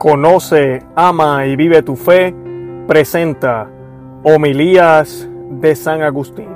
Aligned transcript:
Conoce, 0.00 0.82
ama 0.96 1.44
y 1.44 1.56
vive 1.56 1.82
tu 1.82 1.94
fe. 1.94 2.34
Presenta 2.86 3.68
Homilías 4.22 5.28
de 5.50 5.76
San 5.76 6.00
Agustín. 6.00 6.48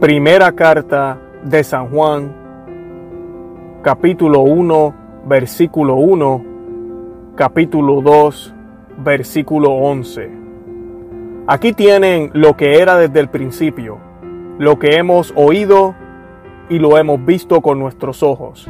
Primera 0.00 0.50
carta 0.52 1.18
de 1.44 1.62
San 1.62 1.90
Juan, 1.90 2.34
capítulo 3.82 4.40
1, 4.40 4.94
versículo 5.26 5.96
1, 5.96 6.44
capítulo 7.34 8.00
2, 8.00 8.54
versículo 9.04 9.72
11. 9.72 10.30
Aquí 11.48 11.74
tienen 11.74 12.30
lo 12.32 12.56
que 12.56 12.80
era 12.80 12.96
desde 12.96 13.20
el 13.20 13.28
principio, 13.28 13.98
lo 14.58 14.78
que 14.78 14.96
hemos 14.96 15.34
oído 15.36 15.94
y 16.70 16.78
lo 16.78 16.96
hemos 16.96 17.22
visto 17.26 17.60
con 17.60 17.78
nuestros 17.78 18.22
ojos 18.22 18.66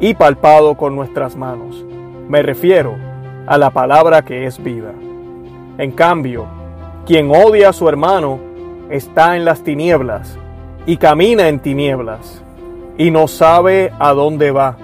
y 0.00 0.14
palpado 0.14 0.76
con 0.76 0.94
nuestras 0.94 1.36
manos. 1.36 1.84
Me 2.28 2.42
refiero 2.42 2.96
a 3.46 3.58
la 3.58 3.70
palabra 3.70 4.22
que 4.22 4.46
es 4.46 4.62
vida. 4.62 4.92
En 5.78 5.92
cambio, 5.92 6.46
quien 7.06 7.30
odia 7.30 7.70
a 7.70 7.72
su 7.72 7.88
hermano 7.88 8.38
está 8.90 9.36
en 9.36 9.44
las 9.44 9.62
tinieblas 9.62 10.38
y 10.86 10.96
camina 10.96 11.48
en 11.48 11.60
tinieblas 11.60 12.42
y 12.98 13.10
no 13.10 13.28
sabe 13.28 13.92
a 13.98 14.12
dónde 14.12 14.50
va, 14.50 14.76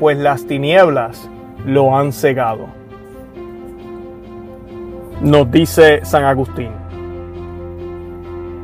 pues 0.00 0.16
las 0.16 0.46
tinieblas 0.46 1.28
lo 1.66 1.96
han 1.96 2.12
cegado. 2.12 2.66
Nos 5.20 5.50
dice 5.50 6.04
San 6.04 6.24
Agustín. 6.24 6.70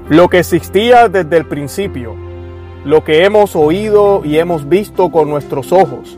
Lo 0.08 0.28
que 0.28 0.38
existía 0.38 1.08
desde 1.08 1.36
el 1.36 1.44
principio, 1.44 2.14
lo 2.88 3.04
que 3.04 3.26
hemos 3.26 3.54
oído 3.54 4.22
y 4.24 4.38
hemos 4.38 4.66
visto 4.66 5.10
con 5.10 5.28
nuestros 5.28 5.72
ojos, 5.72 6.16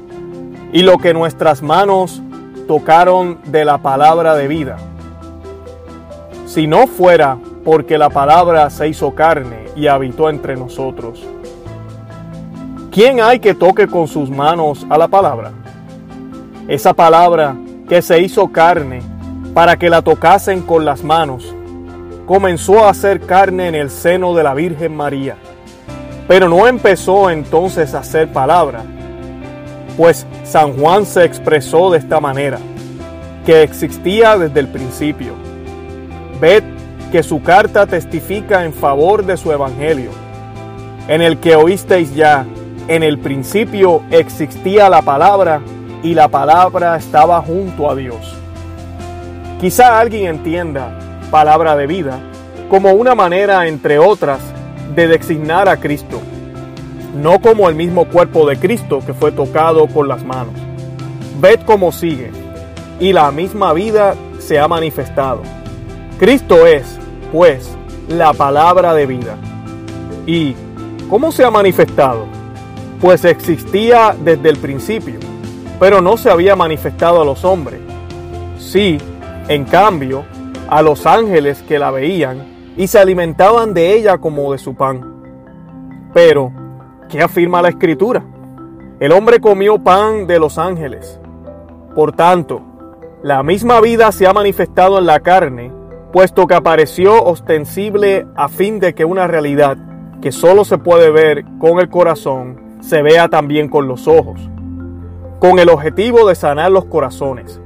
y 0.72 0.82
lo 0.82 0.98
que 0.98 1.12
nuestras 1.12 1.62
manos 1.62 2.22
tocaron 2.68 3.40
de 3.46 3.64
la 3.64 3.78
palabra 3.78 4.36
de 4.36 4.46
vida. 4.46 4.76
Si 6.46 6.68
no 6.68 6.86
fuera 6.86 7.38
porque 7.64 7.98
la 7.98 8.08
palabra 8.08 8.70
se 8.70 8.86
hizo 8.86 9.16
carne 9.16 9.64
y 9.74 9.88
habitó 9.88 10.30
entre 10.30 10.54
nosotros, 10.54 11.20
¿quién 12.92 13.20
hay 13.20 13.40
que 13.40 13.56
toque 13.56 13.88
con 13.88 14.06
sus 14.06 14.30
manos 14.30 14.86
a 14.90 14.96
la 14.96 15.08
palabra? 15.08 15.50
Esa 16.68 16.94
palabra 16.94 17.56
que 17.88 18.00
se 18.00 18.20
hizo 18.20 18.46
carne 18.52 19.02
para 19.54 19.76
que 19.76 19.90
la 19.90 20.02
tocasen 20.02 20.62
con 20.62 20.84
las 20.84 21.02
manos, 21.02 21.52
comenzó 22.28 22.84
a 22.84 22.90
hacer 22.90 23.22
carne 23.22 23.66
en 23.66 23.74
el 23.74 23.90
seno 23.90 24.36
de 24.36 24.44
la 24.44 24.54
Virgen 24.54 24.94
María. 24.94 25.36
Pero 26.30 26.48
no 26.48 26.68
empezó 26.68 27.28
entonces 27.28 27.92
a 27.92 28.04
ser 28.04 28.28
palabra, 28.28 28.84
pues 29.96 30.28
San 30.44 30.74
Juan 30.74 31.04
se 31.04 31.24
expresó 31.24 31.90
de 31.90 31.98
esta 31.98 32.20
manera, 32.20 32.60
que 33.44 33.64
existía 33.64 34.38
desde 34.38 34.60
el 34.60 34.68
principio. 34.68 35.32
Ved 36.40 36.62
que 37.10 37.24
su 37.24 37.42
carta 37.42 37.84
testifica 37.84 38.64
en 38.64 38.72
favor 38.72 39.26
de 39.26 39.36
su 39.36 39.50
evangelio, 39.50 40.12
en 41.08 41.20
el 41.20 41.38
que 41.38 41.56
oísteis 41.56 42.14
ya, 42.14 42.46
en 42.86 43.02
el 43.02 43.18
principio 43.18 44.02
existía 44.12 44.88
la 44.88 45.02
palabra 45.02 45.60
y 46.04 46.14
la 46.14 46.28
palabra 46.28 46.94
estaba 46.94 47.42
junto 47.42 47.90
a 47.90 47.96
Dios. 47.96 48.36
Quizá 49.60 49.98
alguien 49.98 50.36
entienda 50.36 50.96
palabra 51.32 51.74
de 51.74 51.88
vida 51.88 52.20
como 52.68 52.92
una 52.92 53.16
manera, 53.16 53.66
entre 53.66 53.98
otras, 53.98 54.38
de 54.94 55.08
designar 55.08 55.68
a 55.68 55.76
Cristo, 55.76 56.20
no 57.14 57.40
como 57.40 57.68
el 57.68 57.74
mismo 57.74 58.06
cuerpo 58.06 58.48
de 58.48 58.58
Cristo 58.58 59.00
que 59.04 59.14
fue 59.14 59.32
tocado 59.32 59.86
con 59.86 60.08
las 60.08 60.24
manos. 60.24 60.54
Ved 61.40 61.60
cómo 61.64 61.92
sigue, 61.92 62.30
y 63.00 63.12
la 63.12 63.30
misma 63.30 63.72
vida 63.72 64.14
se 64.38 64.58
ha 64.58 64.68
manifestado. 64.68 65.42
Cristo 66.18 66.66
es, 66.66 66.98
pues, 67.32 67.70
la 68.08 68.32
palabra 68.32 68.92
de 68.94 69.06
vida. 69.06 69.36
¿Y 70.26 70.54
cómo 71.08 71.32
se 71.32 71.44
ha 71.44 71.50
manifestado? 71.50 72.26
Pues 73.00 73.24
existía 73.24 74.14
desde 74.22 74.50
el 74.50 74.58
principio, 74.58 75.18
pero 75.78 76.02
no 76.02 76.18
se 76.18 76.28
había 76.28 76.54
manifestado 76.56 77.22
a 77.22 77.24
los 77.24 77.44
hombres. 77.44 77.80
Sí, 78.58 78.98
en 79.48 79.64
cambio, 79.64 80.24
a 80.68 80.82
los 80.82 81.06
ángeles 81.06 81.62
que 81.66 81.78
la 81.78 81.90
veían 81.90 82.49
y 82.76 82.86
se 82.86 82.98
alimentaban 82.98 83.74
de 83.74 83.94
ella 83.94 84.18
como 84.18 84.52
de 84.52 84.58
su 84.58 84.74
pan. 84.74 85.22
Pero, 86.12 86.52
¿qué 87.08 87.22
afirma 87.22 87.62
la 87.62 87.68
escritura? 87.68 88.24
El 89.00 89.12
hombre 89.12 89.40
comió 89.40 89.78
pan 89.78 90.26
de 90.26 90.38
los 90.38 90.58
ángeles. 90.58 91.20
Por 91.94 92.12
tanto, 92.12 92.62
la 93.22 93.42
misma 93.42 93.80
vida 93.80 94.12
se 94.12 94.26
ha 94.26 94.32
manifestado 94.32 94.98
en 94.98 95.06
la 95.06 95.20
carne, 95.20 95.72
puesto 96.12 96.46
que 96.46 96.54
apareció 96.54 97.22
ostensible 97.22 98.26
a 98.34 98.48
fin 98.48 98.80
de 98.80 98.94
que 98.94 99.04
una 99.04 99.26
realidad 99.26 99.76
que 100.20 100.32
solo 100.32 100.64
se 100.64 100.78
puede 100.78 101.10
ver 101.10 101.44
con 101.58 101.80
el 101.80 101.88
corazón 101.88 102.78
se 102.80 103.02
vea 103.02 103.28
también 103.28 103.68
con 103.68 103.88
los 103.88 104.08
ojos, 104.08 104.40
con 105.38 105.58
el 105.58 105.68
objetivo 105.68 106.26
de 106.28 106.34
sanar 106.34 106.70
los 106.70 106.86
corazones. 106.86 107.60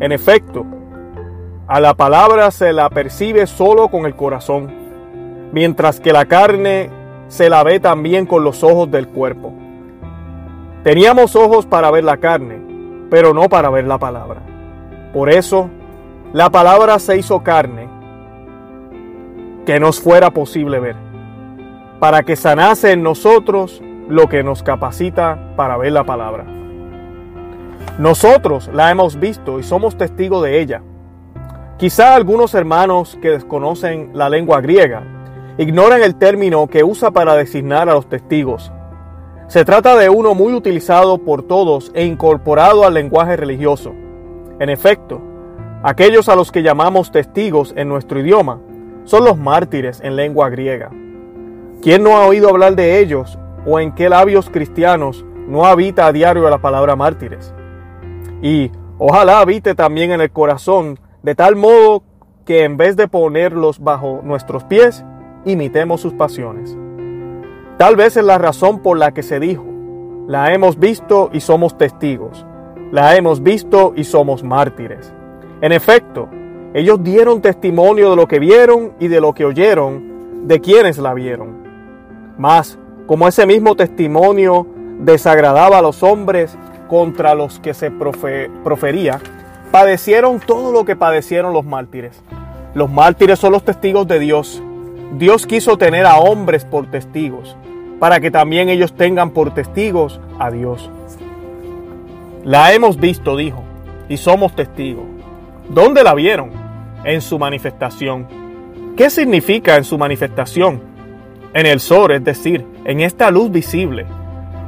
En 0.00 0.12
efecto, 0.12 0.66
a 1.70 1.78
la 1.78 1.94
palabra 1.94 2.50
se 2.50 2.72
la 2.72 2.90
percibe 2.90 3.46
solo 3.46 3.86
con 3.86 4.04
el 4.04 4.16
corazón, 4.16 4.72
mientras 5.52 6.00
que 6.00 6.12
la 6.12 6.24
carne 6.24 6.90
se 7.28 7.48
la 7.48 7.62
ve 7.62 7.78
también 7.78 8.26
con 8.26 8.42
los 8.42 8.64
ojos 8.64 8.90
del 8.90 9.06
cuerpo. 9.06 9.52
Teníamos 10.82 11.36
ojos 11.36 11.66
para 11.66 11.92
ver 11.92 12.02
la 12.02 12.16
carne, 12.16 12.60
pero 13.08 13.34
no 13.34 13.48
para 13.48 13.70
ver 13.70 13.86
la 13.86 13.98
palabra. 13.98 14.40
Por 15.12 15.30
eso, 15.30 15.70
la 16.32 16.50
palabra 16.50 16.98
se 16.98 17.16
hizo 17.18 17.44
carne, 17.44 17.88
que 19.64 19.78
nos 19.78 20.00
fuera 20.00 20.32
posible 20.32 20.80
ver, 20.80 20.96
para 22.00 22.24
que 22.24 22.34
sanase 22.34 22.90
en 22.90 23.04
nosotros 23.04 23.80
lo 24.08 24.28
que 24.28 24.42
nos 24.42 24.64
capacita 24.64 25.54
para 25.54 25.76
ver 25.76 25.92
la 25.92 26.02
palabra. 26.02 26.46
Nosotros 27.96 28.68
la 28.74 28.90
hemos 28.90 29.20
visto 29.20 29.60
y 29.60 29.62
somos 29.62 29.96
testigos 29.96 30.42
de 30.42 30.60
ella 30.60 30.82
Quizá 31.80 32.14
algunos 32.14 32.52
hermanos 32.52 33.18
que 33.22 33.30
desconocen 33.30 34.10
la 34.12 34.28
lengua 34.28 34.60
griega 34.60 35.02
ignoran 35.56 36.02
el 36.02 36.14
término 36.14 36.66
que 36.66 36.84
usa 36.84 37.10
para 37.10 37.34
designar 37.36 37.88
a 37.88 37.94
los 37.94 38.06
testigos. 38.06 38.70
Se 39.46 39.64
trata 39.64 39.96
de 39.96 40.10
uno 40.10 40.34
muy 40.34 40.52
utilizado 40.52 41.16
por 41.16 41.42
todos 41.42 41.90
e 41.94 42.04
incorporado 42.04 42.84
al 42.84 42.92
lenguaje 42.92 43.34
religioso. 43.34 43.94
En 44.58 44.68
efecto, 44.68 45.22
aquellos 45.82 46.28
a 46.28 46.36
los 46.36 46.52
que 46.52 46.62
llamamos 46.62 47.10
testigos 47.12 47.72
en 47.74 47.88
nuestro 47.88 48.20
idioma 48.20 48.60
son 49.04 49.24
los 49.24 49.38
mártires 49.38 50.02
en 50.02 50.16
lengua 50.16 50.50
griega. 50.50 50.90
¿Quién 51.80 52.02
no 52.02 52.18
ha 52.18 52.26
oído 52.26 52.50
hablar 52.50 52.76
de 52.76 52.98
ellos 52.98 53.38
o 53.64 53.80
en 53.80 53.92
qué 53.92 54.10
labios 54.10 54.50
cristianos 54.50 55.24
no 55.48 55.64
habita 55.64 56.08
a 56.08 56.12
diario 56.12 56.50
la 56.50 56.58
palabra 56.58 56.94
mártires? 56.94 57.54
Y 58.42 58.70
ojalá 58.98 59.40
habite 59.40 59.74
también 59.74 60.10
en 60.10 60.20
el 60.20 60.30
corazón 60.30 60.98
de 61.22 61.34
tal 61.34 61.56
modo 61.56 62.02
que 62.44 62.64
en 62.64 62.76
vez 62.76 62.96
de 62.96 63.08
ponerlos 63.08 63.78
bajo 63.78 64.20
nuestros 64.24 64.64
pies, 64.64 65.04
imitemos 65.44 66.00
sus 66.00 66.12
pasiones. 66.14 66.76
Tal 67.78 67.96
vez 67.96 68.16
es 68.16 68.24
la 68.24 68.38
razón 68.38 68.80
por 68.80 68.98
la 68.98 69.12
que 69.12 69.22
se 69.22 69.40
dijo, 69.40 69.64
la 70.26 70.52
hemos 70.52 70.78
visto 70.78 71.30
y 71.32 71.40
somos 71.40 71.76
testigos, 71.78 72.44
la 72.92 73.16
hemos 73.16 73.42
visto 73.42 73.92
y 73.96 74.04
somos 74.04 74.42
mártires. 74.42 75.12
En 75.60 75.72
efecto, 75.72 76.28
ellos 76.72 77.02
dieron 77.02 77.40
testimonio 77.40 78.10
de 78.10 78.16
lo 78.16 78.28
que 78.28 78.38
vieron 78.38 78.92
y 79.00 79.08
de 79.08 79.20
lo 79.20 79.32
que 79.32 79.44
oyeron 79.44 80.46
de 80.46 80.60
quienes 80.60 80.98
la 80.98 81.14
vieron. 81.14 81.56
Mas, 82.38 82.78
como 83.06 83.26
ese 83.28 83.44
mismo 83.44 83.74
testimonio 83.74 84.66
desagradaba 85.00 85.78
a 85.78 85.82
los 85.82 86.02
hombres 86.02 86.56
contra 86.88 87.34
los 87.34 87.58
que 87.60 87.74
se 87.74 87.90
profería, 87.90 89.20
padecieron 89.70 90.40
todo 90.40 90.72
lo 90.72 90.84
que 90.84 90.96
padecieron 90.96 91.52
los 91.52 91.64
mártires. 91.64 92.20
Los 92.74 92.90
mártires 92.90 93.38
son 93.38 93.52
los 93.52 93.64
testigos 93.64 94.06
de 94.06 94.18
Dios. 94.18 94.62
Dios 95.12 95.46
quiso 95.46 95.76
tener 95.76 96.06
a 96.06 96.18
hombres 96.18 96.64
por 96.64 96.90
testigos, 96.90 97.56
para 97.98 98.20
que 98.20 98.30
también 98.30 98.68
ellos 98.68 98.94
tengan 98.94 99.30
por 99.30 99.52
testigos 99.54 100.20
a 100.38 100.50
Dios. 100.50 100.90
La 102.44 102.72
hemos 102.72 102.96
visto, 102.96 103.36
dijo, 103.36 103.62
y 104.08 104.16
somos 104.16 104.54
testigos. 104.54 105.04
¿Dónde 105.68 106.02
la 106.02 106.14
vieron? 106.14 106.50
En 107.04 107.20
su 107.20 107.38
manifestación. 107.38 108.26
¿Qué 108.96 109.10
significa 109.10 109.76
en 109.76 109.84
su 109.84 109.98
manifestación? 109.98 110.80
En 111.54 111.66
el 111.66 111.80
sol, 111.80 112.12
es 112.12 112.24
decir, 112.24 112.64
en 112.84 113.00
esta 113.00 113.30
luz 113.30 113.50
visible. 113.50 114.06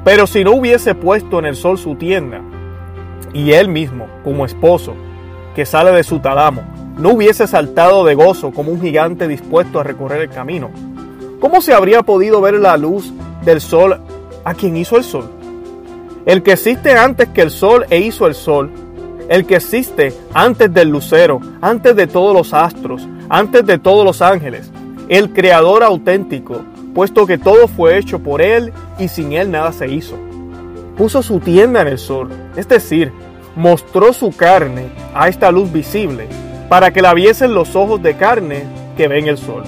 Pero 0.04 0.26
si 0.26 0.42
no 0.42 0.52
hubiese 0.52 0.94
puesto 0.94 1.38
en 1.38 1.46
el 1.46 1.56
sol 1.56 1.78
su 1.78 1.94
tienda, 1.94 2.40
y 3.32 3.52
él 3.52 3.68
mismo, 3.68 4.06
como 4.24 4.44
esposo, 4.44 4.94
que 5.54 5.66
sale 5.66 5.92
de 5.92 6.04
su 6.04 6.20
talamo, 6.20 6.62
no 6.96 7.10
hubiese 7.10 7.46
saltado 7.46 8.04
de 8.04 8.14
gozo 8.14 8.50
como 8.52 8.72
un 8.72 8.80
gigante 8.80 9.28
dispuesto 9.28 9.80
a 9.80 9.84
recorrer 9.84 10.22
el 10.22 10.30
camino, 10.30 10.70
¿cómo 11.40 11.60
se 11.60 11.74
habría 11.74 12.02
podido 12.02 12.40
ver 12.40 12.54
la 12.54 12.76
luz 12.76 13.12
del 13.44 13.60
sol 13.60 14.00
a 14.44 14.54
quien 14.54 14.76
hizo 14.76 14.96
el 14.96 15.04
sol? 15.04 15.30
el 16.26 16.42
que 16.42 16.52
existe 16.52 16.92
antes 16.92 17.28
que 17.28 17.42
el 17.42 17.50
sol 17.50 17.86
e 17.90 17.98
hizo 17.98 18.26
el 18.26 18.34
sol, 18.34 18.70
el 19.28 19.46
que 19.46 19.56
existe 19.56 20.14
antes 20.34 20.72
del 20.72 20.88
lucero, 20.88 21.40
antes 21.60 21.96
de 21.96 22.06
todos 22.06 22.34
los 22.34 22.54
astros, 22.54 23.06
antes 23.28 23.64
de 23.66 23.78
todos 23.78 24.04
los 24.04 24.22
ángeles, 24.22 24.70
el 25.08 25.32
creador 25.32 25.82
auténtico, 25.82 26.62
puesto 26.94 27.26
que 27.26 27.38
todo 27.38 27.66
fue 27.66 27.98
hecho 27.98 28.20
por 28.20 28.42
él 28.42 28.72
y 28.98 29.08
sin 29.08 29.32
él 29.32 29.50
nada 29.50 29.72
se 29.72 29.90
hizo. 29.90 30.16
Puso 30.96 31.22
su 31.22 31.40
tienda 31.40 31.82
en 31.82 31.88
el 31.88 31.98
sol, 31.98 32.28
es 32.56 32.68
decir, 32.68 33.12
mostró 33.56 34.12
su 34.12 34.34
carne 34.36 34.86
a 35.14 35.28
esta 35.28 35.50
luz 35.50 35.72
visible, 35.72 36.26
para 36.68 36.90
que 36.90 37.02
la 37.02 37.14
viesen 37.14 37.54
los 37.54 37.76
ojos 37.76 38.02
de 38.02 38.16
carne 38.16 38.64
que 38.96 39.08
ven 39.08 39.26
el 39.26 39.38
sol. 39.38 39.62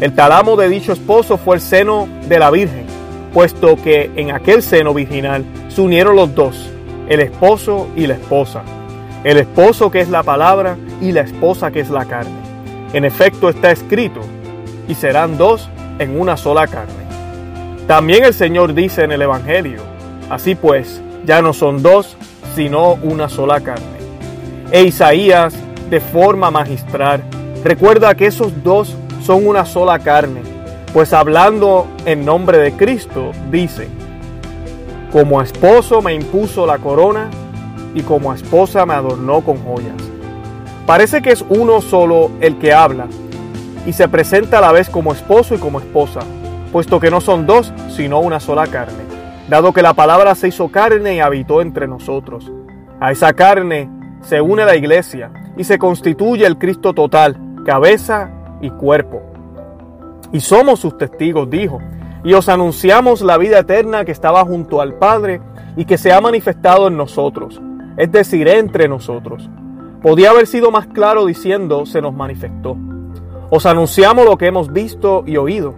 El 0.00 0.14
talamo 0.14 0.56
de 0.56 0.68
dicho 0.68 0.92
esposo 0.92 1.38
fue 1.38 1.56
el 1.56 1.60
seno 1.60 2.08
de 2.28 2.38
la 2.38 2.50
Virgen, 2.50 2.86
puesto 3.32 3.76
que 3.76 4.10
en 4.16 4.30
aquel 4.30 4.62
seno 4.62 4.94
virginal 4.94 5.44
se 5.68 5.80
unieron 5.80 6.16
los 6.16 6.34
dos, 6.34 6.70
el 7.08 7.20
esposo 7.20 7.88
y 7.96 8.06
la 8.06 8.14
esposa, 8.14 8.62
el 9.24 9.38
esposo 9.38 9.90
que 9.90 10.00
es 10.00 10.08
la 10.08 10.22
palabra 10.22 10.76
y 11.00 11.12
la 11.12 11.22
esposa 11.22 11.70
que 11.70 11.80
es 11.80 11.90
la 11.90 12.04
carne. 12.04 12.38
En 12.92 13.04
efecto 13.04 13.48
está 13.48 13.70
escrito, 13.70 14.20
y 14.88 14.94
serán 14.94 15.36
dos 15.36 15.68
en 15.98 16.18
una 16.18 16.36
sola 16.36 16.66
carne. 16.66 16.94
También 17.86 18.24
el 18.24 18.34
Señor 18.34 18.74
dice 18.74 19.04
en 19.04 19.12
el 19.12 19.22
Evangelio, 19.22 19.82
así 20.30 20.54
pues, 20.54 21.00
ya 21.24 21.42
no 21.42 21.52
son 21.52 21.82
dos, 21.82 22.16
sino 22.54 22.94
una 22.94 23.28
sola 23.28 23.60
carne. 23.60 23.98
E 24.70 24.84
Isaías, 24.84 25.54
de 25.90 26.00
forma 26.00 26.50
magistral, 26.50 27.22
recuerda 27.64 28.14
que 28.14 28.26
esos 28.26 28.62
dos 28.62 28.94
son 29.24 29.46
una 29.46 29.64
sola 29.64 29.98
carne, 29.98 30.42
pues 30.92 31.12
hablando 31.12 31.86
en 32.04 32.24
nombre 32.24 32.58
de 32.58 32.72
Cristo, 32.72 33.32
dice, 33.50 33.88
como 35.12 35.40
esposo 35.40 36.02
me 36.02 36.14
impuso 36.14 36.66
la 36.66 36.78
corona 36.78 37.30
y 37.94 38.02
como 38.02 38.34
esposa 38.34 38.84
me 38.84 38.94
adornó 38.94 39.40
con 39.40 39.56
joyas. 39.64 39.96
Parece 40.86 41.22
que 41.22 41.32
es 41.32 41.44
uno 41.48 41.80
solo 41.80 42.30
el 42.40 42.58
que 42.58 42.72
habla 42.72 43.06
y 43.86 43.92
se 43.92 44.08
presenta 44.08 44.58
a 44.58 44.60
la 44.60 44.72
vez 44.72 44.90
como 44.90 45.12
esposo 45.12 45.54
y 45.54 45.58
como 45.58 45.78
esposa, 45.78 46.20
puesto 46.72 47.00
que 47.00 47.10
no 47.10 47.20
son 47.20 47.46
dos, 47.46 47.72
sino 47.94 48.20
una 48.20 48.40
sola 48.40 48.66
carne, 48.66 49.07
dado 49.48 49.72
que 49.72 49.82
la 49.82 49.94
palabra 49.94 50.34
se 50.34 50.48
hizo 50.48 50.68
carne 50.68 51.16
y 51.16 51.20
habitó 51.20 51.60
entre 51.62 51.88
nosotros. 51.88 52.52
A 53.00 53.12
esa 53.12 53.32
carne 53.32 53.90
se 54.20 54.40
une 54.40 54.64
la 54.64 54.76
iglesia 54.76 55.30
y 55.56 55.64
se 55.64 55.78
constituye 55.78 56.46
el 56.46 56.58
Cristo 56.58 56.92
total, 56.92 57.38
cabeza 57.64 58.30
y 58.60 58.70
cuerpo. 58.70 59.22
Y 60.32 60.40
somos 60.40 60.80
sus 60.80 60.98
testigos, 60.98 61.48
dijo, 61.48 61.78
y 62.24 62.34
os 62.34 62.48
anunciamos 62.48 63.22
la 63.22 63.38
vida 63.38 63.60
eterna 63.60 64.04
que 64.04 64.12
estaba 64.12 64.44
junto 64.44 64.80
al 64.80 64.94
Padre 64.94 65.40
y 65.76 65.84
que 65.84 65.96
se 65.98 66.12
ha 66.12 66.20
manifestado 66.20 66.88
en 66.88 66.96
nosotros, 66.96 67.60
es 67.96 68.12
decir, 68.12 68.48
entre 68.48 68.88
nosotros. 68.88 69.48
Podía 70.02 70.30
haber 70.30 70.46
sido 70.46 70.70
más 70.70 70.86
claro 70.88 71.26
diciendo 71.26 71.86
se 71.86 72.02
nos 72.02 72.14
manifestó. 72.14 72.76
Os 73.50 73.66
anunciamos 73.66 74.24
lo 74.26 74.36
que 74.36 74.46
hemos 74.46 74.72
visto 74.72 75.24
y 75.26 75.36
oído. 75.38 75.74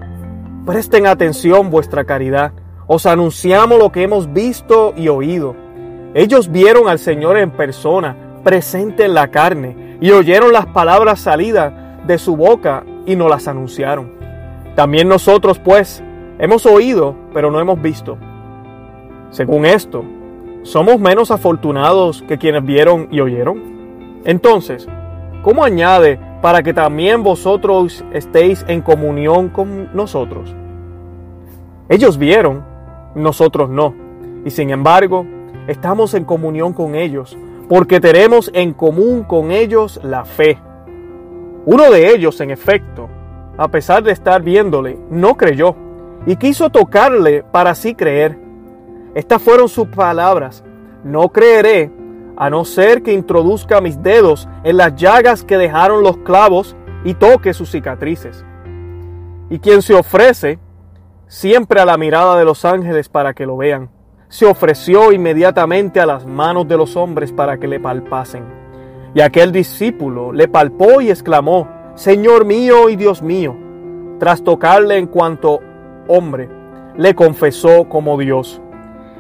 Presten 0.67 1.07
atención 1.07 1.71
vuestra 1.71 2.05
caridad. 2.05 2.53
Os 2.93 3.07
anunciamos 3.07 3.79
lo 3.79 3.93
que 3.93 4.03
hemos 4.03 4.33
visto 4.33 4.95
y 4.97 5.07
oído. 5.07 5.55
Ellos 6.13 6.51
vieron 6.51 6.89
al 6.89 6.99
Señor 6.99 7.39
en 7.39 7.53
persona, 7.53 8.17
presente 8.43 9.05
en 9.05 9.15
la 9.15 9.29
carne, 9.29 9.97
y 10.01 10.11
oyeron 10.11 10.53
las 10.53 10.67
palabras 10.67 11.21
salidas 11.21 11.73
de 12.05 12.19
su 12.19 12.35
boca 12.35 12.83
y 13.07 13.15
nos 13.15 13.31
las 13.31 13.47
anunciaron. 13.47 14.11
También 14.75 15.07
nosotros, 15.07 15.61
pues, 15.61 16.03
hemos 16.41 16.67
oído, 16.67 17.15
pero 17.33 17.53
no 17.53 17.61
hemos 17.61 17.81
visto. 17.81 18.19
Según 19.31 19.67
esto, 19.67 20.05
¿somos 20.65 20.99
menos 20.99 21.31
afortunados 21.31 22.25
que 22.27 22.39
quienes 22.39 22.65
vieron 22.65 23.07
y 23.13 23.21
oyeron? 23.21 24.21
Entonces, 24.25 24.89
¿cómo 25.43 25.63
añade 25.63 26.19
para 26.43 26.65
que 26.65 26.75
también 26.75 27.23
vosotros 27.23 28.05
estéis 28.13 28.65
en 28.67 28.83
comunión 28.83 29.49
con 29.49 29.95
nosotros? 29.95 30.53
Ellos 31.89 32.19
vieron, 32.19 32.69
nosotros 33.15 33.69
no, 33.71 33.95
y 34.45 34.51
sin 34.51 34.71
embargo, 34.71 35.27
estamos 35.67 36.15
en 36.15 36.25
comunión 36.25 36.73
con 36.73 36.95
ellos, 36.95 37.37
porque 37.69 38.01
tenemos 38.01 38.51
en 38.55 38.73
común 38.73 39.23
con 39.23 39.51
ellos 39.51 40.01
la 40.03 40.25
fe. 40.25 40.59
Uno 41.67 41.91
de 41.91 42.15
ellos, 42.15 42.41
en 42.41 42.51
efecto, 42.51 43.09
a 43.59 43.69
pesar 43.69 44.03
de 44.03 44.13
estar 44.13 44.43
viéndole, 44.43 44.99
no 45.11 45.37
creyó 45.37 45.77
y 46.27 46.37
quiso 46.37 46.71
tocarle 46.71 47.43
para 47.43 47.71
así 47.71 47.95
creer. 47.95 48.39
Estas 49.15 49.43
fueron 49.43 49.69
sus 49.69 49.89
palabras, 49.89 50.65
no 51.05 51.29
creeré 51.29 51.91
a 52.37 52.49
no 52.49 52.65
ser 52.65 53.03
que 53.03 53.13
introduzca 53.13 53.81
mis 53.81 54.03
dedos 54.03 54.49
en 54.65 54.79
las 54.79 54.95
llagas 54.97 55.45
que 55.45 55.59
dejaron 55.59 56.03
los 56.03 56.17
clavos 56.19 56.75
y 57.05 57.15
toque 57.15 57.53
sus 57.53 57.71
cicatrices. 57.71 58.45
Y 59.51 59.59
quien 59.59 59.83
se 59.83 59.95
ofrece 59.95 60.59
siempre 61.31 61.81
a 61.81 61.85
la 61.85 61.97
mirada 61.97 62.37
de 62.37 62.45
los 62.45 62.65
ángeles 62.65 63.09
para 63.09 63.35
que 63.35 63.47
lo 63.47 63.57
vean, 63.57 63.89
se 64.29 64.47
ofreció 64.47 65.13
inmediatamente 65.13 66.01
a 66.01 66.07
las 66.07 66.27
manos 66.27 66.67
de 66.67 66.77
los 66.77 66.97
hombres 66.97 67.33
para 67.33 67.57
que 67.57 67.69
le 67.69 67.79
palpasen. 67.79 68.43
Y 69.15 69.21
aquel 69.21 69.53
discípulo 69.53 70.33
le 70.33 70.49
palpó 70.49 71.01
y 71.01 71.09
exclamó, 71.09 71.69
Señor 71.95 72.45
mío 72.45 72.89
y 72.89 72.97
Dios 72.97 73.23
mío. 73.23 73.57
Tras 74.19 74.43
tocarle 74.43 74.99
en 74.99 75.07
cuanto 75.07 75.61
hombre, 76.09 76.49
le 76.97 77.15
confesó 77.15 77.89
como 77.89 78.19
Dios. 78.19 78.61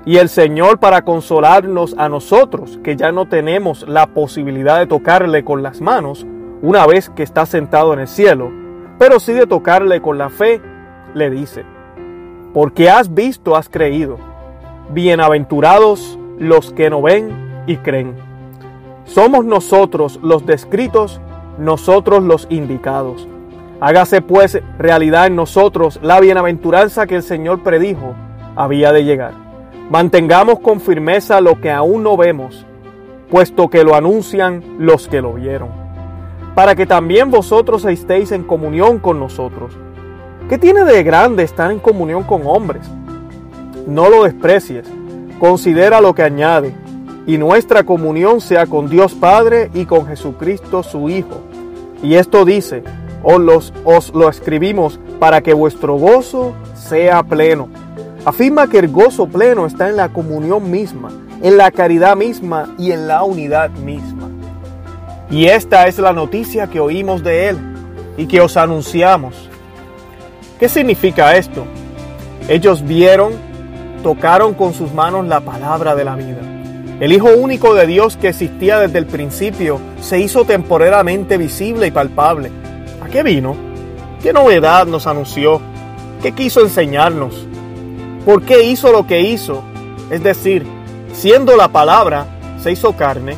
Y 0.04 0.16
el 0.16 0.28
Señor 0.28 0.80
para 0.80 1.02
consolarnos 1.02 1.94
a 1.96 2.08
nosotros, 2.08 2.80
que 2.82 2.96
ya 2.96 3.12
no 3.12 3.28
tenemos 3.28 3.88
la 3.88 4.08
posibilidad 4.08 4.80
de 4.80 4.88
tocarle 4.88 5.44
con 5.44 5.62
las 5.62 5.80
manos, 5.80 6.26
una 6.60 6.88
vez 6.88 7.08
que 7.08 7.22
está 7.22 7.46
sentado 7.46 7.92
en 7.92 8.00
el 8.00 8.08
cielo, 8.08 8.50
pero 8.98 9.20
sí 9.20 9.32
de 9.32 9.46
tocarle 9.46 10.02
con 10.02 10.18
la 10.18 10.28
fe, 10.28 10.60
le 11.14 11.30
dice, 11.30 11.64
porque 12.52 12.90
has 12.90 13.12
visto, 13.14 13.56
has 13.56 13.68
creído. 13.68 14.18
Bienaventurados 14.92 16.18
los 16.38 16.72
que 16.72 16.90
no 16.90 17.02
ven 17.02 17.62
y 17.66 17.76
creen. 17.76 18.14
Somos 19.04 19.44
nosotros 19.44 20.18
los 20.22 20.46
descritos, 20.46 21.20
nosotros 21.58 22.22
los 22.22 22.46
indicados. 22.50 23.28
Hágase 23.80 24.20
pues 24.20 24.60
realidad 24.78 25.26
en 25.26 25.36
nosotros 25.36 25.98
la 26.02 26.20
bienaventuranza 26.20 27.06
que 27.06 27.16
el 27.16 27.22
Señor 27.22 27.62
predijo 27.62 28.14
había 28.56 28.92
de 28.92 29.04
llegar. 29.04 29.32
Mantengamos 29.90 30.60
con 30.60 30.80
firmeza 30.80 31.40
lo 31.40 31.60
que 31.60 31.70
aún 31.70 32.02
no 32.02 32.16
vemos, 32.16 32.66
puesto 33.30 33.68
que 33.68 33.84
lo 33.84 33.94
anuncian 33.94 34.62
los 34.78 35.08
que 35.08 35.20
lo 35.20 35.34
vieron, 35.34 35.70
para 36.54 36.74
que 36.74 36.86
también 36.86 37.30
vosotros 37.30 37.84
estéis 37.84 38.32
en 38.32 38.44
comunión 38.44 38.98
con 38.98 39.18
nosotros. 39.18 39.76
¿Qué 40.50 40.58
tiene 40.58 40.82
de 40.82 41.04
grande 41.04 41.44
estar 41.44 41.70
en 41.70 41.78
comunión 41.78 42.24
con 42.24 42.44
hombres? 42.44 42.82
No 43.86 44.10
lo 44.10 44.24
desprecies, 44.24 44.84
considera 45.38 46.00
lo 46.00 46.12
que 46.12 46.24
añade, 46.24 46.74
y 47.24 47.38
nuestra 47.38 47.84
comunión 47.84 48.40
sea 48.40 48.66
con 48.66 48.90
Dios 48.90 49.14
Padre 49.14 49.70
y 49.74 49.84
con 49.84 50.08
Jesucristo 50.08 50.82
su 50.82 51.08
Hijo. 51.08 51.40
Y 52.02 52.16
esto 52.16 52.44
dice, 52.44 52.82
os, 53.22 53.72
os 53.84 54.12
lo 54.12 54.28
escribimos 54.28 54.98
para 55.20 55.40
que 55.40 55.54
vuestro 55.54 55.94
gozo 55.94 56.52
sea 56.74 57.22
pleno. 57.22 57.68
Afirma 58.24 58.66
que 58.66 58.80
el 58.80 58.88
gozo 58.88 59.28
pleno 59.28 59.66
está 59.66 59.88
en 59.88 59.96
la 59.96 60.08
comunión 60.08 60.68
misma, 60.68 61.10
en 61.44 61.58
la 61.58 61.70
caridad 61.70 62.16
misma 62.16 62.74
y 62.76 62.90
en 62.90 63.06
la 63.06 63.22
unidad 63.22 63.70
misma. 63.70 64.28
Y 65.30 65.46
esta 65.46 65.86
es 65.86 66.00
la 66.00 66.12
noticia 66.12 66.66
que 66.66 66.80
oímos 66.80 67.22
de 67.22 67.50
Él 67.50 67.58
y 68.16 68.26
que 68.26 68.40
os 68.40 68.56
anunciamos. 68.56 69.49
¿Qué 70.60 70.68
significa 70.68 71.36
esto? 71.36 71.64
Ellos 72.46 72.86
vieron, 72.86 73.32
tocaron 74.02 74.52
con 74.52 74.74
sus 74.74 74.92
manos 74.92 75.26
la 75.26 75.40
palabra 75.40 75.94
de 75.94 76.04
la 76.04 76.16
vida. 76.16 76.42
El 77.00 77.12
Hijo 77.12 77.28
único 77.34 77.74
de 77.74 77.86
Dios 77.86 78.18
que 78.18 78.28
existía 78.28 78.78
desde 78.78 78.98
el 78.98 79.06
principio 79.06 79.80
se 80.02 80.20
hizo 80.20 80.44
temporalmente 80.44 81.38
visible 81.38 81.86
y 81.86 81.90
palpable. 81.90 82.50
¿A 83.02 83.08
qué 83.08 83.22
vino? 83.22 83.56
¿Qué 84.22 84.34
novedad 84.34 84.86
nos 84.86 85.06
anunció? 85.06 85.62
¿Qué 86.20 86.32
quiso 86.32 86.60
enseñarnos? 86.60 87.46
¿Por 88.26 88.42
qué 88.42 88.62
hizo 88.64 88.92
lo 88.92 89.06
que 89.06 89.22
hizo? 89.22 89.62
Es 90.10 90.22
decir, 90.22 90.66
siendo 91.14 91.56
la 91.56 91.68
palabra, 91.68 92.26
se 92.62 92.70
hizo 92.70 92.92
carne, 92.92 93.34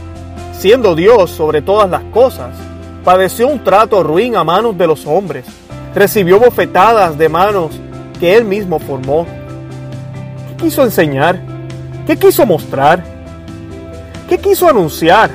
siendo 0.59 0.97
Dios 0.97 1.31
sobre 1.31 1.62
todas 1.62 1.88
las 1.88 2.02
cosas, 2.05 2.50
padeció 3.05 3.47
un 3.47 3.62
trato 3.62 4.02
ruin 4.02 4.35
a 4.35 4.43
manos 4.43 4.76
de 4.76 4.88
los 4.88 5.07
hombres, 5.07 5.45
recibió 5.94 6.38
bofetadas 6.38 7.18
de 7.18 7.28
manos 7.28 7.78
que 8.18 8.37
él 8.37 8.44
mismo 8.44 8.78
formó. 8.78 9.26
¿Qué 10.49 10.64
quiso 10.64 10.84
enseñar? 10.84 11.40
¿Qué 12.06 12.16
quiso 12.16 12.46
mostrar? 12.46 13.04
¿Qué 14.28 14.38
quiso 14.38 14.68
anunciar? 14.68 15.30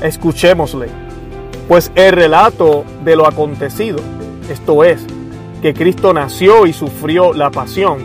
Escuchémosle, 0.00 0.88
pues 1.68 1.90
el 1.94 2.12
relato 2.12 2.84
de 3.04 3.16
lo 3.16 3.26
acontecido, 3.26 3.98
esto 4.50 4.84
es, 4.84 5.04
que 5.62 5.72
Cristo 5.72 6.12
nació 6.12 6.66
y 6.66 6.72
sufrió 6.72 7.32
la 7.32 7.50
pasión, 7.50 8.04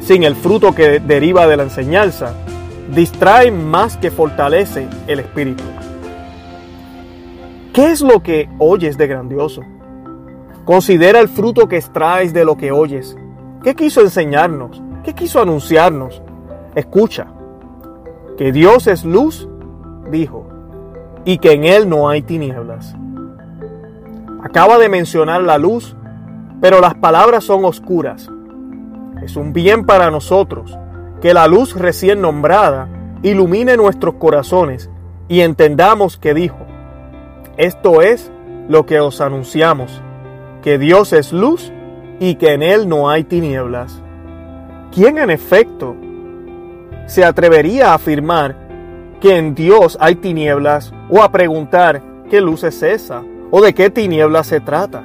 sin 0.00 0.24
el 0.24 0.34
fruto 0.34 0.74
que 0.74 0.98
deriva 1.00 1.46
de 1.46 1.56
la 1.56 1.62
enseñanza, 1.64 2.34
distrae 2.94 3.50
más 3.50 3.96
que 3.96 4.10
fortalece 4.10 4.88
el 5.06 5.20
espíritu. 5.20 5.62
¿Qué 7.78 7.92
es 7.92 8.00
lo 8.00 8.24
que 8.24 8.50
oyes 8.58 8.98
de 8.98 9.06
grandioso? 9.06 9.62
Considera 10.64 11.20
el 11.20 11.28
fruto 11.28 11.68
que 11.68 11.76
extraes 11.76 12.32
de 12.32 12.44
lo 12.44 12.56
que 12.56 12.72
oyes. 12.72 13.16
¿Qué 13.62 13.76
quiso 13.76 14.00
enseñarnos? 14.00 14.82
¿Qué 15.04 15.14
quiso 15.14 15.40
anunciarnos? 15.40 16.20
Escucha, 16.74 17.28
que 18.36 18.50
Dios 18.50 18.88
es 18.88 19.04
luz, 19.04 19.48
dijo, 20.10 20.48
y 21.24 21.38
que 21.38 21.52
en 21.52 21.62
Él 21.62 21.88
no 21.88 22.08
hay 22.08 22.22
tinieblas. 22.22 22.96
Acaba 24.42 24.76
de 24.78 24.88
mencionar 24.88 25.42
la 25.42 25.56
luz, 25.56 25.94
pero 26.60 26.80
las 26.80 26.96
palabras 26.96 27.44
son 27.44 27.64
oscuras. 27.64 28.28
Es 29.22 29.36
un 29.36 29.52
bien 29.52 29.86
para 29.86 30.10
nosotros 30.10 30.76
que 31.20 31.32
la 31.32 31.46
luz 31.46 31.76
recién 31.76 32.22
nombrada 32.22 32.88
ilumine 33.22 33.76
nuestros 33.76 34.16
corazones 34.16 34.90
y 35.28 35.42
entendamos 35.42 36.16
que 36.16 36.34
dijo, 36.34 36.67
esto 37.58 38.02
es 38.02 38.30
lo 38.68 38.86
que 38.86 39.00
os 39.00 39.20
anunciamos, 39.20 40.00
que 40.62 40.78
Dios 40.78 41.12
es 41.12 41.32
luz 41.32 41.72
y 42.20 42.36
que 42.36 42.52
en 42.52 42.62
Él 42.62 42.88
no 42.88 43.10
hay 43.10 43.24
tinieblas. 43.24 44.00
¿Quién 44.94 45.18
en 45.18 45.28
efecto 45.28 45.96
se 47.06 47.24
atrevería 47.24 47.90
a 47.90 47.94
afirmar 47.94 48.54
que 49.20 49.36
en 49.36 49.56
Dios 49.56 49.98
hay 50.00 50.14
tinieblas 50.14 50.92
o 51.10 51.20
a 51.20 51.32
preguntar 51.32 52.00
qué 52.30 52.40
luz 52.40 52.62
es 52.62 52.80
esa 52.82 53.24
o 53.50 53.60
de 53.60 53.74
qué 53.74 53.90
tinieblas 53.90 54.46
se 54.46 54.60
trata? 54.60 55.02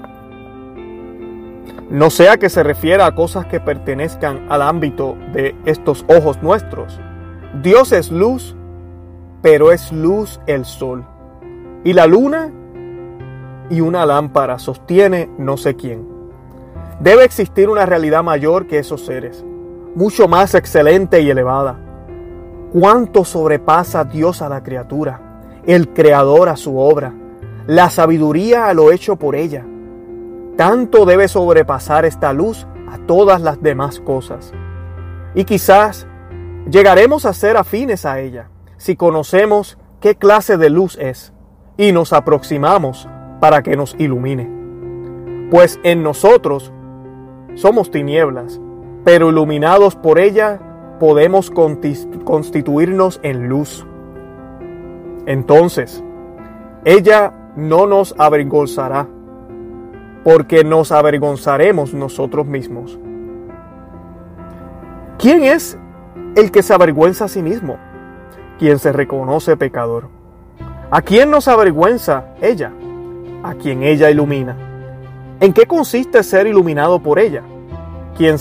No 1.90 2.12
sea 2.12 2.38
que 2.38 2.50
se 2.50 2.62
refiera 2.62 3.08
a 3.08 3.16
cosas 3.16 3.48
que 3.48 3.60
pertenezcan 3.60 4.46
al 4.50 4.62
ámbito 4.62 5.18
de 5.34 5.56
estos 5.66 6.06
ojos 6.08 6.42
nuestros. 6.44 7.00
Dios 7.64 7.92
es 7.92 8.12
luz, 8.12 8.56
pero 9.42 9.72
es 9.72 9.92
luz 9.92 10.40
el 10.46 10.66
sol. 10.66 11.06
Y 11.84 11.94
la 11.94 12.08
luna 12.08 12.52
y 13.70 13.82
una 13.82 14.06
lámpara 14.06 14.60
sostiene 14.60 15.30
no 15.38 15.58
sé 15.58 15.76
quién. 15.76 16.08
Debe 17.00 17.24
existir 17.26 17.70
una 17.70 17.86
realidad 17.86 18.24
mayor 18.24 18.68
que 18.68 18.80
esos 18.80 19.06
seres, 19.06 19.44
mucho 19.96 20.28
más 20.28 20.56
excelente 20.56 21.22
y 21.22 21.30
elevada. 21.30 21.80
¿Cuánto 22.72 23.26
sobrepasa 23.26 24.04
Dios 24.04 24.42
a 24.42 24.50
la 24.50 24.64
criatura, 24.64 25.42
el 25.66 25.90
creador 25.90 26.50
a 26.50 26.56
su 26.56 26.78
obra, 26.78 27.14
la 27.68 27.90
sabiduría 27.90 28.68
a 28.68 28.74
lo 28.74 28.92
hecho 28.92 29.16
por 29.16 29.36
ella? 29.36 29.66
tanto 30.56 31.06
debe 31.06 31.28
sobrepasar 31.28 32.06
esta 32.06 32.34
luz 32.34 32.68
a 32.90 32.98
todas 33.00 33.42
las 33.42 33.62
demás 33.62 34.00
cosas. 34.00 34.54
Y 35.36 35.46
quizás 35.46 36.08
llegaremos 36.70 37.26
a 37.26 37.34
ser 37.34 37.58
afines 37.58 38.06
a 38.06 38.20
ella 38.20 38.50
si 38.78 38.96
conocemos 38.96 39.78
qué 40.00 40.16
clase 40.16 40.58
de 40.58 40.70
luz 40.70 40.98
es 41.00 41.33
y 41.78 41.92
nos 41.92 42.14
aproximamos 42.14 43.08
para 43.40 43.64
que 43.64 43.76
nos 43.76 43.96
ilumine. 44.00 44.50
Pues 45.52 45.80
en 45.84 46.04
nosotros 46.04 46.72
somos 47.56 47.92
tinieblas, 47.92 48.60
pero 49.04 49.30
iluminados 49.30 49.96
por 49.96 50.20
ella 50.20 50.60
podemos 51.00 51.52
constituirnos 51.52 53.20
en 53.24 53.50
luz. 53.50 53.86
Entonces, 55.26 56.04
ella 56.86 57.34
no 57.56 57.88
nos 57.88 58.16
avergonzará 58.18 59.08
porque 60.24 60.64
nos 60.64 60.92
avergonzaremos 60.92 61.94
nosotros 61.94 62.46
mismos. 62.46 62.98
¿Quién 65.18 65.44
es 65.44 65.78
el 66.36 66.52
que 66.52 66.64
se 66.64 66.74
avergüenza 66.74 67.26
a 67.26 67.28
sí 67.28 67.42
mismo? 67.42 67.78
Quien 68.58 68.80
se 68.80 68.92
reconoce 68.92 69.58
pecador. 69.58 70.23
¿A 70.96 71.02
quién 71.02 71.32
nos 71.32 71.48
avergüenza 71.48 72.26
ella? 72.40 72.72
A 73.42 73.56
quien 73.56 73.82
ella 73.82 74.12
ilumina. 74.12 74.56
¿En 75.40 75.52
qué 75.52 75.66
consiste 75.66 76.22
ser 76.22 76.46
iluminado 76.46 77.02
por 77.02 77.18
ella? 77.18 77.42
Quien 78.16 78.38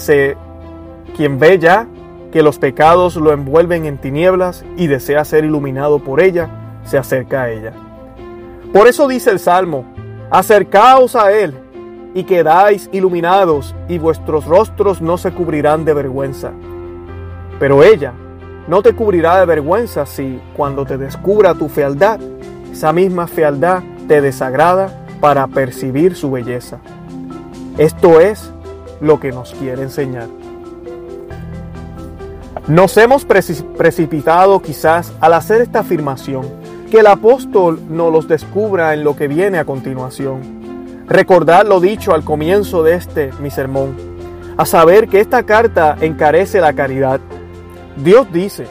ve 1.38 1.58
ya 1.58 1.86
que 2.30 2.42
los 2.42 2.58
pecados 2.58 3.16
lo 3.16 3.32
envuelven 3.32 3.86
en 3.86 3.96
tinieblas 3.96 4.66
y 4.76 4.86
desea 4.86 5.24
ser 5.24 5.46
iluminado 5.46 6.00
por 6.00 6.20
ella, 6.20 6.50
se 6.84 6.98
acerca 6.98 7.44
a 7.44 7.50
ella. 7.50 7.72
Por 8.70 8.86
eso 8.86 9.08
dice 9.08 9.30
el 9.30 9.38
Salmo, 9.38 9.86
acercaos 10.30 11.16
a 11.16 11.32
él 11.32 11.54
y 12.12 12.24
quedáis 12.24 12.90
iluminados 12.92 13.74
y 13.88 13.96
vuestros 13.96 14.44
rostros 14.44 15.00
no 15.00 15.16
se 15.16 15.32
cubrirán 15.32 15.86
de 15.86 15.94
vergüenza. 15.94 16.52
Pero 17.58 17.82
ella 17.82 18.12
no 18.72 18.82
te 18.82 18.94
cubrirá 18.94 19.38
de 19.38 19.44
vergüenza 19.44 20.06
si 20.06 20.40
cuando 20.56 20.86
te 20.86 20.96
descubra 20.96 21.52
tu 21.52 21.68
fealdad, 21.68 22.18
esa 22.72 22.90
misma 22.90 23.26
fealdad 23.26 23.82
te 24.08 24.22
desagrada 24.22 25.04
para 25.20 25.46
percibir 25.46 26.16
su 26.16 26.30
belleza. 26.30 26.78
Esto 27.76 28.18
es 28.18 28.50
lo 29.02 29.20
que 29.20 29.30
nos 29.30 29.52
quiere 29.52 29.82
enseñar. 29.82 30.28
Nos 32.66 32.96
hemos 32.96 33.26
precipitado 33.26 34.62
quizás 34.62 35.12
al 35.20 35.34
hacer 35.34 35.60
esta 35.60 35.80
afirmación, 35.80 36.46
que 36.90 37.00
el 37.00 37.08
apóstol 37.08 37.78
nos 37.90 38.10
los 38.10 38.26
descubra 38.26 38.94
en 38.94 39.04
lo 39.04 39.14
que 39.16 39.28
viene 39.28 39.58
a 39.58 39.66
continuación 39.66 40.62
Recordad 41.12 41.66
lo 41.66 41.78
dicho 41.78 42.14
al 42.14 42.24
comienzo 42.24 42.82
de 42.82 42.94
este 42.94 43.32
mi 43.38 43.50
sermón, 43.50 43.94
a 44.56 44.64
saber 44.64 45.08
que 45.08 45.20
esta 45.20 45.42
carta 45.42 45.98
encarece 46.00 46.58
la 46.58 46.72
caridad. 46.72 47.20
Dios 47.96 48.26
dice, 48.32 48.66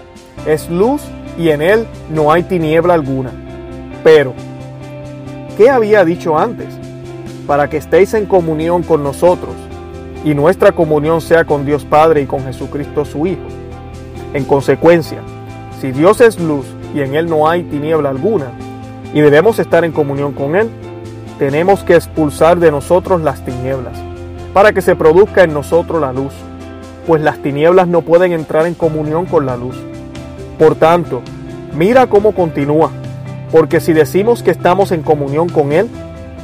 es 0.46 0.70
luz 0.70 1.02
y 1.38 1.50
en 1.50 1.62
él 1.62 1.88
no 2.10 2.32
hay 2.32 2.44
tiniebla 2.44 2.94
alguna. 2.94 3.32
Pero, 4.04 4.34
¿qué 5.58 5.70
había 5.70 6.04
dicho 6.04 6.38
antes? 6.38 6.68
Para 7.48 7.70
que 7.70 7.78
estéis 7.78 8.14
en 8.14 8.26
comunión 8.26 8.84
con 8.84 9.04
nosotros 9.04 9.54
y 10.24 10.34
nuestra 10.34 10.72
comunión 10.72 11.22
sea 11.22 11.46
con 11.46 11.66
Dios 11.66 11.86
Padre 11.86 12.22
y 12.22 12.26
con 12.26 12.44
Jesucristo 12.44 13.06
su 13.06 13.28
Hijo. 13.28 13.42
En 14.34 14.46
consecuencia, 14.46 15.20
si 15.80 15.92
Dios 15.92 16.22
es 16.22 16.40
luz 16.40 16.66
y 16.96 17.02
en 17.02 17.16
Él 17.16 17.28
no 17.28 17.50
hay 17.50 17.64
tiniebla 17.64 18.10
alguna, 18.10 18.52
y 19.14 19.20
debemos 19.20 19.60
estar 19.60 19.84
en 19.84 19.92
comunión 19.92 20.32
con 20.32 20.56
Él, 20.56 20.70
tenemos 21.38 21.84
que 21.84 21.96
expulsar 21.96 22.60
de 22.60 22.72
nosotros 22.72 23.22
las 23.22 23.44
tinieblas, 23.44 23.98
para 24.54 24.74
que 24.74 24.82
se 24.82 24.96
produzca 24.96 25.44
en 25.44 25.54
nosotros 25.54 26.00
la 26.00 26.14
luz, 26.14 26.34
pues 27.08 27.22
las 27.22 27.42
tinieblas 27.42 27.88
no 27.88 28.02
pueden 28.02 28.32
entrar 28.32 28.66
en 28.66 28.74
comunión 28.74 29.26
con 29.26 29.46
la 29.46 29.58
luz. 29.58 29.76
Por 30.60 30.76
tanto, 30.76 31.22
mira 31.76 32.08
cómo 32.08 32.34
continúa, 32.34 32.92
porque 33.52 33.80
si 33.80 33.94
decimos 33.94 34.44
que 34.44 34.52
estamos 34.52 34.92
en 34.92 35.02
comunión 35.02 35.50
con 35.50 35.72
Él 35.72 35.90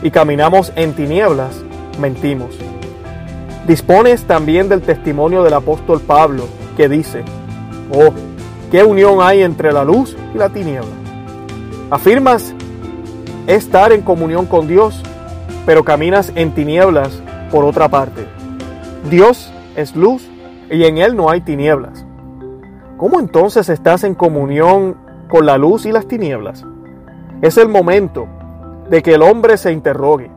y 0.02 0.12
caminamos 0.12 0.72
en 0.76 0.94
tinieblas, 0.94 1.56
mentimos. 2.00 2.56
Dispones 3.68 4.24
también 4.24 4.70
del 4.70 4.82
testimonio 4.82 5.44
del 5.44 5.54
apóstol 5.54 6.02
Pablo, 6.02 6.46
que 6.76 6.88
dice, 6.88 7.24
oh, 7.92 8.14
¿qué 8.72 8.84
unión 8.84 9.20
hay 9.22 9.44
entre 9.44 9.72
la 9.72 9.84
luz 9.84 10.16
y 10.34 10.38
la 10.38 10.50
tiniebla? 10.50 10.88
Afirmas 11.90 12.54
estar 13.46 13.92
en 13.92 14.02
comunión 14.02 14.46
con 14.46 14.68
Dios, 14.68 15.02
pero 15.66 15.84
caminas 15.84 16.32
en 16.36 16.52
tinieblas 16.54 17.22
por 17.52 17.66
otra 17.66 17.90
parte. 17.90 18.26
Dios 19.10 19.52
es 19.76 19.96
luz 19.96 20.28
y 20.70 20.84
en 20.84 20.98
Él 20.98 21.16
no 21.16 21.30
hay 21.30 21.42
tinieblas. 21.42 22.06
¿Cómo 22.98 23.20
entonces 23.20 23.70
estás 23.70 24.04
en 24.04 24.16
comunión 24.16 24.98
con 25.30 25.46
la 25.46 25.58
luz 25.58 25.86
y 25.86 25.92
las 25.92 26.08
tinieblas? 26.08 26.66
Es 27.42 27.58
el 27.58 27.70
momento 27.70 28.28
de 28.90 29.04
que 29.04 29.14
el 29.14 29.22
hombre 29.22 29.58
se 29.58 29.72
interrogue. 29.72 30.32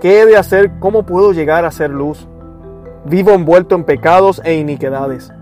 ¿Qué 0.00 0.20
he 0.20 0.26
de 0.26 0.36
hacer? 0.36 0.78
¿Cómo 0.80 1.04
puedo 1.04 1.32
llegar 1.32 1.64
a 1.64 1.70
ser 1.70 1.90
luz? 1.90 2.26
Vivo 3.04 3.30
envuelto 3.30 3.76
en 3.76 3.84
pecados 3.84 4.42
e 4.44 4.54
iniquidades. 4.54 5.32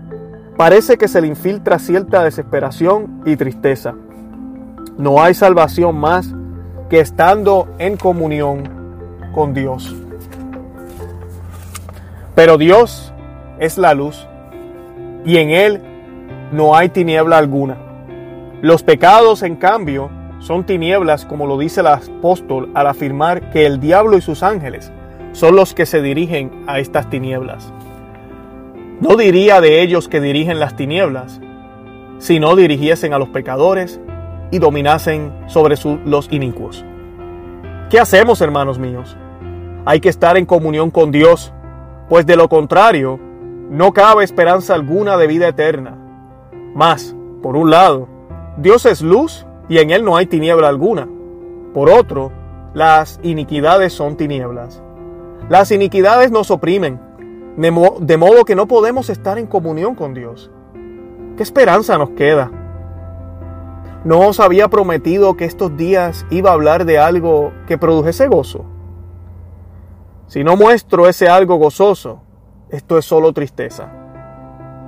Parece 0.55 0.97
que 0.97 1.07
se 1.07 1.19
le 1.19 1.27
infiltra 1.27 1.79
cierta 1.79 2.23
desesperación 2.23 3.21
y 3.25 3.35
tristeza. 3.35 3.95
No 4.97 5.21
hay 5.21 5.33
salvación 5.33 5.97
más 5.97 6.33
que 6.89 6.99
estando 6.99 7.67
en 7.79 7.97
comunión 7.97 8.69
con 9.33 9.53
Dios. 9.53 9.93
Pero 12.35 12.57
Dios 12.57 13.13
es 13.59 13.77
la 13.77 13.93
luz 13.93 14.27
y 15.25 15.37
en 15.37 15.49
Él 15.49 15.81
no 16.51 16.75
hay 16.75 16.89
tiniebla 16.89 17.37
alguna. 17.37 17.77
Los 18.61 18.83
pecados, 18.83 19.43
en 19.43 19.55
cambio, 19.55 20.09
son 20.39 20.65
tinieblas, 20.65 21.25
como 21.25 21.47
lo 21.47 21.57
dice 21.57 21.81
el 21.81 21.87
apóstol 21.87 22.69
al 22.73 22.87
afirmar 22.87 23.49
que 23.49 23.65
el 23.65 23.79
diablo 23.79 24.17
y 24.17 24.21
sus 24.21 24.43
ángeles 24.43 24.91
son 25.31 25.55
los 25.55 25.73
que 25.73 25.85
se 25.85 26.01
dirigen 26.01 26.63
a 26.67 26.79
estas 26.79 27.09
tinieblas. 27.09 27.73
No 29.01 29.17
diría 29.17 29.59
de 29.59 29.81
ellos 29.81 30.07
que 30.07 30.21
dirigen 30.21 30.59
las 30.59 30.75
tinieblas, 30.75 31.41
si 32.19 32.39
no 32.39 32.55
dirigiesen 32.55 33.13
a 33.13 33.19
los 33.19 33.29
pecadores 33.29 33.99
y 34.51 34.59
dominasen 34.59 35.33
sobre 35.47 35.75
los 36.05 36.31
inicuos. 36.31 36.85
¿Qué 37.89 37.99
hacemos, 37.99 38.39
hermanos 38.41 38.79
míos? 38.79 39.17
Hay 39.85 39.99
que 39.99 40.09
estar 40.09 40.37
en 40.37 40.45
comunión 40.45 40.91
con 40.91 41.11
Dios, 41.11 41.53
pues 42.07 42.25
de 42.25 42.35
lo 42.35 42.47
contrario, 42.47 43.19
no 43.69 43.93
cabe 43.93 44.23
esperanza 44.23 44.73
alguna 44.73 45.17
de 45.17 45.27
vida 45.27 45.47
eterna. 45.47 45.97
Mas, 46.73 47.15
por 47.41 47.55
un 47.55 47.71
lado, 47.71 48.07
Dios 48.57 48.85
es 48.85 49.01
luz 49.01 49.45
y 49.67 49.79
en 49.79 49.91
él 49.91 50.03
no 50.03 50.17
hay 50.17 50.25
tiniebla 50.27 50.67
alguna. 50.67 51.07
Por 51.73 51.89
otro, 51.89 52.31
las 52.73 53.19
iniquidades 53.23 53.93
son 53.93 54.17
tinieblas. 54.17 54.81
Las 55.49 55.71
iniquidades 55.71 56.31
nos 56.31 56.51
oprimen, 56.51 56.99
de, 57.57 58.17
modo 58.17 58.45
que 58.45 58.55
no 58.55 58.67
podemos 58.67 59.09
estar 59.09 59.37
en 59.37 59.47
comunión 59.47 59.95
con 59.95 60.13
Dios. 60.13 60.51
¿Qué 61.37 61.43
esperanza 61.43 61.97
nos 61.97 62.11
queda? 62.11 62.51
¿No 64.03 64.19
os 64.19 64.39
había 64.39 64.67
prometido 64.67 65.35
que 65.35 65.45
estos 65.45 65.75
días 65.77 66.25
iba 66.29 66.51
a 66.51 66.53
hablar 66.53 66.85
de 66.85 66.99
algo 66.99 67.51
que 67.67 67.77
produjese 67.77 68.27
gozo? 68.27 68.65
Si 70.27 70.43
no 70.43 70.55
muestro 70.55 71.07
ese 71.07 71.29
algo 71.29 71.55
gozoso, 71.55 72.21
esto 72.69 72.97
es 72.97 73.05
solo 73.05 73.33
tristeza. 73.33 73.89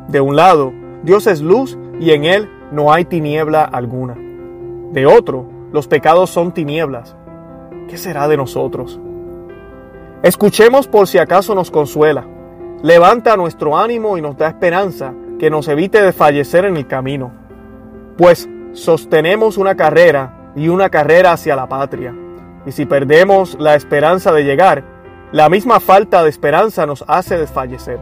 De 0.08 0.22
un 0.22 0.36
lado, 0.36 0.74
Dios 1.04 1.28
es 1.28 1.42
luz 1.42 1.78
y 2.00 2.12
en 2.12 2.26
Él 2.26 2.50
no 2.72 2.92
hay 2.92 3.06
tiniebla 3.06 3.64
alguna. 3.64 4.16
De 4.92 5.06
otro, 5.06 5.46
los 5.72 5.88
pecados 5.88 6.30
son 6.30 6.54
tinieblas. 6.54 7.16
¿Qué 7.88 7.98
será 7.98 8.28
de 8.28 8.38
nosotros? 8.38 9.00
Escuchemos 10.24 10.88
por 10.88 11.08
si 11.08 11.18
acaso 11.18 11.54
nos 11.56 11.72
consuela. 11.72 12.26
Levanta 12.82 13.38
nuestro 13.38 13.78
ánimo 13.78 14.18
y 14.18 14.22
nos 14.22 14.38
da 14.38 14.48
esperanza 14.48 15.14
que 15.40 15.50
nos 15.50 15.68
evite 15.68 16.02
de 16.02 16.14
fallecer 16.14 16.66
en 16.66 16.78
el 16.78 16.88
camino. 16.88 17.32
Pues 18.18 18.50
sostenemos 18.74 19.58
una 19.58 19.76
carrera 19.76 20.52
y 20.56 20.70
una 20.70 20.90
carrera 20.90 21.34
hacia 21.34 21.56
la 21.56 21.68
patria. 21.68 22.16
Y 22.66 22.72
si 22.72 22.86
perdemos 22.86 23.56
la 23.60 23.76
esperanza 23.76 24.32
de 24.32 24.44
llegar, 24.44 24.84
la 25.32 25.50
misma 25.50 25.80
falta 25.80 26.24
de 26.24 26.30
esperanza 26.30 26.86
nos 26.86 27.04
hace 27.08 27.38
desfallecer. 27.38 28.00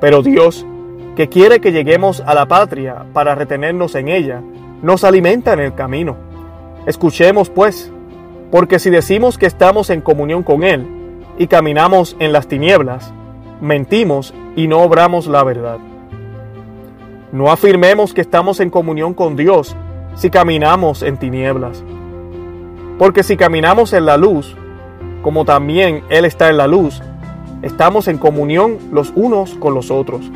Pero 0.00 0.22
Dios, 0.22 0.66
que 1.16 1.28
quiere 1.28 1.60
que 1.60 1.72
lleguemos 1.72 2.20
a 2.26 2.34
la 2.34 2.46
patria 2.46 3.06
para 3.12 3.34
retenernos 3.34 3.94
en 3.94 4.08
ella, 4.08 4.42
nos 4.82 5.04
alimenta 5.04 5.52
en 5.52 5.60
el 5.60 5.74
camino. 5.74 6.16
Escuchemos 6.86 7.50
pues, 7.50 7.92
porque 8.50 8.78
si 8.78 8.90
decimos 8.90 9.38
que 9.38 9.46
estamos 9.46 9.90
en 9.90 10.00
comunión 10.00 10.42
con 10.42 10.64
Él 10.64 10.86
y 11.38 11.46
caminamos 11.46 12.16
en 12.18 12.32
las 12.32 12.48
tinieblas, 12.48 13.12
mentimos 13.60 14.34
y 14.56 14.66
no 14.66 14.80
obramos 14.80 15.26
la 15.26 15.44
verdad. 15.44 15.78
No 17.32 17.50
afirmemos 17.50 18.12
que 18.12 18.20
estamos 18.20 18.60
en 18.60 18.70
comunión 18.70 19.14
con 19.14 19.36
Dios 19.36 19.74
si 20.16 20.30
caminamos 20.30 21.02
en 21.02 21.16
tinieblas. 21.16 21.82
Porque 22.98 23.22
si 23.22 23.36
caminamos 23.36 23.92
en 23.92 24.06
la 24.06 24.16
luz, 24.16 24.56
como 25.24 25.46
también 25.46 26.04
Él 26.10 26.26
está 26.26 26.50
en 26.50 26.58
la 26.58 26.66
luz, 26.66 27.00
estamos 27.62 28.08
en 28.08 28.18
comunión 28.18 28.76
los 28.92 29.10
unos 29.16 29.54
con 29.54 29.72
los 29.72 29.90
otros. 29.90 30.30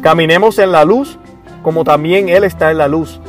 Caminemos 0.00 0.58
en 0.58 0.72
la 0.72 0.84
luz 0.84 1.20
como 1.62 1.84
también 1.84 2.28
Él 2.28 2.42
está 2.42 2.72
en 2.72 2.78
la 2.78 2.88
luz, 2.88 3.20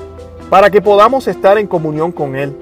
para 0.49 0.71
que 0.71 0.81
podamos 0.81 1.27
estar 1.27 1.59
en 1.59 1.67
comunión 1.67 2.11
con 2.11 2.35
Él. 2.35 2.57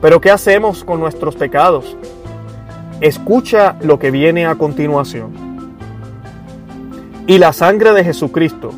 Pero 0.00 0.22
¿qué 0.22 0.30
hacemos 0.30 0.84
con 0.84 1.00
nuestros 1.00 1.36
pecados? 1.36 1.98
Escucha 3.02 3.76
lo 3.82 3.98
que 3.98 4.10
viene 4.10 4.46
a 4.46 4.54
continuación. 4.54 5.32
Y 7.26 7.36
la 7.36 7.52
sangre 7.52 7.92
de 7.92 8.04
Jesucristo, 8.04 8.70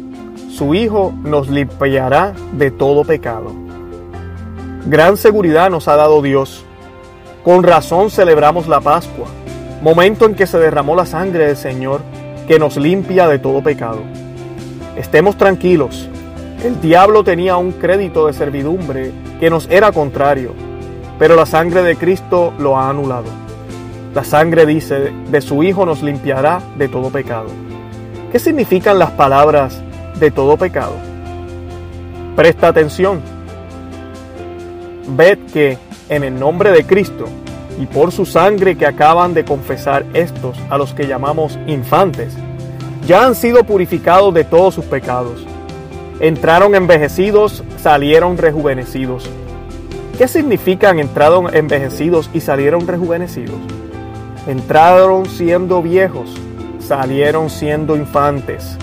su 0.49 0.75
Hijo, 0.75 1.13
nos 1.23 1.49
limpiará 1.49 2.33
de 2.51 2.73
todo 2.73 3.05
pecado. 3.05 3.53
Gran 4.87 5.17
seguridad 5.17 5.71
nos 5.71 5.87
ha 5.87 5.95
dado 5.95 6.21
Dios 6.21 6.65
con 7.45 7.63
razón 7.63 8.11
celebramos 8.11 8.69
la 8.69 8.81
Pascua, 8.81 9.27
momento 9.83 10.27
en 10.27 10.35
que 10.35 10.47
se 10.47 10.59
derramó 10.59 10.95
la 10.95 11.07
sangre 11.07 11.47
del 11.47 11.57
Señor 11.57 12.01
que 12.47 12.59
nos 12.59 12.77
limpia 12.77 13.27
de 13.29 13.39
todo 13.39 13.63
pecado. 13.63 14.01
Estemos 14.97 15.37
tranquilos, 15.37 16.09
el 16.63 16.81
diablo 16.81 17.25
tenía 17.25 17.57
un 17.57 17.73
crédito 17.73 18.27
de 18.27 18.35
servidumbre 18.35 19.13
que 19.39 19.49
nos 19.49 19.67
era 19.71 19.93
contrario, 19.93 20.53
pero 21.19 21.35
la 21.35 21.47
sangre 21.47 21.83
de 21.83 21.97
Cristo 21.97 22.53
lo 22.59 22.77
ha 22.77 22.91
anulado. 22.91 23.25
La 24.15 24.25
sangre 24.25 24.67
dice, 24.67 25.13
de 25.31 25.41
su 25.41 25.63
Hijo 25.63 25.87
nos 25.87 26.03
limpiará 26.03 26.61
de 26.77 26.89
todo 26.89 27.11
pecado. 27.11 27.47
¿Qué 28.31 28.39
significan 28.39 28.99
las 28.99 29.13
palabras 29.13 29.81
de 30.19 30.31
todo 30.31 30.57
pecado? 30.57 30.95
Presta 32.37 32.69
atención. 32.69 33.21
Ved 35.17 35.39
que 35.53 35.79
en 36.11 36.25
el 36.25 36.39
nombre 36.39 36.73
de 36.73 36.85
Cristo 36.85 37.27
y 37.81 37.87
por 37.87 38.13
su 38.13 38.27
sangre 38.27 38.77
que 38.77 38.85
acaban 38.85 39.33
de 39.33 39.45
confesar 39.45 40.05
estos 40.13 40.59
a 40.69 40.77
los 40.77 40.93
que 40.93 41.07
llamamos 41.07 41.59
infantes, 41.67 42.35
ya 43.07 43.25
han 43.25 43.35
sido 43.35 43.65
purificados 43.65 44.35
de 44.35 44.45
todos 44.45 44.75
sus 44.75 44.85
pecados. 44.85 45.47
Entraron 46.19 46.75
envejecidos, 46.75 47.65
salieron 47.79 48.37
rejuvenecidos. 48.37 49.31
¿Qué 50.19 50.29
significan 50.29 50.99
entraron 50.99 51.55
envejecidos 51.55 52.29
y 52.35 52.41
salieron 52.41 52.87
rejuvenecidos? 52.87 53.57
Entraron 54.47 55.25
siendo 55.25 55.81
viejos, 55.81 56.29
salieron 56.81 57.49
siendo 57.49 57.97
infantes. 57.97 58.77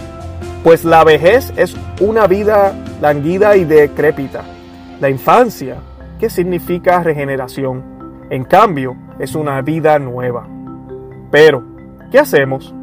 Pues 0.63 0.83
la 0.83 1.03
vejez 1.03 1.53
es 1.57 1.75
una 1.99 2.25
vida 2.25 2.73
languida 3.01 3.55
y 3.55 3.65
decrépita. 3.65 4.43
La 4.99 5.09
infancia 5.09 5.77
¿Qué 6.19 6.31
significa 6.31 7.03
regeneración. 7.03 8.25
En 8.31 8.43
cambio, 8.43 8.97
es 9.19 9.35
una 9.35 9.61
vida 9.61 9.99
nueva. 9.99 10.47
Pero, 11.29 11.63
¿qué 12.11 12.17
hacemos? 12.17 12.73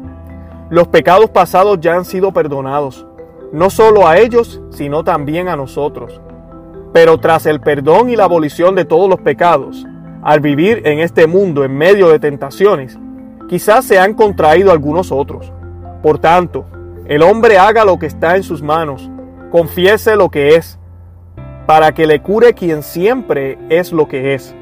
Los 0.69 0.87
pecados 0.87 1.29
pasados 1.31 1.79
ya 1.81 1.95
han 1.95 2.05
sido 2.05 2.31
perdonados, 2.31 3.05
no 3.51 3.69
solo 3.69 4.07
a 4.07 4.17
ellos, 4.17 4.61
sino 4.69 5.03
también 5.03 5.49
a 5.49 5.57
nosotros. 5.57 6.21
Pero 6.93 7.19
tras 7.19 7.45
el 7.45 7.59
perdón 7.59 8.09
y 8.09 8.15
la 8.15 8.23
abolición 8.23 8.73
de 8.73 8.85
todos 8.85 9.09
los 9.09 9.19
pecados, 9.19 9.85
al 10.23 10.39
vivir 10.39 10.81
en 10.85 10.99
este 10.99 11.27
mundo 11.27 11.65
en 11.65 11.77
medio 11.77 12.07
de 12.07 12.19
tentaciones, 12.19 12.97
quizás 13.49 13.83
se 13.83 13.99
han 13.99 14.13
contraído 14.13 14.71
algunos 14.71 15.11
otros. 15.11 15.51
Por 16.01 16.19
tanto, 16.19 16.65
el 17.05 17.21
hombre 17.21 17.57
haga 17.57 17.83
lo 17.83 17.99
que 17.99 18.05
está 18.05 18.37
en 18.37 18.43
sus 18.43 18.63
manos, 18.63 19.11
confiese 19.51 20.15
lo 20.15 20.29
que 20.29 20.55
es, 20.55 20.79
para 21.65 21.93
que 21.93 22.05
le 22.05 22.21
cure 22.21 22.53
quien 22.53 22.83
siempre 22.83 23.57
es 23.69 23.91
lo 23.91 24.07
que 24.07 24.33
es. 24.35 24.55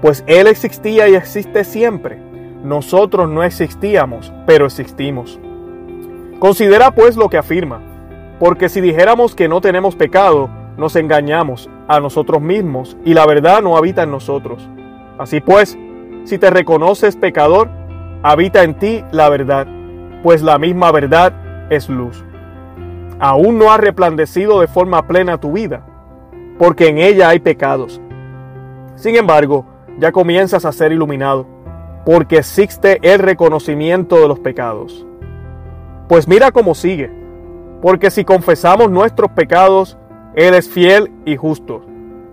Pues 0.00 0.22
Él 0.26 0.46
existía 0.46 1.08
y 1.08 1.14
existe 1.14 1.64
siempre. 1.64 2.18
Nosotros 2.62 3.28
no 3.28 3.42
existíamos, 3.42 4.32
pero 4.46 4.66
existimos. 4.66 5.40
Considera 6.38 6.92
pues 6.92 7.16
lo 7.16 7.28
que 7.28 7.38
afirma, 7.38 7.80
porque 8.38 8.68
si 8.68 8.80
dijéramos 8.80 9.34
que 9.34 9.48
no 9.48 9.60
tenemos 9.60 9.96
pecado, 9.96 10.48
nos 10.76 10.94
engañamos 10.94 11.68
a 11.88 11.98
nosotros 11.98 12.40
mismos 12.40 12.96
y 13.04 13.14
la 13.14 13.26
verdad 13.26 13.60
no 13.60 13.76
habita 13.76 14.04
en 14.04 14.12
nosotros. 14.12 14.68
Así 15.18 15.40
pues, 15.40 15.76
si 16.24 16.38
te 16.38 16.50
reconoces 16.50 17.16
pecador, 17.16 17.68
habita 18.22 18.62
en 18.62 18.74
ti 18.74 19.04
la 19.10 19.28
verdad, 19.28 19.66
pues 20.22 20.42
la 20.42 20.58
misma 20.58 20.92
verdad 20.92 21.32
es 21.70 21.88
luz. 21.88 22.24
Aún 23.18 23.58
no 23.58 23.72
ha 23.72 23.78
replandecido 23.78 24.60
de 24.60 24.68
forma 24.68 25.08
plena 25.08 25.38
tu 25.38 25.50
vida 25.50 25.87
porque 26.58 26.88
en 26.88 26.98
ella 26.98 27.28
hay 27.28 27.38
pecados. 27.38 28.00
Sin 28.96 29.16
embargo, 29.16 29.64
ya 29.98 30.12
comienzas 30.12 30.64
a 30.64 30.72
ser 30.72 30.92
iluminado, 30.92 31.46
porque 32.04 32.38
existe 32.38 32.98
el 33.02 33.20
reconocimiento 33.20 34.16
de 34.16 34.28
los 34.28 34.40
pecados. 34.40 35.06
Pues 36.08 36.26
mira 36.26 36.50
cómo 36.50 36.74
sigue, 36.74 37.10
porque 37.80 38.10
si 38.10 38.24
confesamos 38.24 38.90
nuestros 38.90 39.30
pecados, 39.30 39.96
Él 40.34 40.54
es 40.54 40.68
fiel 40.68 41.12
y 41.24 41.36
justo, 41.36 41.82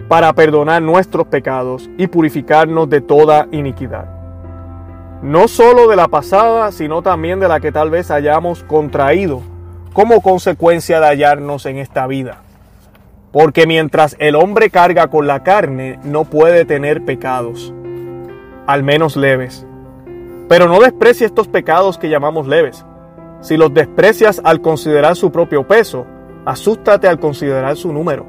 para 0.07 0.33
perdonar 0.33 0.81
nuestros 0.81 1.27
pecados 1.27 1.89
y 1.97 2.07
purificarnos 2.07 2.89
de 2.89 3.01
toda 3.01 3.47
iniquidad. 3.51 4.09
No 5.21 5.47
solo 5.47 5.88
de 5.88 5.95
la 5.95 6.07
pasada, 6.07 6.71
sino 6.71 7.01
también 7.01 7.39
de 7.39 7.47
la 7.47 7.59
que 7.59 7.71
tal 7.71 7.89
vez 7.89 8.11
hayamos 8.11 8.63
contraído 8.63 9.41
como 9.93 10.21
consecuencia 10.21 10.99
de 10.99 11.07
hallarnos 11.07 11.65
en 11.65 11.77
esta 11.77 12.05
vida 12.05 12.44
porque 13.36 13.67
mientras 13.67 14.15
el 14.19 14.34
hombre 14.34 14.69
carga 14.69 15.10
con 15.10 15.28
la 15.28 15.43
carne, 15.43 16.00
no 16.06 16.24
puede 16.24 16.63
tener 16.63 17.04
pecados, 17.04 17.74
al 18.65 18.82
menos 18.82 19.17
leves. 19.17 19.67
Pero 20.48 20.69
no 20.69 20.80
desprecie 20.80 21.26
estos 21.26 21.50
pecados 21.50 21.98
que 21.98 22.08
llamamos 22.08 22.48
leves. 22.48 22.86
Si 23.41 23.58
los 23.58 23.74
desprecias 23.74 24.39
al 24.45 24.62
considerar 24.62 25.17
su 25.17 25.34
propio 25.34 25.67
peso, 25.67 26.06
asústate 26.45 27.10
al 27.10 27.19
considerar 27.19 27.76
su 27.76 27.91
número. 27.91 28.26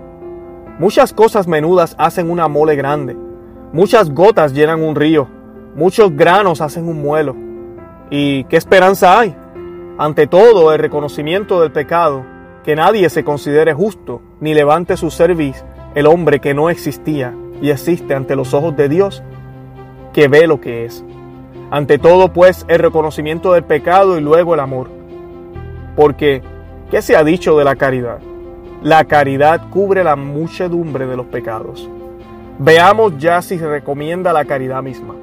Muchas 0.80 1.12
cosas 1.12 1.46
menudas 1.46 1.94
hacen 2.00 2.28
una 2.28 2.48
mole 2.48 2.74
grande. 2.74 3.16
Muchas 3.72 4.10
gotas 4.10 4.54
llenan 4.54 4.82
un 4.82 4.96
río. 4.96 5.28
Muchos 5.76 6.16
granos 6.16 6.60
hacen 6.60 6.88
un 6.88 7.00
muelo. 7.00 7.36
¿Y 8.10 8.42
qué 8.46 8.56
esperanza 8.56 9.20
hay? 9.20 9.36
Ante 9.98 10.26
todo, 10.26 10.72
el 10.72 10.80
reconocimiento 10.80 11.60
del 11.60 11.70
pecado 11.70 12.26
que 12.64 12.74
nadie 12.74 13.08
se 13.08 13.22
considere 13.22 13.72
justo 13.72 14.20
ni 14.40 14.54
levante 14.54 14.96
su 14.96 15.10
cerviz 15.10 15.64
el 15.94 16.06
hombre 16.06 16.40
que 16.40 16.52
no 16.52 16.68
existía 16.68 17.34
y 17.60 17.70
existe 17.70 18.14
ante 18.14 18.36
los 18.36 18.52
ojos 18.52 18.76
de 18.76 18.88
Dios, 18.88 19.22
que 20.12 20.28
ve 20.28 20.46
lo 20.46 20.60
que 20.60 20.84
es. 20.84 21.02
Ante 21.70 21.98
todo, 21.98 22.32
pues, 22.32 22.66
el 22.68 22.78
reconocimiento 22.78 23.52
del 23.54 23.64
pecado 23.64 24.18
y 24.18 24.20
luego 24.20 24.54
el 24.54 24.60
amor. 24.60 24.88
Porque, 25.96 26.42
¿qué 26.90 27.00
se 27.00 27.16
ha 27.16 27.24
dicho 27.24 27.56
de 27.56 27.64
la 27.64 27.76
caridad? 27.76 28.18
La 28.82 29.04
caridad 29.04 29.70
cubre 29.70 30.04
la 30.04 30.16
muchedumbre 30.16 31.06
de 31.06 31.16
los 31.16 31.26
pecados. 31.26 31.88
Veamos 32.58 33.16
ya 33.18 33.40
si 33.40 33.58
se 33.58 33.66
recomienda 33.66 34.34
la 34.34 34.44
caridad 34.44 34.82
misma. 34.82 35.14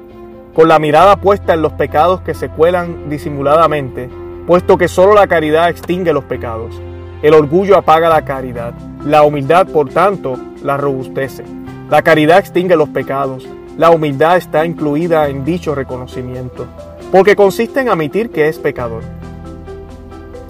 Con 0.54 0.68
la 0.68 0.80
mirada 0.80 1.16
puesta 1.16 1.54
en 1.54 1.62
los 1.62 1.72
pecados 1.72 2.20
que 2.22 2.34
se 2.34 2.48
cuelan 2.48 3.08
disimuladamente, 3.08 4.08
puesto 4.46 4.76
que 4.76 4.88
solo 4.88 5.14
la 5.14 5.28
caridad 5.28 5.68
extingue 5.68 6.12
los 6.12 6.24
pecados. 6.24 6.80
El 7.24 7.32
orgullo 7.32 7.78
apaga 7.78 8.10
la 8.10 8.22
caridad. 8.22 8.74
La 9.06 9.22
humildad, 9.22 9.66
por 9.66 9.88
tanto, 9.88 10.38
la 10.62 10.76
robustece. 10.76 11.42
La 11.88 12.02
caridad 12.02 12.38
extingue 12.38 12.76
los 12.76 12.90
pecados. 12.90 13.48
La 13.78 13.88
humildad 13.88 14.36
está 14.36 14.66
incluida 14.66 15.26
en 15.30 15.42
dicho 15.42 15.74
reconocimiento, 15.74 16.66
porque 17.10 17.34
consiste 17.34 17.80
en 17.80 17.88
admitir 17.88 18.28
que 18.28 18.48
es 18.48 18.58
pecador. 18.58 19.00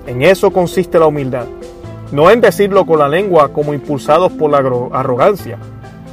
En 0.08 0.22
eso 0.22 0.50
consiste 0.50 0.98
la 0.98 1.06
humildad, 1.06 1.46
no 2.10 2.28
en 2.32 2.40
decirlo 2.40 2.84
con 2.84 2.98
la 2.98 3.08
lengua 3.08 3.52
como 3.52 3.72
impulsados 3.72 4.32
por 4.32 4.50
la 4.50 4.58
arrogancia, 4.98 5.58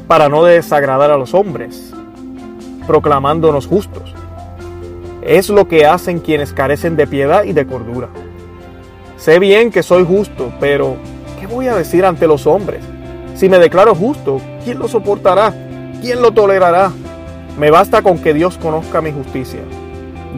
para 0.06 0.30
no 0.30 0.44
desagradar 0.44 1.10
a 1.10 1.18
los 1.18 1.34
hombres, 1.34 1.92
proclamándonos 2.86 3.66
justos. 3.66 4.14
Es 5.24 5.50
lo 5.50 5.68
que 5.68 5.88
hacen 5.88 6.20
quienes 6.20 6.54
carecen 6.54 6.96
de 6.96 7.08
piedad 7.08 7.46
y 7.46 7.54
de 7.54 7.66
cordura. 7.66 8.10
Sé 9.22 9.38
bien 9.38 9.70
que 9.70 9.84
soy 9.84 10.04
justo, 10.04 10.52
pero 10.60 10.96
¿qué 11.40 11.46
voy 11.46 11.68
a 11.68 11.76
decir 11.76 12.06
ante 12.06 12.26
los 12.26 12.48
hombres? 12.48 12.84
Si 13.36 13.50
me 13.50 13.60
declaro 13.60 13.94
justo, 13.94 14.42
¿quién 14.64 14.80
lo 14.80 14.88
soportará? 14.88 15.54
¿Quién 16.02 16.24
lo 16.24 16.32
tolerará? 16.32 16.92
Me 17.56 17.70
basta 17.70 18.02
con 18.02 18.18
que 18.18 18.34
Dios 18.34 18.58
conozca 18.58 19.00
mi 19.00 19.12
justicia. 19.12 19.60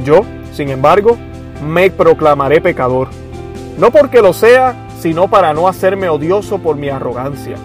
Yo, 0.03 0.25
sin 0.51 0.67
embargo, 0.67 1.15
me 1.65 1.91
proclamaré 1.91 2.59
pecador. 2.59 3.07
No 3.77 3.89
porque 3.89 4.21
lo 4.21 4.33
sea, 4.33 4.75
sino 4.99 5.29
para 5.29 5.53
no 5.53 5.69
hacerme 5.69 6.09
odioso 6.09 6.57
por 6.57 6.75
mi 6.75 6.89
arrogancia. 6.89 7.55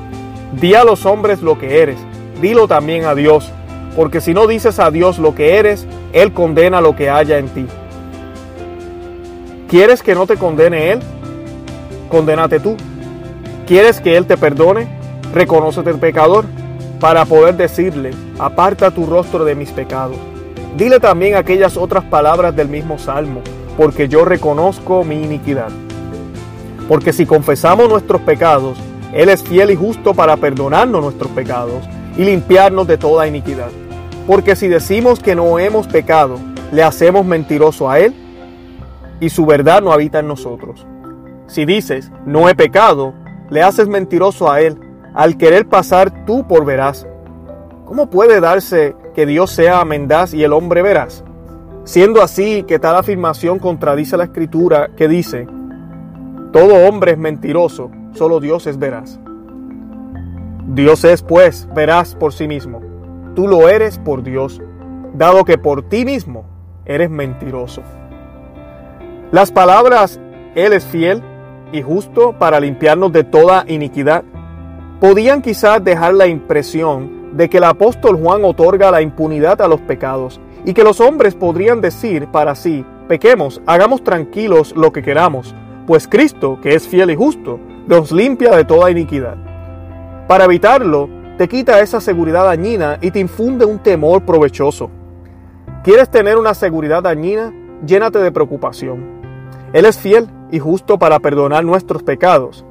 Di 0.53 0.77
a 0.77 0.85
los 0.85 1.05
hombres 1.05 1.43
lo 1.43 1.59
que 1.59 1.83
eres, 1.83 1.99
dilo 2.41 2.69
también 2.69 3.07
a 3.07 3.17
Dios, 3.17 3.51
porque 3.97 4.21
si 4.21 4.35
no 4.35 4.47
dices 4.47 4.79
a 4.79 4.93
Dios 4.93 5.19
lo 5.19 5.35
que 5.35 5.57
eres, 5.57 5.85
Él 6.13 6.33
condena 6.33 6.81
lo 6.81 6.95
que 6.95 7.11
haya 7.11 7.39
en 7.39 7.49
ti. 7.49 7.67
¿Quieres 9.69 10.03
que 10.03 10.15
no 10.15 10.27
te 10.27 10.39
condene 10.39 10.93
Él? 10.93 11.01
Condénate 12.09 12.59
tú. 12.59 12.75
¿Quieres 13.67 14.01
que 14.01 14.17
Él 14.17 14.25
te 14.25 14.39
perdone? 14.39 14.89
Reconócete 15.35 15.91
el 15.91 15.99
pecador 15.99 16.47
para 16.99 17.27
poder 17.27 17.55
decirle, 17.55 18.13
aparta 18.39 18.91
tu 18.91 19.05
rostro 19.05 19.45
de 19.45 19.55
mis 19.55 19.71
pecados. 19.71 20.17
Dile 20.79 21.01
también 21.01 21.37
aquellas 21.37 21.77
otras 21.77 22.03
palabras 22.05 22.57
del 22.57 22.69
mismo 22.69 22.99
Salmo, 22.99 23.43
porque 23.77 24.09
yo 24.09 24.25
reconozco 24.25 25.05
mi 25.05 25.23
iniquidad. 25.23 25.69
Porque 26.89 27.13
si 27.13 27.27
confesamos 27.27 27.91
nuestros 27.91 28.23
pecados, 28.23 28.79
Él 29.13 29.29
es 29.29 29.43
fiel 29.43 29.71
y 29.71 29.77
justo 29.77 30.15
para 30.15 30.39
perdonarnos 30.39 31.03
nuestros 31.03 31.31
pecados 31.33 31.85
y 32.17 32.25
limpiarnos 32.25 32.87
de 32.87 32.97
toda 32.97 33.29
iniquidad. 33.29 33.69
Porque 34.27 34.57
si 34.57 34.67
decimos 34.67 35.21
que 35.21 35.35
no 35.35 35.59
hemos 35.59 35.87
pecado, 35.87 36.39
le 36.73 36.83
hacemos 36.83 37.27
mentiroso 37.27 37.91
a 37.91 37.99
Él 37.99 38.15
y 39.21 39.31
su 39.31 39.47
verdad 39.47 39.83
no 39.83 39.93
habita 39.93 40.21
en 40.21 40.29
nosotros. 40.29 40.87
Si 41.47 41.65
dices, 41.65 42.13
no 42.27 42.49
he 42.49 42.55
pecado, 42.55 43.15
le 43.51 43.63
haces 43.63 43.89
mentiroso 43.89 44.51
a 44.51 44.61
Él 44.61 44.79
al 45.15 45.37
querer 45.37 45.67
pasar 45.69 46.25
tú 46.27 46.47
por 46.47 46.65
veraz. 46.65 47.07
¿Cómo 47.87 48.11
puede 48.11 48.41
darse 48.41 48.95
que 49.15 49.27
Dios 49.27 49.51
sea 49.51 49.85
mendaz 49.85 50.35
y 50.35 50.45
el 50.45 50.53
hombre 50.53 50.83
veraz? 50.83 51.25
Siendo 51.85 52.23
así 52.23 52.65
que 52.65 52.79
tal 52.79 52.97
afirmación 52.97 53.59
contradice 53.59 54.17
la 54.19 54.25
escritura 54.25 54.91
que 54.95 55.09
dice, 55.09 55.47
todo 56.53 56.87
hombre 56.87 57.13
es 57.13 57.19
mentiroso, 57.19 57.91
solo 58.13 58.41
Dios 58.41 58.67
es 58.67 58.79
veraz. 58.79 59.19
Dios 60.67 61.03
es 61.05 61.23
pues 61.23 61.67
veraz 61.75 62.15
por 62.15 62.35
sí 62.35 62.47
mismo. 62.47 62.83
Tú 63.35 63.49
lo 63.49 63.71
eres 63.71 63.99
por 63.99 64.23
Dios, 64.23 64.61
dado 65.15 65.47
que 65.47 65.57
por 65.57 65.89
ti 65.89 66.05
mismo 66.05 66.45
eres 66.85 67.09
mentiroso. 67.09 67.83
Las 69.31 69.53
palabras, 69.53 70.19
Él 70.55 70.73
es 70.73 70.87
fiel 70.87 71.23
y 71.71 71.83
justo 71.83 72.35
para 72.39 72.61
limpiarnos 72.61 73.13
de 73.13 73.25
toda 73.25 73.67
iniquidad, 73.69 74.25
podían 75.01 75.43
quizás 75.43 75.85
dejar 75.85 76.15
la 76.15 76.27
impresión 76.27 77.37
de 77.37 77.51
que 77.51 77.59
el 77.59 77.65
apóstol 77.65 78.17
Juan 78.17 78.43
otorga 78.43 78.91
la 78.91 79.03
impunidad 79.03 79.61
a 79.61 79.69
los 79.69 79.83
pecados 79.83 80.41
y 80.65 80.73
que 80.73 80.83
los 80.83 80.99
hombres 81.03 81.35
podrían 81.35 81.83
decir 81.83 82.29
para 82.29 82.55
sí, 82.55 82.87
pequemos, 83.07 83.61
hagamos 83.67 84.03
tranquilos 84.03 84.73
lo 84.75 84.95
que 84.95 85.03
queramos, 85.03 85.55
pues 85.87 86.09
Cristo, 86.09 86.59
que 86.63 86.75
es 86.75 86.89
fiel 86.89 87.11
y 87.11 87.17
justo, 87.17 87.61
nos 87.87 88.11
limpia 88.11 88.57
de 88.57 88.65
toda 88.65 88.91
iniquidad. 88.91 89.37
Para 90.27 90.45
evitarlo, 90.45 91.11
te 91.37 91.49
quita 91.49 91.81
esa 91.81 92.01
seguridad 92.01 92.45
dañina 92.45 92.97
y 93.03 93.11
te 93.11 93.21
infunde 93.21 93.67
un 93.67 93.79
temor 93.79 94.23
provechoso. 94.23 94.91
¿Quieres 95.85 96.09
tener 96.09 96.39
una 96.39 96.55
seguridad 96.55 97.03
dañina? 97.03 97.53
Llénate 97.87 98.19
de 98.21 98.33
preocupación. 98.33 99.18
Él 99.73 99.85
es 99.85 99.99
fiel 99.99 100.29
y 100.51 100.59
justo 100.59 100.99
para 100.99 101.19
perdonar 101.19 101.65
nuestros 101.65 102.03
pecados 102.03 102.65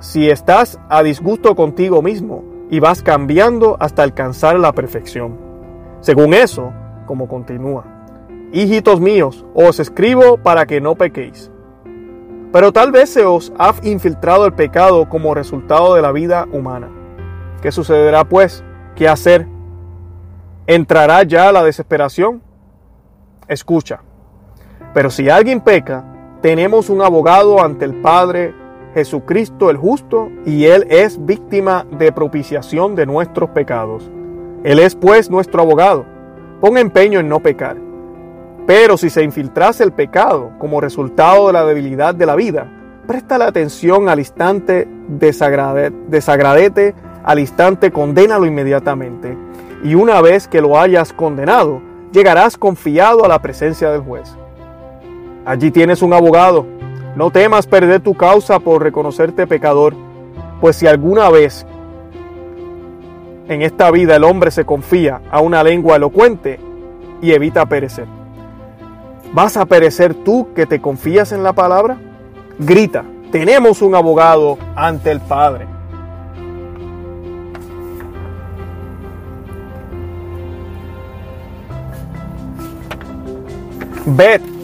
si 0.00 0.30
estás 0.30 0.80
a 0.88 1.02
disgusto 1.02 1.54
contigo 1.54 2.02
mismo 2.02 2.44
y 2.70 2.80
vas 2.80 3.02
cambiando 3.02 3.76
hasta 3.80 4.02
alcanzar 4.02 4.58
la 4.58 4.72
perfección. 4.72 5.38
Según 6.00 6.32
eso, 6.32 6.72
como 7.06 7.28
continúa, 7.28 7.84
hijitos 8.52 9.00
míos, 9.00 9.44
os 9.54 9.78
escribo 9.78 10.38
para 10.38 10.66
que 10.66 10.80
no 10.80 10.94
pequéis. 10.94 11.50
Pero 12.52 12.72
tal 12.72 12.90
vez 12.90 13.10
se 13.10 13.24
os 13.24 13.52
ha 13.58 13.74
infiltrado 13.82 14.46
el 14.46 14.54
pecado 14.54 15.08
como 15.08 15.34
resultado 15.34 15.94
de 15.94 16.02
la 16.02 16.12
vida 16.12 16.48
humana. 16.50 16.88
¿Qué 17.60 17.70
sucederá 17.70 18.24
pues? 18.24 18.64
¿Qué 18.96 19.06
hacer? 19.06 19.46
¿Entrará 20.66 21.22
ya 21.24 21.52
la 21.52 21.62
desesperación? 21.62 22.42
Escucha. 23.46 24.00
Pero 24.94 25.10
si 25.10 25.28
alguien 25.28 25.60
peca, 25.60 26.04
tenemos 26.40 26.88
un 26.90 27.02
abogado 27.02 27.62
ante 27.62 27.84
el 27.84 27.94
Padre 27.94 28.54
Jesucristo 28.94 29.70
el 29.70 29.76
justo, 29.76 30.30
y 30.44 30.64
Él 30.64 30.86
es 30.90 31.24
víctima 31.24 31.86
de 31.92 32.12
propiciación 32.12 32.94
de 32.96 33.06
nuestros 33.06 33.50
pecados. 33.50 34.10
Él 34.64 34.78
es 34.78 34.94
pues 34.94 35.30
nuestro 35.30 35.62
abogado. 35.62 36.04
Pon 36.60 36.76
empeño 36.76 37.20
en 37.20 37.28
no 37.28 37.40
pecar. 37.40 37.76
Pero 38.66 38.96
si 38.96 39.08
se 39.08 39.22
infiltrase 39.22 39.84
el 39.84 39.92
pecado 39.92 40.52
como 40.58 40.80
resultado 40.80 41.46
de 41.46 41.52
la 41.52 41.64
debilidad 41.64 42.14
de 42.14 42.26
la 42.26 42.36
vida, 42.36 42.66
presta 43.06 43.38
la 43.38 43.46
atención 43.46 44.08
al 44.08 44.18
instante, 44.18 44.86
desagradete 45.08 46.94
al 47.24 47.38
instante, 47.38 47.90
condénalo 47.90 48.46
inmediatamente. 48.46 49.36
Y 49.82 49.94
una 49.94 50.20
vez 50.20 50.46
que 50.46 50.60
lo 50.60 50.78
hayas 50.78 51.12
condenado, 51.12 51.80
llegarás 52.12 52.56
confiado 52.56 53.24
a 53.24 53.28
la 53.28 53.40
presencia 53.40 53.90
del 53.90 54.02
juez. 54.02 54.36
Allí 55.44 55.70
tienes 55.70 56.02
un 56.02 56.12
abogado 56.12 56.66
no 57.16 57.30
temas 57.30 57.66
perder 57.66 58.00
tu 58.00 58.14
causa 58.14 58.60
por 58.60 58.82
reconocerte 58.82 59.46
pecador, 59.46 59.94
pues 60.60 60.76
si 60.76 60.86
alguna 60.86 61.28
vez 61.28 61.66
en 63.48 63.62
esta 63.62 63.90
vida 63.90 64.14
el 64.14 64.24
hombre 64.24 64.52
se 64.52 64.64
confía 64.64 65.20
a 65.30 65.40
una 65.40 65.64
lengua 65.64 65.96
elocuente 65.96 66.60
y 67.20 67.32
evita 67.32 67.66
perecer. 67.66 68.06
¿Vas 69.32 69.56
a 69.56 69.66
perecer 69.66 70.14
tú 70.14 70.48
que 70.54 70.66
te 70.66 70.80
confías 70.80 71.32
en 71.32 71.42
la 71.42 71.52
palabra? 71.52 71.98
Grita, 72.58 73.04
tenemos 73.32 73.82
un 73.82 73.96
abogado 73.96 74.56
ante 74.76 75.10
el 75.10 75.20
Padre. 75.20 75.66
Ved 84.06 84.59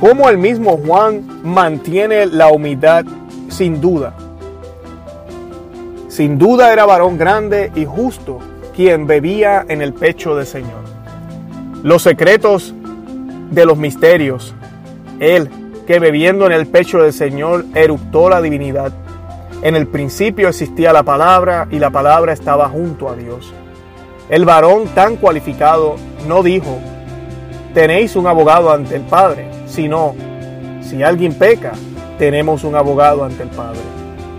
cómo 0.00 0.30
el 0.30 0.38
mismo 0.38 0.78
Juan 0.78 1.42
mantiene 1.44 2.24
la 2.24 2.48
humildad 2.48 3.04
sin 3.48 3.80
duda. 3.80 4.14
Sin 6.08 6.38
duda 6.38 6.72
era 6.72 6.86
varón 6.86 7.18
grande 7.18 7.70
y 7.74 7.84
justo 7.84 8.38
quien 8.74 9.06
bebía 9.06 9.64
en 9.68 9.82
el 9.82 9.92
pecho 9.92 10.34
del 10.34 10.46
Señor. 10.46 10.80
Los 11.82 12.02
secretos 12.02 12.74
de 13.50 13.66
los 13.66 13.76
misterios. 13.76 14.54
Él 15.18 15.50
que 15.86 15.98
bebiendo 15.98 16.46
en 16.46 16.52
el 16.52 16.66
pecho 16.66 17.02
del 17.02 17.12
Señor 17.12 17.66
eructó 17.74 18.30
la 18.30 18.40
divinidad. 18.40 18.92
En 19.62 19.76
el 19.76 19.86
principio 19.86 20.48
existía 20.48 20.92
la 20.92 21.02
palabra 21.02 21.68
y 21.70 21.78
la 21.78 21.90
palabra 21.90 22.32
estaba 22.32 22.68
junto 22.70 23.10
a 23.10 23.16
Dios. 23.16 23.52
El 24.30 24.46
varón 24.46 24.86
tan 24.94 25.16
cualificado 25.16 25.96
no 26.26 26.42
dijo, 26.42 26.78
tenéis 27.74 28.16
un 28.16 28.26
abogado 28.26 28.72
ante 28.72 28.96
el 28.96 29.02
Padre 29.02 29.59
sino, 29.70 30.14
si 30.82 31.02
alguien 31.02 31.32
peca, 31.34 31.72
tenemos 32.18 32.64
un 32.64 32.74
abogado 32.74 33.24
ante 33.24 33.44
el 33.44 33.48
Padre. 33.48 33.80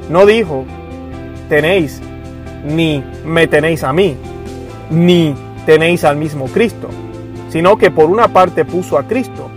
No 0.09 0.25
dijo, 0.25 0.65
tenéis, 1.49 2.01
ni 2.65 3.03
me 3.25 3.47
tenéis 3.47 3.83
a 3.83 3.93
mí, 3.93 4.17
ni 4.89 5.33
tenéis 5.65 6.03
al 6.03 6.17
mismo 6.17 6.45
Cristo, 6.45 6.89
sino 7.49 7.77
que 7.77 7.89
por 7.89 8.09
una 8.09 8.27
parte 8.27 8.65
puso 8.65 8.97
a 8.97 9.03
Cristo, 9.03 9.49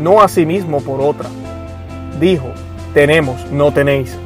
no 0.00 0.22
a 0.22 0.28
sí 0.28 0.46
mismo 0.46 0.80
por 0.80 1.00
otra. 1.00 1.28
Dijo, 2.18 2.48
tenemos, 2.94 3.50
no 3.50 3.72
tenéis. 3.72 4.16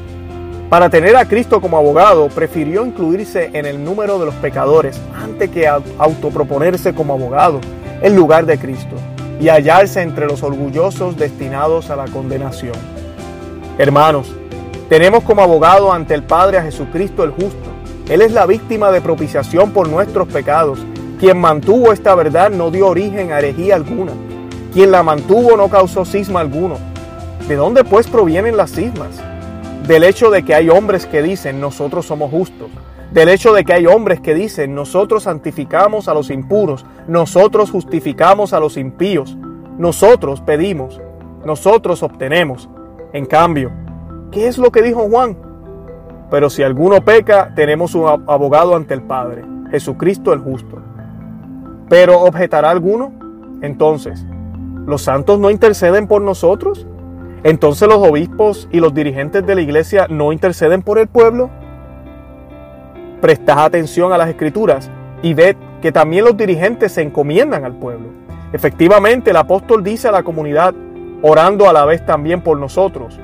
Para 0.69 0.89
tener 0.89 1.17
a 1.17 1.25
Cristo 1.25 1.61
como 1.61 1.77
abogado, 1.77 2.29
prefirió 2.29 2.87
incluirse 2.87 3.51
en 3.55 3.67
el 3.67 3.83
número 3.83 4.21
de 4.21 4.27
los 4.27 4.35
pecadores 4.37 5.01
antes 5.21 5.51
que 5.51 5.67
autoproponerse 5.67 6.95
como 6.95 7.15
abogado 7.15 7.61
en 8.03 8.15
lugar 8.15 8.47
de 8.47 8.57
Cristo 8.57 8.95
y 9.41 9.49
hallarse 9.49 10.03
entre 10.03 10.27
los 10.27 10.43
orgullosos 10.43 11.17
destinados 11.17 11.91
a 11.91 11.97
la 11.97 12.05
condenación. 12.05 12.75
Hermanos, 13.79 14.35
tenemos 14.91 15.25
como 15.25 15.41
abogado 15.41 15.93
ante 15.93 16.15
el 16.15 16.23
Padre 16.23 16.59
a 16.59 16.63
Jesucristo 16.63 17.25
el 17.25 17.31
justo. 17.31 17.71
Él 18.09 18.21
es 18.21 18.33
la 18.33 18.45
víctima 18.45 18.91
de 18.91 19.01
propiciación 19.01 19.71
por 19.71 19.89
nuestros 19.89 20.29
pecados. 20.29 20.81
Quien 21.19 21.39
mantuvo 21.39 21.93
esta 21.93 22.15
verdad 22.15 22.51
no 22.51 22.71
dio 22.71 22.89
origen 22.89 23.33
a 23.33 23.39
herejía 23.39 23.77
alguna. 23.77 24.13
Quien 24.75 24.91
la 24.91 25.03
mantuvo 25.03 25.57
no 25.57 25.69
causó 25.69 26.05
cisma 26.05 26.41
alguno. 26.41 26.77
¿De 27.49 27.57
dónde 27.57 27.85
pues 27.85 28.07
provienen 28.09 28.57
las 28.57 28.73
cismas? 28.73 29.21
Del 29.87 30.05
hecho 30.05 30.31
de 30.31 30.45
que 30.45 30.55
hay 30.55 30.69
hombres 30.69 31.07
que 31.07 31.23
dicen 31.23 31.61
nosotros 31.61 32.07
somos 32.07 32.31
justos. 32.31 32.69
Del 33.13 33.29
hecho 33.29 33.53
de 33.53 33.65
que 33.65 33.73
hay 33.73 33.87
hombres 33.87 34.21
que 34.21 34.35
dicen 34.35 34.75
nosotros 34.75 35.25
santificamos 35.25 36.09
a 36.09 36.15
los 36.15 36.31
impuros, 36.31 36.87
nosotros 37.09 37.71
justificamos 37.71 38.53
a 38.53 38.61
los 38.61 38.77
impíos, 38.77 39.37
nosotros 39.79 40.41
pedimos, 40.41 41.01
nosotros 41.45 42.03
obtenemos. 42.03 42.69
En 43.13 43.27
cambio, 43.27 43.73
¿qué 44.31 44.47
es 44.47 44.59
lo 44.59 44.71
que 44.71 44.83
dijo 44.83 45.09
Juan? 45.09 45.37
Pero 46.31 46.49
si 46.49 46.63
alguno 46.63 47.05
peca, 47.05 47.53
tenemos 47.57 47.97
un 47.97 48.07
abogado 48.07 48.77
ante 48.77 48.95
el 48.95 49.03
Padre, 49.03 49.43
Jesucristo 49.71 50.33
el 50.33 50.39
justo. 50.39 50.81
Pero 51.89 52.21
objetará 52.21 52.71
alguno, 52.71 53.13
entonces, 53.63 54.25
¿los 54.87 55.03
santos 55.03 55.41
no 55.41 55.51
interceden 55.51 56.07
por 56.07 56.23
nosotros? 56.23 56.87
Entonces 57.43 57.89
los 57.89 57.99
obispos 57.99 58.69
y 58.71 58.81
los 58.81 58.95
dirigentes 58.95 59.45
de 59.47 59.55
la 59.55 59.61
iglesia 59.63 60.07
no 60.09 60.33
interceden 60.33 60.83
por 60.83 60.99
el 60.99 61.09
pueblo. 61.09 61.51
Prestad 63.21 63.65
atención 63.65 64.13
a 64.13 64.19
las 64.19 64.29
escrituras 64.29 64.91
y 65.23 65.35
ved 65.35 65.57
que 65.83 65.93
también 65.93 66.25
los 66.25 66.37
dirigentes 66.37 66.93
se 66.93 67.03
encomiendan 67.03 67.65
al 67.65 67.75
pueblo. 67.75 68.09
Efectivamente, 68.53 69.31
el 69.31 69.37
apóstol 69.37 69.85
dice 69.85 70.09
a 70.09 70.13
la 70.13 70.23
comunidad, 70.23 70.75
orando 71.23 71.69
a 71.69 71.73
la 71.73 71.85
vez 71.85 72.05
también 72.05 72.41
por 72.41 72.59
nosotros. 72.59 73.19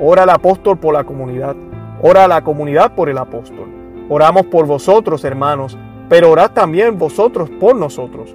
Ora 0.00 0.24
el 0.24 0.30
apóstol 0.30 0.78
por 0.78 0.94
la 0.94 1.04
comunidad, 1.04 1.54
ora 2.02 2.26
la 2.26 2.42
comunidad 2.42 2.94
por 2.94 3.08
el 3.08 3.18
apóstol. 3.18 3.68
Oramos 4.08 4.46
por 4.46 4.66
vosotros, 4.66 5.24
hermanos, 5.24 5.78
pero 6.08 6.30
orad 6.30 6.50
también 6.50 6.98
vosotros 6.98 7.50
por 7.60 7.76
nosotros. 7.76 8.34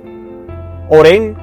Oren 0.90 1.36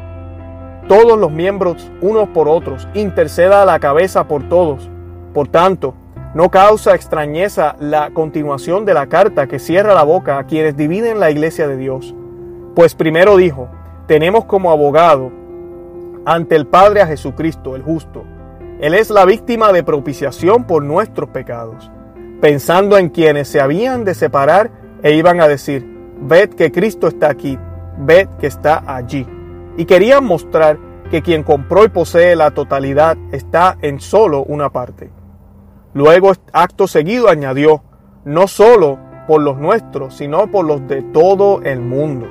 todos 0.88 1.18
los 1.18 1.30
miembros 1.30 1.90
unos 2.00 2.28
por 2.28 2.48
otros, 2.48 2.88
interceda 2.94 3.64
la 3.64 3.78
cabeza 3.78 4.26
por 4.26 4.48
todos. 4.48 4.88
Por 5.32 5.48
tanto, 5.48 5.94
no 6.34 6.50
causa 6.50 6.94
extrañeza 6.94 7.76
la 7.78 8.10
continuación 8.10 8.84
de 8.84 8.94
la 8.94 9.06
carta 9.06 9.46
que 9.46 9.58
cierra 9.58 9.94
la 9.94 10.02
boca 10.02 10.38
a 10.38 10.44
quienes 10.44 10.76
dividen 10.76 11.20
la 11.20 11.30
iglesia 11.30 11.68
de 11.68 11.76
Dios. 11.76 12.14
Pues 12.74 12.94
primero 12.94 13.36
dijo, 13.36 13.68
tenemos 14.06 14.44
como 14.44 14.70
abogado 14.70 15.30
ante 16.26 16.56
el 16.56 16.66
Padre 16.66 17.02
a 17.02 17.06
Jesucristo, 17.06 17.76
el 17.76 17.82
justo. 17.82 18.24
Él 18.80 18.94
es 18.94 19.10
la 19.10 19.24
víctima 19.24 19.72
de 19.72 19.84
propiciación 19.84 20.64
por 20.64 20.82
nuestros 20.82 21.30
pecados, 21.30 21.90
pensando 22.40 22.98
en 22.98 23.08
quienes 23.10 23.48
se 23.48 23.60
habían 23.60 24.04
de 24.04 24.14
separar 24.14 24.70
e 25.02 25.14
iban 25.14 25.40
a 25.40 25.48
decir, 25.48 25.88
ved 26.20 26.50
que 26.50 26.72
Cristo 26.72 27.06
está 27.06 27.28
aquí, 27.30 27.58
ved 27.98 28.28
que 28.40 28.48
está 28.48 28.82
allí 28.86 29.26
y 29.76 29.84
querían 29.84 30.24
mostrar 30.24 30.78
que 31.10 31.22
quien 31.22 31.42
compró 31.42 31.84
y 31.84 31.88
posee 31.88 32.36
la 32.36 32.50
totalidad 32.50 33.16
está 33.32 33.76
en 33.82 34.00
solo 34.00 34.42
una 34.44 34.70
parte. 34.70 35.10
Luego, 35.94 36.32
acto 36.52 36.88
seguido, 36.88 37.28
añadió, 37.28 37.82
no 38.24 38.48
solo 38.48 38.98
por 39.26 39.40
los 39.40 39.56
nuestros, 39.58 40.14
sino 40.14 40.50
por 40.50 40.64
los 40.64 40.86
de 40.88 41.02
todo 41.02 41.62
el 41.62 41.80
mundo. 41.80 42.26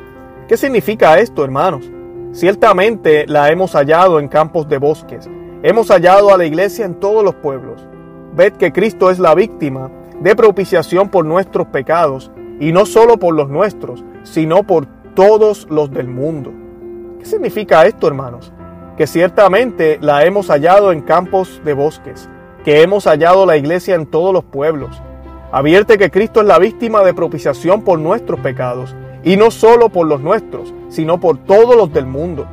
¿Qué 0.48 0.58
significa 0.58 1.18
esto, 1.18 1.44
hermanos? 1.44 1.90
Ciertamente 2.34 3.26
la 3.28 3.50
hemos 3.52 3.72
hallado 3.74 4.20
en 4.20 4.28
campos 4.28 4.68
de 4.68 4.78
bosques, 4.78 5.30
hemos 5.64 5.88
hallado 5.90 6.34
a 6.34 6.38
la 6.38 6.46
iglesia 6.46 6.86
en 6.86 6.96
todos 6.96 7.24
los 7.24 7.36
pueblos. 7.36 7.88
Ved 8.36 8.54
que 8.54 8.74
Cristo 8.74 9.10
es 9.10 9.20
la 9.20 9.34
víctima 9.34 9.90
de 10.20 10.36
propiciación 10.36 11.10
por 11.10 11.26
nuestros 11.26 11.68
pecados, 11.68 12.32
y 12.60 12.72
no 12.72 12.86
solo 12.86 13.18
por 13.18 13.34
los 13.34 13.50
nuestros, 13.50 14.04
sino 14.24 14.64
por 14.64 14.88
todos 15.16 15.68
los 15.70 15.92
del 15.92 16.08
mundo. 16.08 16.52
¿Qué 17.20 17.26
significa 17.26 17.86
esto, 17.86 18.08
hermanos? 18.08 18.52
Que 18.98 19.08
ciertamente 19.08 19.98
la 20.02 20.26
hemos 20.26 20.48
hallado 20.48 20.92
en 20.92 21.02
campos 21.02 21.62
de 21.64 21.74
bosques, 21.74 22.30
que 22.64 22.82
hemos 22.82 23.06
hallado 23.06 23.46
la 23.46 23.58
iglesia 23.58 23.96
en 23.96 24.06
todos 24.06 24.34
los 24.34 24.44
pueblos. 24.44 25.02
Advierte 25.52 25.98
que 25.98 26.10
Cristo 26.10 26.42
es 26.42 26.48
la 26.48 26.60
víctima 26.60 27.04
de 27.04 27.14
propiciación 27.14 27.82
por 27.82 28.00
nuestros 28.00 28.40
pecados, 28.40 28.96
y 29.24 29.38
no 29.38 29.52
solo 29.52 29.90
por 29.90 30.08
los 30.08 30.22
nuestros, 30.22 30.74
sino 30.90 31.20
por 31.20 31.38
todos 31.38 31.76
los 31.76 31.94
del 31.94 32.06
mundo. 32.06 32.48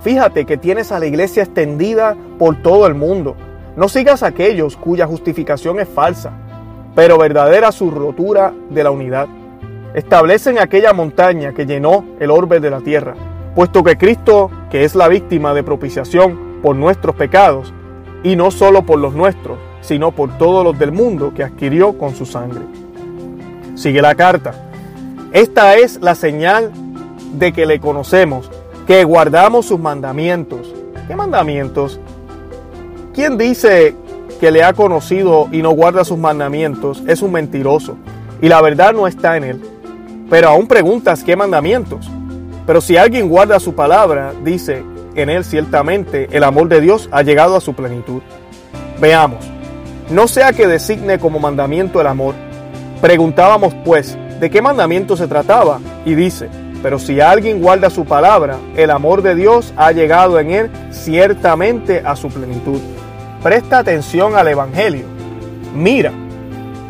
Fíjate 0.00 0.44
que 0.44 0.56
tienes 0.56 0.92
a 0.92 0.98
la 0.98 1.06
iglesia 1.06 1.42
extendida 1.42 2.16
por 2.38 2.62
todo 2.62 2.86
el 2.86 2.94
mundo. 2.94 3.36
No 3.76 3.88
sigas 3.88 4.22
a 4.22 4.28
aquellos 4.28 4.76
cuya 4.76 5.06
justificación 5.06 5.80
es 5.80 5.88
falsa, 5.88 6.32
pero 6.94 7.18
verdadera 7.18 7.72
su 7.72 7.90
rotura 7.90 8.52
de 8.70 8.84
la 8.84 8.90
unidad. 8.90 9.28
Establecen 9.94 10.58
aquella 10.58 10.92
montaña 10.92 11.52
que 11.52 11.66
llenó 11.66 12.04
el 12.20 12.30
orbe 12.30 12.60
de 12.60 12.70
la 12.70 12.80
tierra 12.80 13.14
puesto 13.56 13.82
que 13.82 13.96
Cristo, 13.96 14.50
que 14.70 14.84
es 14.84 14.94
la 14.94 15.08
víctima 15.08 15.54
de 15.54 15.64
propiciación 15.64 16.60
por 16.62 16.76
nuestros 16.76 17.16
pecados, 17.16 17.72
y 18.26 18.34
no 18.34 18.50
solo 18.50 18.82
por 18.82 18.98
los 18.98 19.14
nuestros, 19.14 19.56
sino 19.82 20.10
por 20.10 20.36
todos 20.36 20.64
los 20.64 20.76
del 20.76 20.90
mundo 20.90 21.32
que 21.32 21.44
adquirió 21.44 21.96
con 21.96 22.16
su 22.16 22.26
sangre. 22.26 22.62
Sigue 23.76 24.02
la 24.02 24.16
carta. 24.16 24.52
Esta 25.30 25.76
es 25.76 26.00
la 26.02 26.16
señal 26.16 26.72
de 27.34 27.52
que 27.52 27.66
le 27.66 27.78
conocemos, 27.78 28.50
que 28.84 29.04
guardamos 29.04 29.66
sus 29.66 29.78
mandamientos. 29.78 30.74
¿Qué 31.06 31.14
mandamientos? 31.14 32.00
¿Quién 33.14 33.38
dice 33.38 33.94
que 34.40 34.50
le 34.50 34.64
ha 34.64 34.72
conocido 34.72 35.48
y 35.52 35.62
no 35.62 35.70
guarda 35.70 36.04
sus 36.04 36.18
mandamientos 36.18 37.04
es 37.06 37.22
un 37.22 37.30
mentiroso, 37.30 37.96
y 38.42 38.48
la 38.48 38.60
verdad 38.60 38.92
no 38.92 39.06
está 39.06 39.36
en 39.36 39.44
él. 39.44 39.62
Pero 40.28 40.48
aún 40.48 40.66
preguntas 40.66 41.22
qué 41.22 41.36
mandamientos. 41.36 42.10
Pero 42.66 42.80
si 42.80 42.96
alguien 42.96 43.28
guarda 43.28 43.60
su 43.60 43.76
palabra, 43.76 44.32
dice 44.42 44.82
en 45.16 45.30
él 45.30 45.44
ciertamente 45.44 46.28
el 46.30 46.44
amor 46.44 46.68
de 46.68 46.80
Dios 46.80 47.08
ha 47.12 47.22
llegado 47.22 47.56
a 47.56 47.60
su 47.60 47.74
plenitud. 47.74 48.22
Veamos, 49.00 49.44
no 50.10 50.28
sea 50.28 50.52
que 50.52 50.66
designe 50.66 51.18
como 51.18 51.38
mandamiento 51.38 52.00
el 52.00 52.06
amor. 52.06 52.34
Preguntábamos 53.00 53.74
pues, 53.84 54.16
¿de 54.40 54.50
qué 54.50 54.62
mandamiento 54.62 55.16
se 55.16 55.26
trataba? 55.26 55.80
Y 56.04 56.14
dice, 56.14 56.48
pero 56.82 56.98
si 56.98 57.20
alguien 57.20 57.60
guarda 57.60 57.90
su 57.90 58.04
palabra, 58.04 58.58
el 58.76 58.90
amor 58.90 59.22
de 59.22 59.34
Dios 59.34 59.72
ha 59.76 59.92
llegado 59.92 60.38
en 60.38 60.50
él 60.50 60.70
ciertamente 60.90 62.02
a 62.04 62.14
su 62.16 62.28
plenitud. 62.28 62.80
Presta 63.42 63.78
atención 63.78 64.36
al 64.36 64.48
Evangelio. 64.48 65.06
Mira, 65.74 66.12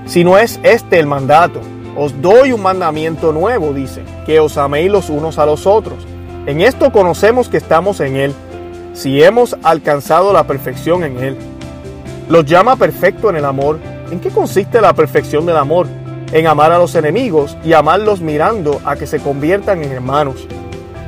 si 0.07 0.23
no 0.23 0.39
es 0.39 0.61
este 0.63 0.99
el 0.99 1.07
mandato, 1.07 1.61
os 1.97 2.21
doy 2.21 2.53
un 2.53 2.63
mandamiento 2.63 3.33
nuevo, 3.33 3.73
dice, 3.73 4.03
que 4.27 4.39
os 4.39 4.59
améis 4.59 4.91
los 4.91 5.09
unos 5.09 5.39
a 5.39 5.47
los 5.47 5.67
otros. 5.67 6.07
En 6.47 6.61
esto 6.61 6.93
conocemos 6.93 7.49
que 7.49 7.57
estamos 7.57 7.99
en 8.01 8.15
Él, 8.15 8.33
si 8.95 9.23
hemos 9.23 9.57
alcanzado 9.65 10.33
la 10.33 10.45
perfección 10.45 11.03
en 11.03 11.19
Él. 11.19 11.37
Los 12.29 12.45
llama 12.45 12.77
perfecto 12.77 13.31
en 13.31 13.37
el 13.37 13.45
amor. 13.45 13.79
¿En 14.13 14.21
qué 14.21 14.31
consiste 14.31 14.81
la 14.81 14.95
perfección 14.95 15.45
del 15.45 15.57
amor? 15.57 15.89
En 16.33 16.47
amar 16.47 16.71
a 16.71 16.79
los 16.79 16.95
enemigos 16.95 17.57
y 17.65 17.73
amarlos 17.73 18.21
mirando 18.21 18.81
a 18.85 18.95
que 18.95 19.09
se 19.09 19.19
conviertan 19.19 19.83
en 19.83 19.91
hermanos. 19.91 20.47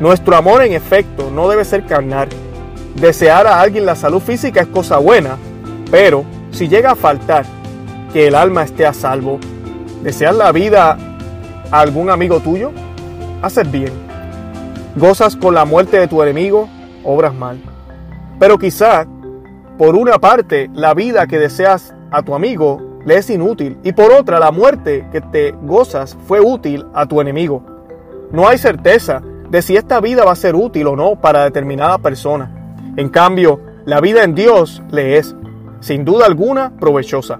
Nuestro 0.00 0.36
amor 0.36 0.62
en 0.62 0.72
efecto 0.72 1.30
no 1.30 1.48
debe 1.48 1.64
ser 1.64 1.86
carnal. 1.86 2.28
Desear 2.96 3.46
a 3.46 3.60
alguien 3.60 3.86
la 3.86 3.94
salud 3.94 4.20
física 4.20 4.60
es 4.60 4.66
cosa 4.66 4.98
buena, 4.98 5.36
pero 5.90 6.24
si 6.50 6.68
llega 6.68 6.92
a 6.92 6.96
faltar, 6.96 7.44
que 8.12 8.26
el 8.26 8.34
alma 8.34 8.64
esté 8.64 8.86
a 8.86 8.92
salvo, 8.92 9.38
¿Deseas 10.02 10.34
la 10.36 10.52
vida 10.52 10.96
a 11.70 11.80
algún 11.80 12.08
amigo 12.08 12.40
tuyo? 12.40 12.70
Haces 13.42 13.70
bien. 13.70 14.07
Gozas 14.98 15.36
con 15.36 15.54
la 15.54 15.64
muerte 15.64 16.00
de 16.00 16.08
tu 16.08 16.20
enemigo, 16.24 16.68
obras 17.04 17.32
mal. 17.32 17.60
Pero 18.40 18.58
quizá, 18.58 19.06
por 19.78 19.94
una 19.94 20.18
parte, 20.18 20.68
la 20.74 20.92
vida 20.92 21.28
que 21.28 21.38
deseas 21.38 21.94
a 22.10 22.22
tu 22.22 22.34
amigo 22.34 22.98
le 23.06 23.18
es 23.18 23.30
inútil 23.30 23.78
y 23.84 23.92
por 23.92 24.10
otra, 24.10 24.40
la 24.40 24.50
muerte 24.50 25.06
que 25.12 25.20
te 25.20 25.52
gozas 25.62 26.18
fue 26.26 26.40
útil 26.40 26.84
a 26.94 27.06
tu 27.06 27.20
enemigo. 27.20 27.62
No 28.32 28.48
hay 28.48 28.58
certeza 28.58 29.22
de 29.48 29.62
si 29.62 29.76
esta 29.76 30.00
vida 30.00 30.24
va 30.24 30.32
a 30.32 30.36
ser 30.36 30.56
útil 30.56 30.88
o 30.88 30.96
no 30.96 31.14
para 31.20 31.44
determinada 31.44 31.98
persona. 31.98 32.74
En 32.96 33.08
cambio, 33.08 33.60
la 33.84 34.00
vida 34.00 34.24
en 34.24 34.34
Dios 34.34 34.82
le 34.90 35.16
es, 35.16 35.36
sin 35.78 36.04
duda 36.04 36.26
alguna, 36.26 36.72
provechosa. 36.76 37.38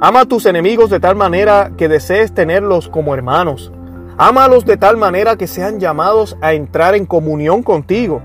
Ama 0.00 0.22
a 0.22 0.26
tus 0.26 0.46
enemigos 0.46 0.90
de 0.90 0.98
tal 0.98 1.14
manera 1.14 1.70
que 1.76 1.86
desees 1.86 2.34
tenerlos 2.34 2.88
como 2.88 3.14
hermanos. 3.14 3.70
Ámalos 4.24 4.64
de 4.64 4.76
tal 4.76 4.96
manera 4.98 5.34
que 5.34 5.48
sean 5.48 5.80
llamados 5.80 6.36
a 6.40 6.52
entrar 6.52 6.94
en 6.94 7.06
comunión 7.06 7.64
contigo. 7.64 8.22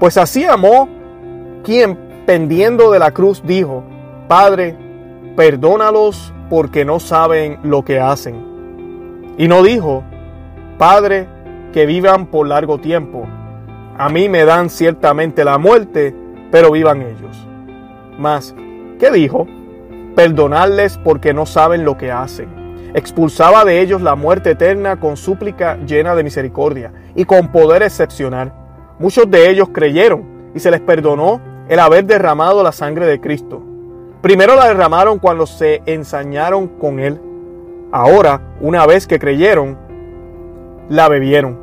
Pues 0.00 0.16
así 0.16 0.44
amó 0.44 0.88
quien, 1.62 1.96
pendiendo 2.26 2.90
de 2.90 2.98
la 2.98 3.12
cruz, 3.12 3.40
dijo, 3.46 3.84
Padre, 4.26 4.76
perdónalos 5.36 6.34
porque 6.50 6.84
no 6.84 6.98
saben 6.98 7.60
lo 7.62 7.84
que 7.84 8.00
hacen. 8.00 8.44
Y 9.38 9.46
no 9.46 9.62
dijo, 9.62 10.02
Padre, 10.78 11.28
que 11.72 11.86
vivan 11.86 12.26
por 12.26 12.48
largo 12.48 12.78
tiempo. 12.78 13.22
A 13.96 14.08
mí 14.08 14.28
me 14.28 14.44
dan 14.44 14.68
ciertamente 14.68 15.44
la 15.44 15.58
muerte, 15.58 16.12
pero 16.50 16.72
vivan 16.72 17.02
ellos. 17.02 17.46
Mas, 18.18 18.52
¿qué 18.98 19.12
dijo? 19.12 19.46
Perdonarles 20.16 20.98
porque 20.98 21.32
no 21.32 21.46
saben 21.46 21.84
lo 21.84 21.96
que 21.96 22.10
hacen 22.10 22.59
expulsaba 22.94 23.64
de 23.64 23.80
ellos 23.80 24.02
la 24.02 24.14
muerte 24.14 24.50
eterna 24.50 24.98
con 24.98 25.16
súplica 25.16 25.76
llena 25.86 26.14
de 26.14 26.24
misericordia 26.24 26.92
y 27.14 27.24
con 27.24 27.48
poder 27.48 27.82
excepcional. 27.82 28.52
Muchos 28.98 29.30
de 29.30 29.50
ellos 29.50 29.68
creyeron 29.72 30.52
y 30.54 30.60
se 30.60 30.70
les 30.70 30.80
perdonó 30.80 31.40
el 31.68 31.78
haber 31.78 32.04
derramado 32.04 32.62
la 32.62 32.72
sangre 32.72 33.06
de 33.06 33.20
Cristo. 33.20 33.62
Primero 34.22 34.54
la 34.54 34.68
derramaron 34.68 35.18
cuando 35.18 35.46
se 35.46 35.82
ensañaron 35.86 36.68
con 36.68 36.98
Él. 36.98 37.20
Ahora, 37.92 38.42
una 38.60 38.86
vez 38.86 39.06
que 39.06 39.18
creyeron, 39.18 39.78
la 40.88 41.08
bebieron. 41.08 41.58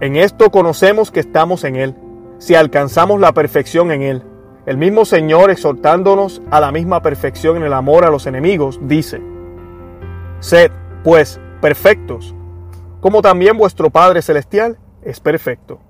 En 0.00 0.16
esto 0.16 0.50
conocemos 0.50 1.10
que 1.10 1.20
estamos 1.20 1.64
en 1.64 1.76
Él, 1.76 1.94
si 2.38 2.54
alcanzamos 2.54 3.20
la 3.20 3.32
perfección 3.32 3.90
en 3.90 4.02
Él. 4.02 4.22
El 4.66 4.76
mismo 4.76 5.04
Señor, 5.04 5.50
exhortándonos 5.50 6.42
a 6.50 6.60
la 6.60 6.70
misma 6.70 7.00
perfección 7.00 7.56
en 7.56 7.62
el 7.62 7.72
amor 7.72 8.04
a 8.04 8.10
los 8.10 8.26
enemigos, 8.26 8.78
dice, 8.82 9.22
Sed, 10.40 10.70
pues, 11.02 11.40
perfectos, 11.60 12.34
como 13.00 13.22
también 13.22 13.58
vuestro 13.58 13.90
Padre 13.90 14.22
Celestial 14.22 14.78
es 15.02 15.18
perfecto. 15.18 15.80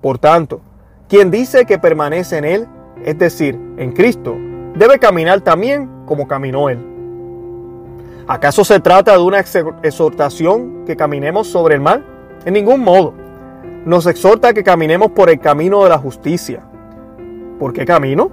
Por 0.00 0.18
tanto, 0.18 0.62
quien 1.08 1.30
dice 1.30 1.66
que 1.66 1.78
permanece 1.78 2.38
en 2.38 2.44
Él, 2.44 2.68
es 3.04 3.18
decir, 3.18 3.58
en 3.76 3.92
Cristo, 3.92 4.36
debe 4.74 4.98
caminar 4.98 5.42
también 5.42 5.90
como 6.06 6.26
caminó 6.26 6.70
Él. 6.70 6.78
¿Acaso 8.26 8.64
se 8.64 8.80
trata 8.80 9.12
de 9.12 9.22
una 9.22 9.40
exhortación 9.40 10.84
que 10.86 10.96
caminemos 10.96 11.48
sobre 11.48 11.74
el 11.74 11.80
mal? 11.82 12.06
En 12.46 12.54
ningún 12.54 12.80
modo. 12.80 13.12
Nos 13.84 14.06
exhorta 14.06 14.54
que 14.54 14.64
caminemos 14.64 15.10
por 15.10 15.28
el 15.28 15.38
camino 15.38 15.82
de 15.82 15.90
la 15.90 15.98
justicia. 15.98 16.62
¿Por 17.58 17.72
qué 17.72 17.84
camino? 17.84 18.30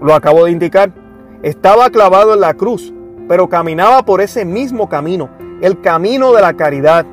Lo 0.00 0.14
acabo 0.14 0.44
de 0.44 0.52
indicar. 0.52 0.92
Estaba 1.42 1.90
clavado 1.90 2.34
en 2.34 2.40
la 2.40 2.54
cruz 2.54 2.92
pero 3.28 3.48
caminaba 3.48 4.04
por 4.04 4.20
ese 4.20 4.44
mismo 4.44 4.88
camino, 4.88 5.30
el 5.60 5.80
camino 5.80 6.32
de 6.32 6.42
la 6.42 6.54
caridad. 6.54 7.06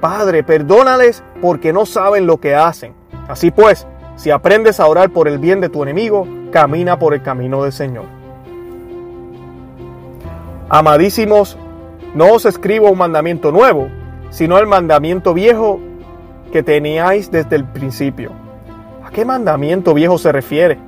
Padre, 0.00 0.42
perdónales 0.42 1.22
porque 1.40 1.72
no 1.72 1.86
saben 1.86 2.26
lo 2.26 2.38
que 2.38 2.54
hacen. 2.54 2.94
Así 3.28 3.50
pues, 3.50 3.86
si 4.16 4.30
aprendes 4.30 4.80
a 4.80 4.86
orar 4.86 5.10
por 5.10 5.28
el 5.28 5.38
bien 5.38 5.60
de 5.60 5.68
tu 5.68 5.82
enemigo, 5.82 6.26
camina 6.50 6.98
por 6.98 7.14
el 7.14 7.22
camino 7.22 7.62
del 7.62 7.72
Señor. 7.72 8.04
Amadísimos, 10.68 11.56
no 12.14 12.32
os 12.32 12.44
escribo 12.46 12.90
un 12.90 12.98
mandamiento 12.98 13.52
nuevo, 13.52 13.88
sino 14.30 14.58
el 14.58 14.66
mandamiento 14.66 15.34
viejo 15.34 15.80
que 16.52 16.62
teníais 16.62 17.30
desde 17.30 17.56
el 17.56 17.64
principio. 17.64 18.32
¿A 19.04 19.10
qué 19.10 19.24
mandamiento 19.24 19.94
viejo 19.94 20.18
se 20.18 20.32
refiere? 20.32 20.78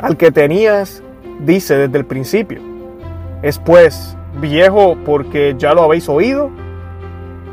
Al 0.00 0.16
que 0.16 0.30
tenías, 0.30 1.02
dice 1.40 1.76
desde 1.76 1.98
el 1.98 2.04
principio. 2.04 2.60
Es 3.42 3.58
pues 3.58 4.16
viejo 4.40 4.96
porque 5.04 5.54
ya 5.58 5.74
lo 5.74 5.82
habéis 5.82 6.08
oído. 6.08 6.50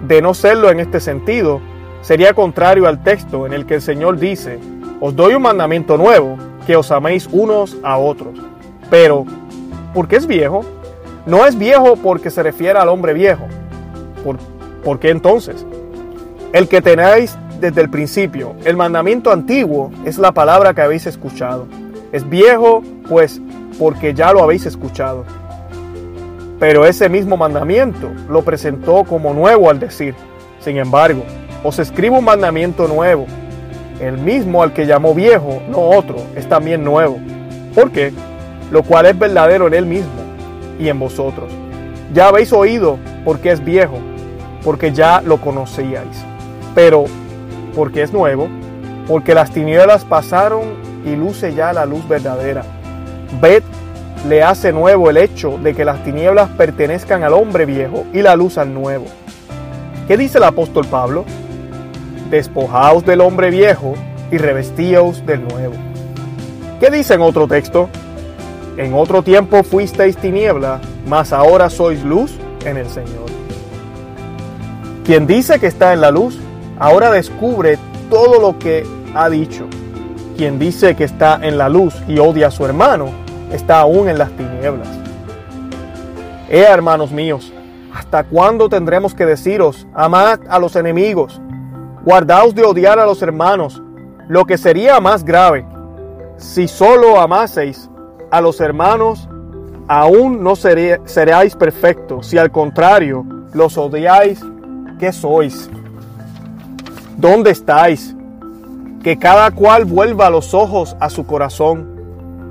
De 0.08 0.22
no 0.22 0.34
serlo 0.34 0.70
en 0.70 0.80
este 0.80 1.00
sentido, 1.00 1.62
sería 2.02 2.34
contrario 2.34 2.88
al 2.88 3.04
texto 3.04 3.46
en 3.46 3.54
el 3.54 3.66
que 3.66 3.76
el 3.76 3.82
Señor 3.82 4.20
dice, 4.20 4.60
os 5.00 5.16
doy 5.16 5.34
un 5.34 5.42
mandamiento 5.42 5.98
nuevo, 5.98 6.38
que 6.66 6.76
os 6.76 6.92
améis 6.92 7.28
unos 7.32 7.78
a 7.84 7.98
otros. 7.98 8.38
Pero, 8.90 9.26
¿por 9.94 10.08
qué 10.08 10.18
es 10.18 10.28
viejo? 10.28 10.64
No 11.26 11.46
es 11.46 11.58
viejo 11.58 11.96
porque 11.96 12.30
se 12.30 12.44
refiere 12.44 12.78
al 12.78 12.90
hombre 12.90 13.14
viejo. 13.14 13.48
¿Por, 14.24 14.38
¿por 14.84 15.00
qué 15.00 15.10
entonces? 15.10 15.66
El 16.54 16.68
que 16.68 16.82
tenéis 16.82 17.38
desde 17.60 17.82
el 17.82 17.90
principio, 17.90 18.56
el 18.64 18.78
mandamiento 18.78 19.32
antiguo 19.32 19.92
es 20.06 20.18
la 20.18 20.32
palabra 20.32 20.74
que 20.74 20.82
habéis 20.82 21.06
escuchado. 21.08 21.68
Es 22.12 22.28
viejo, 22.30 22.84
pues, 23.10 23.42
porque 23.80 24.14
ya 24.14 24.32
lo 24.32 24.44
habéis 24.44 24.66
escuchado. 24.66 25.26
Pero 26.60 26.86
ese 26.86 27.10
mismo 27.10 27.36
mandamiento 27.36 28.12
lo 28.30 28.44
presentó 28.44 29.04
como 29.04 29.34
nuevo 29.34 29.70
al 29.70 29.80
decir, 29.80 30.16
sin 30.60 30.78
embargo, 30.78 31.24
os 31.64 31.80
escribo 31.80 32.18
un 32.18 32.26
mandamiento 32.26 32.88
nuevo. 32.88 33.26
El 34.00 34.18
mismo 34.18 34.64
al 34.64 34.74
que 34.74 34.86
llamó 34.86 35.14
viejo, 35.14 35.62
no 35.70 35.80
otro, 35.80 36.18
es 36.36 36.48
también 36.48 36.84
nuevo. 36.84 37.18
¿Por 37.74 37.92
qué? 37.92 38.14
Lo 38.72 38.84
cual 38.84 39.06
es 39.06 39.18
verdadero 39.18 39.68
en 39.68 39.74
él 39.74 39.86
mismo 39.86 40.12
y 40.80 40.88
en 40.88 41.00
vosotros. 41.00 41.52
Ya 42.14 42.30
habéis 42.30 42.54
oído 42.54 42.98
porque 43.24 43.52
es 43.52 43.64
viejo, 43.64 44.00
porque 44.64 44.94
ya 44.94 45.22
lo 45.22 45.38
conocíais. 45.38 46.24
Pero, 46.74 47.06
porque 47.76 48.02
es 48.02 48.14
nuevo, 48.14 48.48
porque 49.08 49.36
las 49.36 49.52
tinieblas 49.52 50.06
pasaron 50.06 50.64
y 51.06 51.16
luce 51.16 51.54
ya 51.54 51.74
la 51.74 51.86
luz 51.86 52.08
verdadera. 52.08 52.64
Ved 53.42 53.64
le 54.28 54.42
hace 54.42 54.72
nuevo 54.72 55.10
el 55.10 55.18
hecho 55.18 55.60
de 55.62 55.76
que 55.76 55.86
las 55.86 56.04
tinieblas 56.04 56.50
pertenezcan 56.52 57.24
al 57.24 57.34
hombre 57.34 57.66
viejo 57.66 58.06
y 58.12 58.22
la 58.22 58.36
luz 58.36 58.58
al 58.58 58.74
nuevo. 58.74 59.06
¿Qué 60.08 60.18
dice 60.18 60.40
el 60.40 60.46
apóstol 60.46 60.86
Pablo? 60.88 61.26
Despojaos 62.30 63.06
del 63.06 63.22
hombre 63.22 63.52
viejo 63.52 63.94
y 64.32 64.38
revestíos 64.38 65.26
del 65.26 65.48
nuevo. 65.48 65.74
¿Qué 66.80 66.90
dice 66.90 67.14
en 67.14 67.22
otro 67.22 67.48
texto? 67.48 67.90
En 68.78 68.94
otro 68.94 69.22
tiempo 69.22 69.64
fuisteis 69.64 70.18
tiniebla, 70.18 70.82
mas 71.08 71.32
ahora 71.32 71.70
sois 71.70 72.04
luz 72.04 72.36
en 72.66 72.78
el 72.78 72.90
Señor. 72.90 73.26
Quien 75.06 75.28
dice 75.28 75.60
que 75.60 75.68
está 75.68 75.94
en 75.94 76.02
la 76.02 76.10
luz, 76.10 76.40
ahora 76.80 77.12
descubre 77.12 77.78
todo 78.10 78.42
lo 78.42 78.58
que 78.58 78.86
ha 79.14 79.30
dicho. 79.30 79.68
Quien 80.36 80.58
dice 80.58 80.96
que 80.96 81.04
está 81.04 81.40
en 81.42 81.60
la 81.60 81.70
luz 81.70 81.94
y 82.08 82.18
odia 82.18 82.48
a 82.48 82.52
su 82.52 82.66
hermano, 82.66 83.25
está 83.52 83.82
aún 83.82 84.10
en 84.10 84.18
las 84.18 84.32
tinieblas. 84.32 84.88
Eh, 86.50 86.66
hermanos 86.70 87.12
míos, 87.12 87.52
¿hasta 87.94 88.24
cuándo 88.24 88.70
tendremos 88.70 89.14
que 89.14 89.26
deciros, 89.26 89.88
amad 89.94 90.40
a 90.50 90.60
los 90.60 90.76
enemigos, 90.76 91.42
guardaos 92.04 92.54
de 92.54 92.64
odiar 92.64 93.00
a 93.00 93.06
los 93.06 93.22
hermanos, 93.22 93.82
lo 94.28 94.46
que 94.46 94.58
sería 94.58 95.00
más 95.00 95.24
grave, 95.24 95.66
si 96.38 96.68
solo 96.68 97.20
amaseis 97.20 97.90
a 98.32 98.42
los 98.42 98.60
hermanos, 98.60 99.28
aún 99.88 100.44
no 100.44 100.56
seréis 100.56 101.56
perfectos, 101.56 102.28
si 102.28 102.38
al 102.38 102.52
contrario 102.52 103.26
los 103.54 103.78
odiáis, 103.78 104.42
¿qué 105.00 105.12
sois? 105.12 105.70
¿Dónde 107.18 107.52
estáis? 107.52 108.16
Que 109.04 109.18
cada 109.18 109.52
cual 109.52 109.86
vuelva 109.86 110.30
los 110.30 110.54
ojos 110.54 110.98
a 111.00 111.10
su 111.10 111.26
corazón 111.26 111.95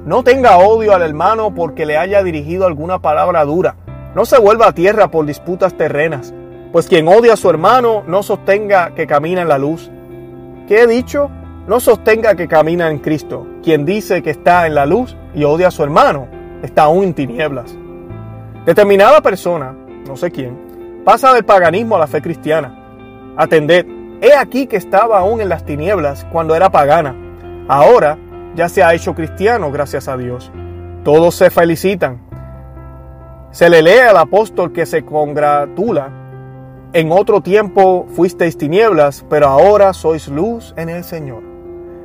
no 0.04 0.22
tenga 0.22 0.58
odio 0.58 0.94
al 0.94 1.00
hermano 1.00 1.54
porque 1.54 1.86
le 1.86 1.96
haya 1.96 2.22
dirigido 2.22 2.66
alguna 2.66 2.98
palabra 2.98 3.42
dura. 3.44 3.76
No 4.14 4.26
se 4.26 4.38
vuelva 4.38 4.68
a 4.68 4.74
tierra 4.74 5.08
por 5.08 5.24
disputas 5.24 5.74
terrenas, 5.78 6.34
pues 6.72 6.88
quien 6.88 7.08
odia 7.08 7.32
a 7.32 7.36
su 7.36 7.48
hermano 7.48 8.04
no 8.06 8.22
sostenga 8.22 8.94
que 8.94 9.06
camina 9.06 9.40
en 9.40 9.48
la 9.48 9.56
luz. 9.56 9.90
¿Qué 10.68 10.82
he 10.82 10.86
dicho? 10.86 11.30
No 11.66 11.80
sostenga 11.80 12.34
que 12.34 12.48
camina 12.48 12.90
en 12.90 12.98
Cristo. 12.98 13.46
Quien 13.62 13.86
dice 13.86 14.22
que 14.22 14.28
está 14.28 14.66
en 14.66 14.74
la 14.74 14.84
luz 14.84 15.16
y 15.34 15.44
odia 15.44 15.68
a 15.68 15.70
su 15.70 15.82
hermano, 15.82 16.28
está 16.62 16.82
aún 16.82 17.04
en 17.04 17.14
tinieblas. 17.14 17.74
Determinada 18.66 19.22
persona, 19.22 19.74
no 20.06 20.18
sé 20.18 20.30
quién, 20.30 21.02
pasa 21.02 21.32
del 21.32 21.46
paganismo 21.46 21.96
a 21.96 22.00
la 22.00 22.06
fe 22.06 22.20
cristiana. 22.20 23.32
Atended, 23.38 23.86
he 24.20 24.34
aquí 24.34 24.66
que 24.66 24.76
estaba 24.76 25.20
aún 25.20 25.40
en 25.40 25.48
las 25.48 25.64
tinieblas 25.64 26.26
cuando 26.30 26.54
era 26.54 26.68
pagana. 26.68 27.14
Ahora 27.68 28.18
ya 28.54 28.68
se 28.68 28.82
ha 28.82 28.94
hecho 28.94 29.14
cristiano, 29.14 29.70
gracias 29.70 30.08
a 30.08 30.16
Dios. 30.16 30.50
Todos 31.02 31.34
se 31.34 31.50
felicitan. 31.50 32.20
Se 33.50 33.68
le 33.68 33.82
lee 33.82 33.98
al 34.08 34.16
apóstol 34.16 34.72
que 34.72 34.86
se 34.86 35.04
congratula. 35.04 36.10
En 36.92 37.10
otro 37.10 37.40
tiempo 37.40 38.06
fuisteis 38.14 38.56
tinieblas, 38.56 39.24
pero 39.28 39.48
ahora 39.48 39.92
sois 39.92 40.28
luz 40.28 40.72
en 40.76 40.88
el 40.88 41.04
Señor. 41.04 41.42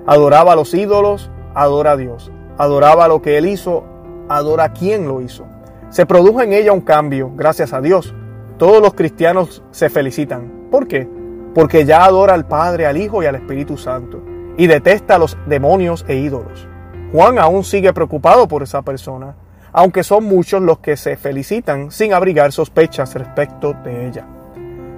Adoraba 0.07 0.53
a 0.53 0.55
los 0.55 0.73
ídolos, 0.73 1.29
adora 1.53 1.91
a 1.91 1.97
Dios. 1.97 2.31
Adoraba 2.57 3.07
lo 3.07 3.21
que 3.21 3.37
Él 3.37 3.47
hizo, 3.47 3.83
adora 4.27 4.65
a 4.65 4.73
quien 4.73 5.07
lo 5.07 5.21
hizo. 5.21 5.45
Se 5.89 6.05
produjo 6.05 6.41
en 6.41 6.53
ella 6.53 6.73
un 6.73 6.81
cambio, 6.81 7.31
gracias 7.35 7.73
a 7.73 7.81
Dios. 7.81 8.13
Todos 8.57 8.81
los 8.81 8.93
cristianos 8.95 9.63
se 9.71 9.89
felicitan. 9.89 10.67
¿Por 10.71 10.87
qué? 10.87 11.07
Porque 11.53 11.85
ya 11.85 12.03
adora 12.03 12.33
al 12.33 12.47
Padre, 12.47 12.85
al 12.85 12.97
Hijo 12.97 13.23
y 13.23 13.27
al 13.27 13.35
Espíritu 13.35 13.77
Santo 13.77 14.28
y 14.59 14.67
detesta 14.67 15.15
a 15.15 15.17
los 15.19 15.35
demonios 15.47 16.05
e 16.07 16.17
ídolos. 16.17 16.67
Juan 17.11 17.39
aún 17.39 17.63
sigue 17.63 17.91
preocupado 17.93 18.47
por 18.47 18.61
esa 18.61 18.83
persona, 18.83 19.33
aunque 19.71 20.03
son 20.03 20.25
muchos 20.25 20.61
los 20.61 20.77
que 20.77 20.95
se 20.97 21.17
felicitan 21.17 21.89
sin 21.89 22.13
abrigar 22.13 22.51
sospechas 22.51 23.15
respecto 23.15 23.73
de 23.83 24.07
ella. 24.07 24.27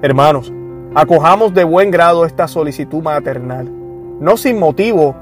Hermanos, 0.02 0.52
Acojamos 0.94 1.54
de 1.54 1.64
buen 1.64 1.90
grado 1.90 2.26
esta 2.26 2.50
solicitud 2.50 3.02
maternal. 3.02 3.72
No 4.20 4.36
sin 4.36 4.60
motivo 4.60 5.16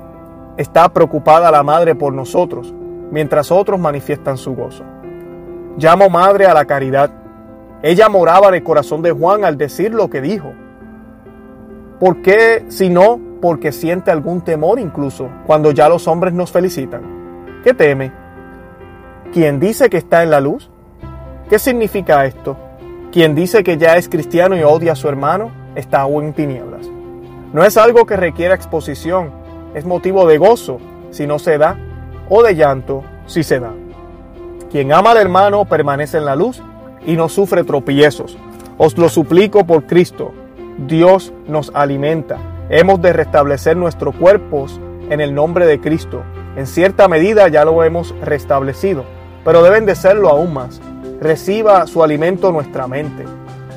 está 0.57 0.89
preocupada 0.89 1.51
la 1.51 1.61
madre 1.61 1.93
por 1.93 2.11
nosotros, 2.11 2.73
mientras 3.11 3.51
otros 3.51 3.79
manifiestan 3.79 4.35
su 4.35 4.55
gozo. 4.55 4.83
Llamo 5.77 6.09
madre 6.09 6.47
a 6.47 6.55
la 6.55 6.65
caridad. 6.65 7.11
Ella 7.83 8.09
moraba 8.09 8.47
en 8.47 8.55
el 8.55 8.63
corazón 8.63 9.03
de 9.03 9.11
Juan 9.11 9.45
al 9.45 9.57
decir 9.59 9.93
lo 9.93 10.09
que 10.09 10.21
dijo. 10.21 10.53
¿Por 11.99 12.23
qué 12.23 12.65
si 12.69 12.89
no? 12.89 13.19
Porque 13.41 13.71
siente 13.71 14.11
algún 14.11 14.41
temor 14.41 14.79
incluso 14.79 15.29
cuando 15.45 15.71
ya 15.71 15.89
los 15.89 16.07
hombres 16.07 16.33
nos 16.33 16.51
felicitan. 16.51 17.61
¿Qué 17.63 17.73
teme? 17.73 18.11
¿Quién 19.33 19.59
dice 19.59 19.89
que 19.89 19.97
está 19.97 20.23
en 20.23 20.31
la 20.31 20.41
luz? 20.41 20.69
¿Qué 21.49 21.59
significa 21.59 22.25
esto? 22.25 22.57
Quien 23.11 23.35
dice 23.35 23.63
que 23.63 23.77
ya 23.77 23.95
es 23.95 24.09
cristiano 24.09 24.55
y 24.55 24.63
odia 24.63 24.93
a 24.93 24.95
su 24.95 25.07
hermano 25.07 25.51
está 25.75 26.01
aún 26.01 26.25
en 26.25 26.33
tinieblas. 26.33 26.87
No 27.53 27.63
es 27.63 27.77
algo 27.77 28.05
que 28.05 28.15
requiera 28.15 28.53
exposición, 28.53 29.31
es 29.73 29.85
motivo 29.85 30.27
de 30.27 30.37
gozo 30.37 30.79
si 31.11 31.25
no 31.25 31.39
se 31.39 31.57
da 31.57 31.77
o 32.29 32.43
de 32.43 32.55
llanto 32.55 33.03
si 33.25 33.43
se 33.43 33.59
da. 33.59 33.71
Quien 34.71 34.93
ama 34.93 35.11
al 35.11 35.17
hermano 35.17 35.65
permanece 35.65 36.17
en 36.17 36.25
la 36.25 36.35
luz 36.35 36.61
y 37.05 37.15
no 37.15 37.29
sufre 37.29 37.63
tropiezos. 37.63 38.37
Os 38.77 38.97
lo 38.97 39.09
suplico 39.09 39.65
por 39.65 39.85
Cristo. 39.85 40.31
Dios 40.87 41.33
nos 41.47 41.71
alimenta. 41.73 42.37
Hemos 42.69 43.01
de 43.01 43.13
restablecer 43.13 43.75
nuestros 43.75 44.15
cuerpos 44.15 44.79
en 45.09 45.21
el 45.21 45.33
nombre 45.33 45.65
de 45.65 45.79
Cristo. 45.79 46.21
En 46.55 46.67
cierta 46.67 47.07
medida 47.07 47.47
ya 47.47 47.65
lo 47.65 47.83
hemos 47.83 48.13
restablecido, 48.21 49.03
pero 49.43 49.63
deben 49.63 49.85
de 49.85 49.95
serlo 49.95 50.29
aún 50.29 50.53
más. 50.53 50.79
Reciba 51.19 51.85
su 51.87 52.03
alimento 52.03 52.51
nuestra 52.51 52.87
mente. 52.87 53.25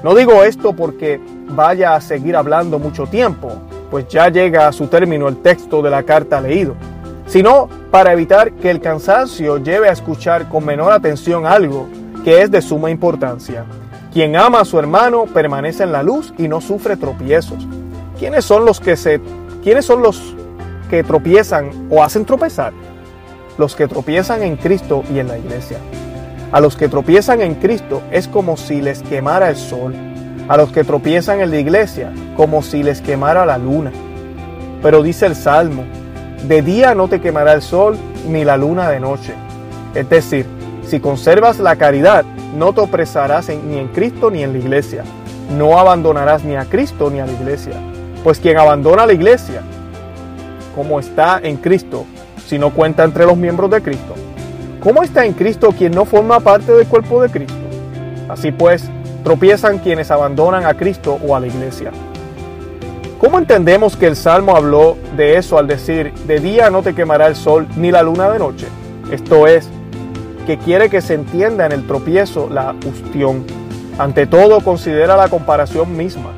No 0.04 0.14
digo 0.14 0.44
esto 0.44 0.74
porque 0.74 1.20
vaya 1.48 1.94
a 1.94 2.00
seguir 2.00 2.36
hablando 2.36 2.78
mucho 2.78 3.06
tiempo, 3.06 3.50
pues 3.90 4.06
ya 4.08 4.28
llega 4.28 4.68
a 4.68 4.72
su 4.72 4.86
término 4.88 5.28
el 5.28 5.38
texto 5.38 5.82
de 5.82 5.90
la 5.90 6.02
carta 6.02 6.40
leído 6.40 6.74
sino 7.32 7.66
para 7.90 8.12
evitar 8.12 8.52
que 8.52 8.70
el 8.70 8.80
cansancio 8.82 9.56
lleve 9.56 9.88
a 9.88 9.92
escuchar 9.92 10.50
con 10.50 10.66
menor 10.66 10.92
atención 10.92 11.46
algo 11.46 11.88
que 12.24 12.42
es 12.42 12.50
de 12.50 12.60
suma 12.60 12.90
importancia. 12.90 13.64
Quien 14.12 14.36
ama 14.36 14.60
a 14.60 14.64
su 14.66 14.78
hermano 14.78 15.24
permanece 15.24 15.82
en 15.82 15.92
la 15.92 16.02
luz 16.02 16.34
y 16.36 16.46
no 16.46 16.60
sufre 16.60 16.98
tropiezos. 16.98 17.66
¿Quiénes 18.22 18.44
son 18.44 18.64
los 18.64 18.78
que 18.78 18.96
se 18.96 19.20
quiénes 19.64 19.84
son 19.84 20.00
los 20.00 20.36
que 20.88 21.02
tropiezan 21.02 21.88
o 21.90 22.04
hacen 22.04 22.24
tropezar? 22.24 22.72
Los 23.58 23.74
que 23.74 23.88
tropiezan 23.88 24.44
en 24.44 24.54
Cristo 24.54 25.02
y 25.12 25.18
en 25.18 25.26
la 25.26 25.38
iglesia. 25.38 25.78
A 26.52 26.60
los 26.60 26.76
que 26.76 26.86
tropiezan 26.86 27.40
en 27.42 27.56
Cristo 27.56 28.00
es 28.12 28.28
como 28.28 28.56
si 28.56 28.80
les 28.80 29.02
quemara 29.02 29.50
el 29.50 29.56
sol. 29.56 29.96
A 30.46 30.56
los 30.56 30.70
que 30.70 30.84
tropiezan 30.84 31.40
en 31.40 31.50
la 31.50 31.58
iglesia 31.58 32.12
como 32.36 32.62
si 32.62 32.84
les 32.84 33.00
quemara 33.00 33.44
la 33.44 33.58
luna. 33.58 33.90
Pero 34.84 35.02
dice 35.02 35.26
el 35.26 35.34
Salmo, 35.34 35.82
de 36.46 36.62
día 36.62 36.94
no 36.94 37.08
te 37.08 37.20
quemará 37.20 37.54
el 37.54 37.62
sol, 37.62 37.96
ni 38.28 38.44
la 38.44 38.56
luna 38.56 38.88
de 38.88 39.00
noche. 39.00 39.34
Es 39.96 40.08
decir, 40.08 40.46
si 40.86 41.00
conservas 41.00 41.58
la 41.58 41.74
caridad, 41.74 42.24
no 42.56 42.72
te 42.72 42.82
opresarás 42.82 43.48
ni 43.48 43.78
en 43.78 43.88
Cristo 43.88 44.30
ni 44.30 44.44
en 44.44 44.52
la 44.52 44.60
iglesia. 44.60 45.02
No 45.58 45.76
abandonarás 45.76 46.44
ni 46.44 46.54
a 46.54 46.66
Cristo 46.66 47.10
ni 47.10 47.18
a 47.18 47.26
la 47.26 47.32
iglesia. 47.32 47.72
Pues 48.22 48.38
quien 48.38 48.58
abandona 48.58 49.06
la 49.06 49.12
iglesia, 49.12 49.62
como 50.74 51.00
está 51.00 51.40
en 51.42 51.56
Cristo, 51.56 52.06
si 52.46 52.58
no 52.58 52.70
cuenta 52.70 53.04
entre 53.04 53.26
los 53.26 53.36
miembros 53.36 53.70
de 53.70 53.82
Cristo, 53.82 54.14
¿cómo 54.80 55.02
está 55.02 55.24
en 55.24 55.32
Cristo 55.32 55.74
quien 55.76 55.92
no 55.92 56.04
forma 56.04 56.40
parte 56.40 56.72
del 56.72 56.86
cuerpo 56.86 57.22
de 57.22 57.30
Cristo? 57.30 57.54
Así 58.28 58.52
pues, 58.52 58.88
tropiezan 59.24 59.78
quienes 59.78 60.10
abandonan 60.10 60.66
a 60.66 60.74
Cristo 60.74 61.18
o 61.26 61.34
a 61.34 61.40
la 61.40 61.48
iglesia. 61.48 61.90
¿Cómo 63.18 63.38
entendemos 63.38 63.96
que 63.96 64.06
el 64.06 64.16
Salmo 64.16 64.56
habló 64.56 64.96
de 65.16 65.36
eso 65.36 65.58
al 65.58 65.68
decir, 65.68 66.12
de 66.26 66.40
día 66.40 66.70
no 66.70 66.82
te 66.82 66.94
quemará 66.94 67.28
el 67.28 67.36
sol 67.36 67.68
ni 67.76 67.90
la 67.90 68.02
luna 68.02 68.28
de 68.30 68.38
noche? 68.38 68.66
Esto 69.10 69.46
es, 69.46 69.68
que 70.46 70.58
quiere 70.58 70.90
que 70.90 71.00
se 71.00 71.14
entienda 71.14 71.66
en 71.66 71.72
el 71.72 71.86
tropiezo 71.86 72.48
la 72.50 72.74
ustión. 72.86 73.44
Ante 73.98 74.26
todo, 74.26 74.60
considera 74.60 75.16
la 75.16 75.28
comparación 75.28 75.96
misma. 75.96 76.30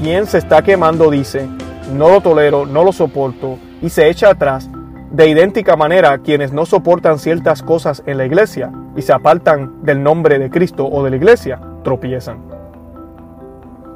Quien 0.00 0.26
se 0.26 0.38
está 0.38 0.62
quemando 0.62 1.10
dice, 1.10 1.46
no 1.92 2.08
lo 2.08 2.22
tolero, 2.22 2.64
no 2.64 2.84
lo 2.84 2.92
soporto, 2.92 3.58
y 3.82 3.90
se 3.90 4.08
echa 4.08 4.30
atrás. 4.30 4.70
De 5.10 5.28
idéntica 5.28 5.76
manera, 5.76 6.16
quienes 6.18 6.52
no 6.52 6.64
soportan 6.64 7.18
ciertas 7.18 7.62
cosas 7.62 8.02
en 8.06 8.16
la 8.16 8.24
iglesia 8.24 8.72
y 8.96 9.02
se 9.02 9.12
apartan 9.12 9.82
del 9.82 10.02
nombre 10.02 10.38
de 10.38 10.48
Cristo 10.48 10.86
o 10.86 11.04
de 11.04 11.10
la 11.10 11.16
iglesia, 11.16 11.60
tropiezan. 11.84 12.38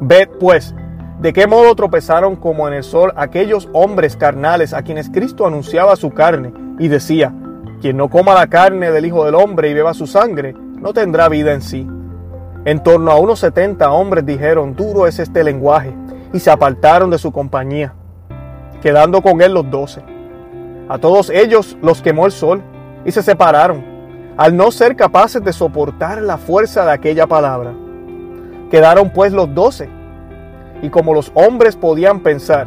Ved 0.00 0.28
pues 0.38 0.74
¿De 1.20 1.32
qué 1.32 1.46
modo 1.46 1.74
tropezaron 1.74 2.36
como 2.36 2.68
en 2.68 2.74
el 2.74 2.82
sol 2.82 3.12
aquellos 3.16 3.70
hombres 3.72 4.14
carnales 4.14 4.74
a 4.74 4.82
quienes 4.82 5.08
Cristo 5.08 5.46
anunciaba 5.46 5.96
su 5.96 6.10
carne 6.10 6.52
y 6.78 6.88
decía, 6.88 7.32
quien 7.80 7.96
no 7.96 8.10
coma 8.10 8.34
la 8.34 8.48
carne 8.48 8.90
del 8.90 9.06
Hijo 9.06 9.24
del 9.24 9.36
Hombre 9.36 9.70
y 9.70 9.74
beba 9.74 9.94
su 9.94 10.06
sangre, 10.06 10.52
no 10.52 10.92
tendrá 10.92 11.30
vida 11.30 11.54
en 11.54 11.62
sí? 11.62 11.88
En 12.66 12.82
torno 12.82 13.10
a 13.10 13.18
unos 13.18 13.40
setenta 13.40 13.92
hombres 13.92 14.24
dijeron, 14.24 14.74
duro 14.74 15.06
es 15.06 15.18
este 15.18 15.44
lenguaje, 15.44 15.94
y 16.32 16.40
se 16.40 16.50
apartaron 16.50 17.10
de 17.10 17.18
su 17.18 17.30
compañía, 17.30 17.92
quedando 18.80 19.20
con 19.20 19.42
él 19.42 19.52
los 19.52 19.70
doce. 19.70 20.02
A 20.88 20.96
todos 20.98 21.28
ellos 21.28 21.76
los 21.82 22.00
quemó 22.00 22.24
el 22.24 22.32
sol 22.32 22.62
y 23.04 23.12
se 23.12 23.22
separaron, 23.22 23.84
al 24.38 24.56
no 24.56 24.70
ser 24.70 24.96
capaces 24.96 25.44
de 25.44 25.52
soportar 25.52 26.22
la 26.22 26.38
fuerza 26.38 26.86
de 26.86 26.92
aquella 26.92 27.26
palabra. 27.26 27.72
Quedaron 28.70 29.10
pues 29.10 29.32
los 29.32 29.54
doce 29.54 29.90
y 30.80 30.88
como 30.88 31.12
los 31.12 31.30
hombres 31.34 31.76
podían 31.76 32.20
pensar 32.20 32.66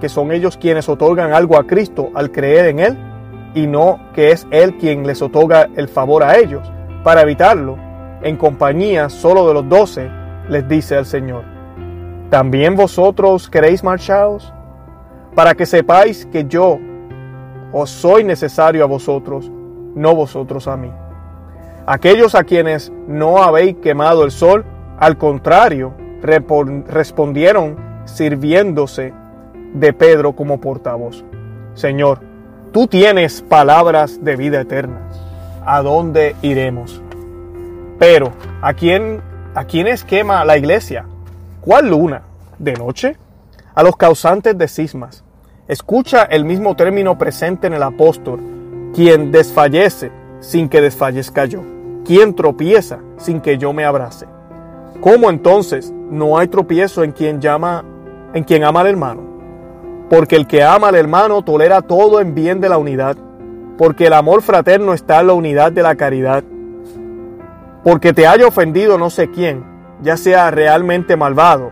que 0.00 0.08
son 0.08 0.32
ellos 0.32 0.56
quienes 0.56 0.88
otorgan 0.88 1.32
algo 1.32 1.58
a 1.58 1.66
Cristo 1.66 2.10
al 2.14 2.32
creer 2.32 2.66
en 2.66 2.78
Él, 2.78 2.98
y 3.54 3.66
no 3.66 4.00
que 4.14 4.32
es 4.32 4.46
Él 4.50 4.78
quien 4.78 5.06
les 5.06 5.20
otorga 5.22 5.68
el 5.76 5.88
favor 5.88 6.24
a 6.24 6.36
ellos, 6.38 6.62
para 7.04 7.22
evitarlo, 7.22 7.78
en 8.24 8.36
compañía 8.36 9.10
solo 9.10 9.46
de 9.46 9.54
los 9.54 9.68
doce, 9.68 10.10
les 10.48 10.66
dice 10.66 10.96
el 10.96 11.04
Señor, 11.04 11.44
¿también 12.30 12.74
vosotros 12.74 13.48
queréis 13.48 13.84
marcharos? 13.84 14.52
Para 15.34 15.54
que 15.54 15.66
sepáis 15.66 16.26
que 16.26 16.46
yo 16.46 16.78
os 17.72 17.90
soy 17.90 18.24
necesario 18.24 18.82
a 18.82 18.86
vosotros, 18.86 19.50
no 19.94 20.14
vosotros 20.14 20.66
a 20.68 20.76
mí. 20.76 20.90
Aquellos 21.86 22.34
a 22.34 22.44
quienes 22.44 22.90
no 23.06 23.42
habéis 23.42 23.76
quemado 23.76 24.24
el 24.24 24.30
sol, 24.30 24.64
al 24.98 25.18
contrario, 25.18 25.92
respondieron 26.22 27.76
sirviéndose 28.06 29.12
de 29.74 29.92
Pedro 29.92 30.34
como 30.34 30.60
portavoz. 30.60 31.24
Señor, 31.74 32.20
tú 32.72 32.86
tienes 32.86 33.42
palabras 33.42 34.24
de 34.24 34.36
vida 34.36 34.62
eterna. 34.62 35.02
¿A 35.66 35.82
dónde 35.82 36.36
iremos? 36.40 37.03
Pero, 38.06 38.32
¿a 38.60 38.74
quién, 38.74 39.22
a 39.54 39.64
quiénes 39.64 40.04
quema 40.04 40.44
la 40.44 40.58
iglesia? 40.58 41.06
¿Cuál 41.62 41.88
luna? 41.88 42.20
¿De 42.58 42.74
noche? 42.74 43.16
A 43.74 43.82
los 43.82 43.96
causantes 43.96 44.58
de 44.58 44.68
cismas. 44.68 45.24
Escucha 45.68 46.24
el 46.24 46.44
mismo 46.44 46.76
término 46.76 47.16
presente 47.16 47.66
en 47.66 47.72
el 47.72 47.82
apóstol, 47.82 48.40
quien 48.94 49.32
desfallece 49.32 50.12
sin 50.40 50.68
que 50.68 50.82
desfallezca 50.82 51.46
yo, 51.46 51.62
quien 52.04 52.34
tropieza 52.34 52.98
sin 53.16 53.40
que 53.40 53.56
yo 53.56 53.72
me 53.72 53.86
abrace. 53.86 54.26
¿Cómo 55.00 55.30
entonces 55.30 55.90
no 56.10 56.36
hay 56.36 56.48
tropiezo 56.48 57.04
en 57.04 57.12
quien 57.12 57.40
llama, 57.40 57.86
en 58.34 58.44
quien 58.44 58.64
ama 58.64 58.80
al 58.82 58.88
hermano? 58.88 59.22
Porque 60.10 60.36
el 60.36 60.46
que 60.46 60.62
ama 60.62 60.88
al 60.88 60.96
hermano 60.96 61.40
tolera 61.40 61.80
todo 61.80 62.20
en 62.20 62.34
bien 62.34 62.60
de 62.60 62.68
la 62.68 62.76
unidad, 62.76 63.16
porque 63.78 64.08
el 64.08 64.12
amor 64.12 64.42
fraterno 64.42 64.92
está 64.92 65.20
en 65.20 65.28
la 65.28 65.32
unidad 65.32 65.72
de 65.72 65.82
la 65.82 65.94
caridad. 65.94 66.44
Porque 67.84 68.14
te 68.14 68.26
haya 68.26 68.46
ofendido 68.46 68.96
no 68.96 69.10
sé 69.10 69.30
quién, 69.30 69.62
ya 70.00 70.16
sea 70.16 70.50
realmente 70.50 71.16
malvado, 71.16 71.70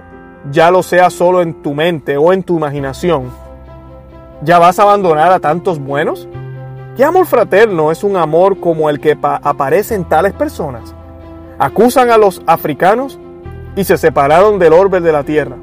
ya 0.50 0.70
lo 0.70 0.82
sea 0.82 1.08
solo 1.08 1.40
en 1.40 1.62
tu 1.62 1.72
mente 1.72 2.18
o 2.18 2.34
en 2.34 2.42
tu 2.42 2.58
imaginación, 2.58 3.30
¿ya 4.42 4.58
vas 4.58 4.78
a 4.78 4.82
abandonar 4.82 5.32
a 5.32 5.40
tantos 5.40 5.78
buenos? 5.78 6.28
¿Qué 6.98 7.04
amor 7.04 7.24
fraterno 7.24 7.90
es 7.90 8.04
un 8.04 8.18
amor 8.18 8.60
como 8.60 8.90
el 8.90 9.00
que 9.00 9.16
aparece 9.22 9.94
en 9.94 10.04
tales 10.04 10.34
personas? 10.34 10.94
Acusan 11.58 12.10
a 12.10 12.18
los 12.18 12.42
africanos 12.46 13.18
y 13.74 13.84
se 13.84 13.96
separaron 13.96 14.58
del 14.58 14.74
orbe 14.74 15.00
de 15.00 15.12
la 15.12 15.24
tierra. 15.24 15.56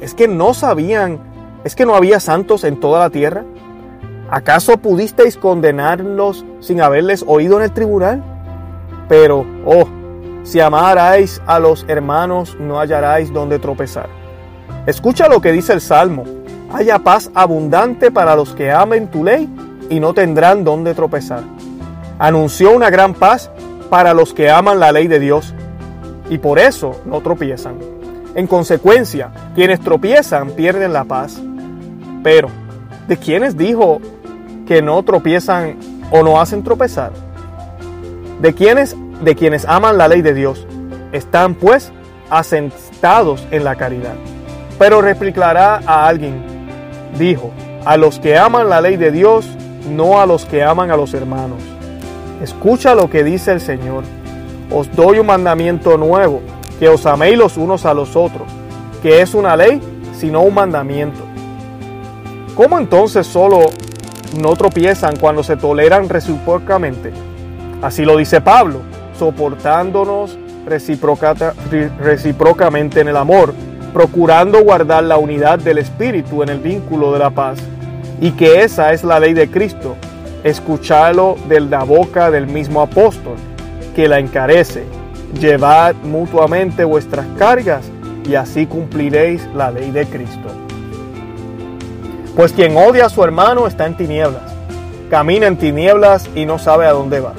¿Es 0.00 0.14
que 0.14 0.28
no 0.28 0.54
sabían, 0.54 1.18
es 1.64 1.74
que 1.74 1.84
no 1.84 1.96
había 1.96 2.20
santos 2.20 2.62
en 2.62 2.78
toda 2.78 3.00
la 3.00 3.10
tierra? 3.10 3.44
¿Acaso 4.30 4.76
pudisteis 4.76 5.36
condenarlos 5.36 6.44
sin 6.60 6.80
haberles 6.80 7.24
oído 7.26 7.56
en 7.56 7.64
el 7.64 7.72
tribunal? 7.72 8.22
Pero, 9.08 9.46
oh, 9.64 9.88
si 10.44 10.60
amarais 10.60 11.40
a 11.46 11.58
los 11.58 11.84
hermanos, 11.88 12.56
no 12.60 12.78
hallaráis 12.78 13.32
donde 13.32 13.58
tropezar. 13.58 14.08
Escucha 14.86 15.28
lo 15.28 15.40
que 15.40 15.52
dice 15.52 15.72
el 15.72 15.80
Salmo. 15.80 16.24
Haya 16.72 16.98
paz 16.98 17.30
abundante 17.34 18.10
para 18.10 18.36
los 18.36 18.54
que 18.54 18.70
amen 18.70 19.10
tu 19.10 19.24
ley 19.24 19.48
y 19.90 20.00
no 20.00 20.14
tendrán 20.14 20.64
donde 20.64 20.94
tropezar. 20.94 21.42
Anunció 22.18 22.74
una 22.74 22.90
gran 22.90 23.14
paz 23.14 23.50
para 23.90 24.12
los 24.12 24.34
que 24.34 24.50
aman 24.50 24.80
la 24.80 24.92
ley 24.92 25.06
de 25.06 25.18
Dios 25.18 25.54
y 26.28 26.38
por 26.38 26.58
eso 26.58 27.00
no 27.06 27.20
tropiezan. 27.20 27.76
En 28.34 28.46
consecuencia, 28.46 29.30
quienes 29.54 29.80
tropiezan 29.80 30.50
pierden 30.50 30.92
la 30.92 31.04
paz. 31.04 31.40
Pero, 32.22 32.48
¿de 33.06 33.16
quiénes 33.16 33.56
dijo 33.56 34.00
que 34.66 34.82
no 34.82 35.02
tropiezan 35.02 35.76
o 36.10 36.22
no 36.22 36.40
hacen 36.40 36.62
tropezar? 36.62 37.12
¿De 38.40 38.54
quiénes, 38.54 38.96
de 39.20 39.34
quienes 39.34 39.64
aman 39.64 39.98
la 39.98 40.06
ley 40.06 40.22
de 40.22 40.32
Dios? 40.32 40.64
Están 41.10 41.56
pues 41.56 41.90
asentados 42.30 43.44
en 43.50 43.64
la 43.64 43.74
caridad. 43.74 44.14
Pero 44.78 45.02
replicará 45.02 45.80
a 45.84 46.06
alguien, 46.06 46.40
dijo, 47.18 47.50
a 47.84 47.96
los 47.96 48.20
que 48.20 48.38
aman 48.38 48.68
la 48.68 48.80
ley 48.80 48.96
de 48.96 49.10
Dios, 49.10 49.48
no 49.90 50.20
a 50.20 50.26
los 50.26 50.44
que 50.44 50.62
aman 50.62 50.92
a 50.92 50.96
los 50.96 51.14
hermanos. 51.14 51.60
Escucha 52.40 52.94
lo 52.94 53.10
que 53.10 53.24
dice 53.24 53.50
el 53.50 53.60
Señor. 53.60 54.04
Os 54.70 54.94
doy 54.94 55.18
un 55.18 55.26
mandamiento 55.26 55.98
nuevo, 55.98 56.40
que 56.78 56.88
os 56.88 57.06
améis 57.06 57.36
los 57.36 57.56
unos 57.56 57.86
a 57.86 57.94
los 57.94 58.14
otros, 58.14 58.46
que 59.02 59.20
es 59.20 59.34
una 59.34 59.56
ley, 59.56 59.80
sino 60.16 60.42
un 60.42 60.54
mandamiento. 60.54 61.20
¿Cómo 62.54 62.78
entonces 62.78 63.26
solo 63.26 63.62
no 64.40 64.54
tropiezan 64.54 65.16
cuando 65.16 65.42
se 65.42 65.56
toleran 65.56 66.08
recíprocamente? 66.08 67.12
Así 67.82 68.04
lo 68.04 68.16
dice 68.16 68.40
Pablo, 68.40 68.80
soportándonos 69.18 70.38
recíprocamente 70.66 73.00
en 73.00 73.08
el 73.08 73.16
amor, 73.16 73.54
procurando 73.92 74.62
guardar 74.62 75.04
la 75.04 75.16
unidad 75.16 75.60
del 75.60 75.78
Espíritu 75.78 76.42
en 76.42 76.48
el 76.48 76.58
vínculo 76.58 77.12
de 77.12 77.20
la 77.20 77.30
paz. 77.30 77.58
Y 78.20 78.32
que 78.32 78.64
esa 78.64 78.92
es 78.92 79.04
la 79.04 79.20
ley 79.20 79.32
de 79.32 79.48
Cristo, 79.48 79.94
escucharlo 80.42 81.36
de 81.48 81.60
la 81.60 81.84
boca 81.84 82.32
del 82.32 82.48
mismo 82.48 82.82
apóstol, 82.82 83.36
que 83.94 84.08
la 84.08 84.18
encarece. 84.18 84.82
Llevad 85.40 85.94
mutuamente 86.02 86.84
vuestras 86.84 87.26
cargas 87.38 87.84
y 88.28 88.34
así 88.34 88.66
cumpliréis 88.66 89.46
la 89.54 89.70
ley 89.70 89.92
de 89.92 90.04
Cristo. 90.06 90.48
Pues 92.34 92.52
quien 92.52 92.76
odia 92.76 93.06
a 93.06 93.08
su 93.08 93.22
hermano 93.22 93.66
está 93.66 93.86
en 93.86 93.96
tinieblas, 93.96 94.52
camina 95.10 95.46
en 95.46 95.56
tinieblas 95.56 96.28
y 96.34 96.44
no 96.44 96.58
sabe 96.58 96.86
a 96.86 96.92
dónde 96.92 97.20
va. 97.20 97.34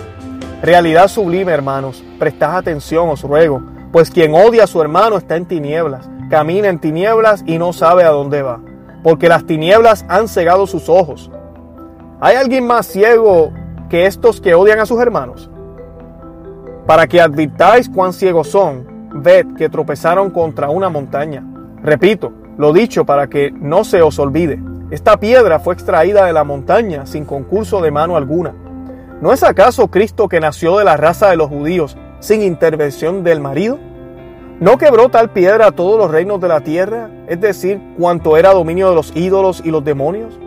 Realidad 0.62 1.08
sublime, 1.08 1.54
hermanos, 1.54 2.04
prestad 2.20 2.58
atención, 2.58 3.08
os 3.08 3.22
ruego, 3.22 3.62
pues 3.94 4.12
quien 4.12 4.34
odia 4.34 4.66
a 4.66 4.68
su 4.68 4.82
hermano 4.82 5.16
está 5.16 5.38
en 5.38 5.46
tinieblas, 5.46 6.10
camina 6.30 6.68
en 6.68 6.80
tinieblas 6.80 7.44
y 7.46 7.58
no 7.58 7.72
sabe 7.72 8.04
a 8.04 8.10
dónde 8.10 8.42
va, 8.42 8.60
porque 9.02 9.30
las 9.30 9.46
tinieblas 9.46 10.06
han 10.10 10.28
cegado 10.28 10.68
sus 10.68 10.90
ojos. 10.90 11.32
¿Hay 12.20 12.36
alguien 12.36 12.68
más 12.68 12.88
ciego 12.88 13.54
que 13.90 14.06
estos 14.06 14.42
que 14.42 14.54
odian 14.54 14.80
a 14.80 14.86
sus 14.86 15.00
hermanos? 15.00 15.50
Para 16.86 17.08
que 17.08 17.22
advirtáis 17.22 17.88
cuán 17.88 18.12
ciegos 18.12 18.50
son, 18.50 18.86
ved 19.14 19.46
que 19.58 19.70
tropezaron 19.70 20.30
contra 20.30 20.70
una 20.70 20.90
montaña. 20.90 21.42
Repito, 21.82 22.34
lo 22.58 22.74
dicho 22.74 23.06
para 23.06 23.28
que 23.28 23.50
no 23.52 23.86
se 23.86 24.02
os 24.02 24.20
olvide. 24.20 24.62
Esta 24.92 25.18
piedra 25.18 25.60
fue 25.60 25.74
extraída 25.74 26.26
de 26.26 26.34
la 26.34 26.44
montaña 26.44 27.06
sin 27.06 27.24
concurso 27.24 27.80
de 27.80 27.92
mano 27.92 28.18
alguna. 28.18 28.54
¿No 29.22 29.34
es 29.34 29.44
acaso 29.44 29.90
Cristo 29.90 30.30
que 30.30 30.40
nació 30.40 30.78
de 30.78 30.86
la 30.86 30.96
raza 30.96 31.30
de 31.30 31.36
los 31.36 31.50
judíos 31.50 31.98
sin 32.22 32.42
intervención 32.42 33.22
del 33.22 33.42
marido? 33.42 33.78
¿No 34.62 34.78
quebró 34.78 35.10
tal 35.10 35.32
piedra 35.32 35.72
todos 35.72 35.98
los 35.98 36.10
reinos 36.10 36.40
de 36.40 36.48
la 36.48 36.62
tierra, 36.62 37.10
es 37.28 37.42
decir, 37.42 37.82
cuanto 37.98 38.38
era 38.38 38.54
dominio 38.54 38.90
de 38.90 38.96
los 38.96 39.14
ídolos 39.14 39.62
y 39.66 39.72
los 39.72 39.84
demonios? 39.84 40.40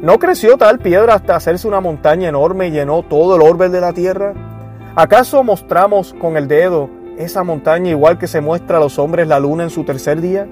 ¿No 0.00 0.18
creció 0.18 0.56
tal 0.56 0.78
piedra 0.78 1.14
hasta 1.14 1.36
hacerse 1.36 1.68
una 1.68 1.80
montaña 1.80 2.30
enorme 2.30 2.68
y 2.68 2.70
llenó 2.70 3.02
todo 3.02 3.36
el 3.36 3.42
orbe 3.42 3.68
de 3.68 3.82
la 3.82 3.92
tierra? 3.92 4.32
¿Acaso 4.96 5.44
mostramos 5.44 6.14
con 6.14 6.38
el 6.38 6.48
dedo 6.48 6.88
esa 7.18 7.44
montaña 7.44 7.90
igual 7.90 8.16
que 8.16 8.26
se 8.26 8.40
muestra 8.40 8.78
a 8.78 8.80
los 8.80 8.98
hombres 8.98 9.28
la 9.28 9.38
luna 9.38 9.64
en 9.64 9.70
su 9.70 9.84
tercer 9.84 10.22
día? 10.22 10.48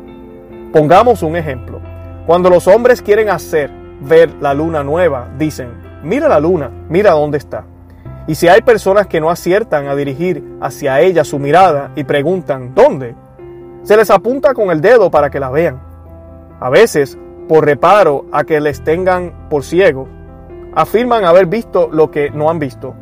Pongamos 0.74 1.22
un 1.22 1.36
ejemplo. 1.36 1.80
Cuando 2.26 2.50
los 2.50 2.66
hombres 2.68 3.00
quieren 3.00 3.30
hacer 3.30 3.70
ver 4.00 4.30
la 4.42 4.52
luna 4.52 4.84
nueva, 4.84 5.30
dicen, 5.38 5.81
mira 6.02 6.28
la 6.28 6.40
luna, 6.40 6.70
mira 6.88 7.12
dónde 7.12 7.38
está. 7.38 7.64
Y 8.26 8.34
si 8.34 8.48
hay 8.48 8.62
personas 8.62 9.06
que 9.06 9.20
no 9.20 9.30
aciertan 9.30 9.88
a 9.88 9.96
dirigir 9.96 10.56
hacia 10.60 11.00
ella 11.00 11.24
su 11.24 11.38
mirada 11.38 11.90
y 11.96 12.04
preguntan, 12.04 12.74
¿dónde? 12.74 13.16
Se 13.82 13.96
les 13.96 14.10
apunta 14.10 14.54
con 14.54 14.70
el 14.70 14.80
dedo 14.80 15.10
para 15.10 15.30
que 15.30 15.40
la 15.40 15.50
vean. 15.50 15.80
A 16.60 16.70
veces 16.70 17.18
por 17.48 17.64
reparo 17.64 18.26
a 18.32 18.44
que 18.44 18.60
les 18.60 18.82
tengan 18.82 19.48
por 19.50 19.64
ciego, 19.64 20.08
afirman 20.74 21.24
haber 21.24 21.46
visto 21.46 21.88
lo 21.90 22.10
que 22.10 22.30
no 22.30 22.48
han 22.48 22.58
visto. 22.58 22.94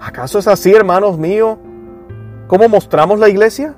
¿Acaso 0.00 0.38
es 0.38 0.48
así, 0.48 0.72
hermanos 0.72 1.18
míos, 1.18 1.58
cómo 2.46 2.68
mostramos 2.68 3.18
la 3.18 3.28
iglesia? 3.28 3.74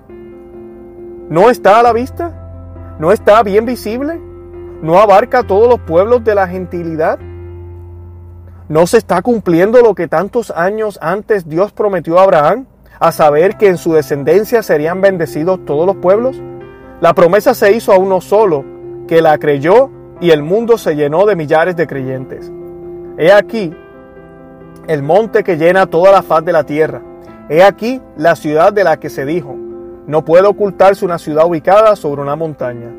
¿No 1.28 1.51
está 1.51 1.80
a 1.80 1.82
la 1.82 1.92
vista? 1.92 2.96
¿No 2.98 3.12
está 3.12 3.42
bien 3.42 3.64
visible? 3.64 4.20
¿No 4.82 4.98
abarca 4.98 5.42
todos 5.42 5.68
los 5.68 5.80
pueblos 5.80 6.24
de 6.24 6.34
la 6.34 6.46
gentilidad? 6.46 7.18
¿No 8.70 8.86
se 8.86 8.98
está 8.98 9.20
cumpliendo 9.20 9.82
lo 9.82 9.96
que 9.96 10.06
tantos 10.06 10.52
años 10.52 10.96
antes 11.02 11.48
Dios 11.48 11.72
prometió 11.72 12.20
a 12.20 12.22
Abraham, 12.22 12.66
a 13.00 13.10
saber 13.10 13.56
que 13.56 13.66
en 13.66 13.78
su 13.78 13.94
descendencia 13.94 14.62
serían 14.62 15.00
bendecidos 15.00 15.64
todos 15.64 15.84
los 15.86 15.96
pueblos? 15.96 16.40
La 17.00 17.12
promesa 17.12 17.52
se 17.52 17.72
hizo 17.72 17.92
a 17.92 17.98
uno 17.98 18.20
solo, 18.20 18.64
que 19.08 19.22
la 19.22 19.36
creyó 19.38 19.90
y 20.20 20.30
el 20.30 20.44
mundo 20.44 20.78
se 20.78 20.94
llenó 20.94 21.26
de 21.26 21.34
millares 21.34 21.74
de 21.74 21.88
creyentes. 21.88 22.52
He 23.18 23.32
aquí 23.32 23.74
el 24.86 25.02
monte 25.02 25.42
que 25.42 25.56
llena 25.56 25.86
toda 25.86 26.12
la 26.12 26.22
faz 26.22 26.44
de 26.44 26.52
la 26.52 26.62
tierra. 26.62 27.02
He 27.48 27.64
aquí 27.64 28.00
la 28.16 28.36
ciudad 28.36 28.72
de 28.72 28.84
la 28.84 28.98
que 29.00 29.10
se 29.10 29.24
dijo, 29.24 29.56
no 30.06 30.24
puede 30.24 30.46
ocultarse 30.46 31.04
una 31.04 31.18
ciudad 31.18 31.44
ubicada 31.44 31.96
sobre 31.96 32.22
una 32.22 32.36
montaña. 32.36 32.90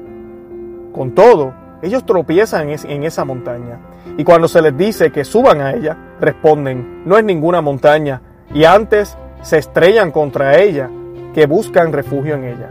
Con 0.91 1.15
todo, 1.15 1.53
ellos 1.82 2.05
tropiezan 2.05 2.72
en 2.72 3.03
esa 3.05 3.24
montaña. 3.24 3.80
Y 4.18 4.24
cuando 4.24 4.47
se 4.47 4.62
les 4.62 4.78
dice 4.78 5.12
que 5.12 5.24
suban 5.24 5.62
a 5.62 5.74
ella, 5.74 5.97
responden, 6.20 7.04
no 7.06 7.18
es 7.18 7.24
ninguna 7.24 7.62
montaña. 7.62 8.22
Y 8.54 8.66
antes 8.66 9.18
se 9.41 9.58
estrellan 9.58 10.12
contra 10.12 10.60
ella, 10.60 10.89
que 11.34 11.45
buscan 11.45 11.93
refugio 11.93 12.36
en 12.36 12.43
ella. 12.43 12.70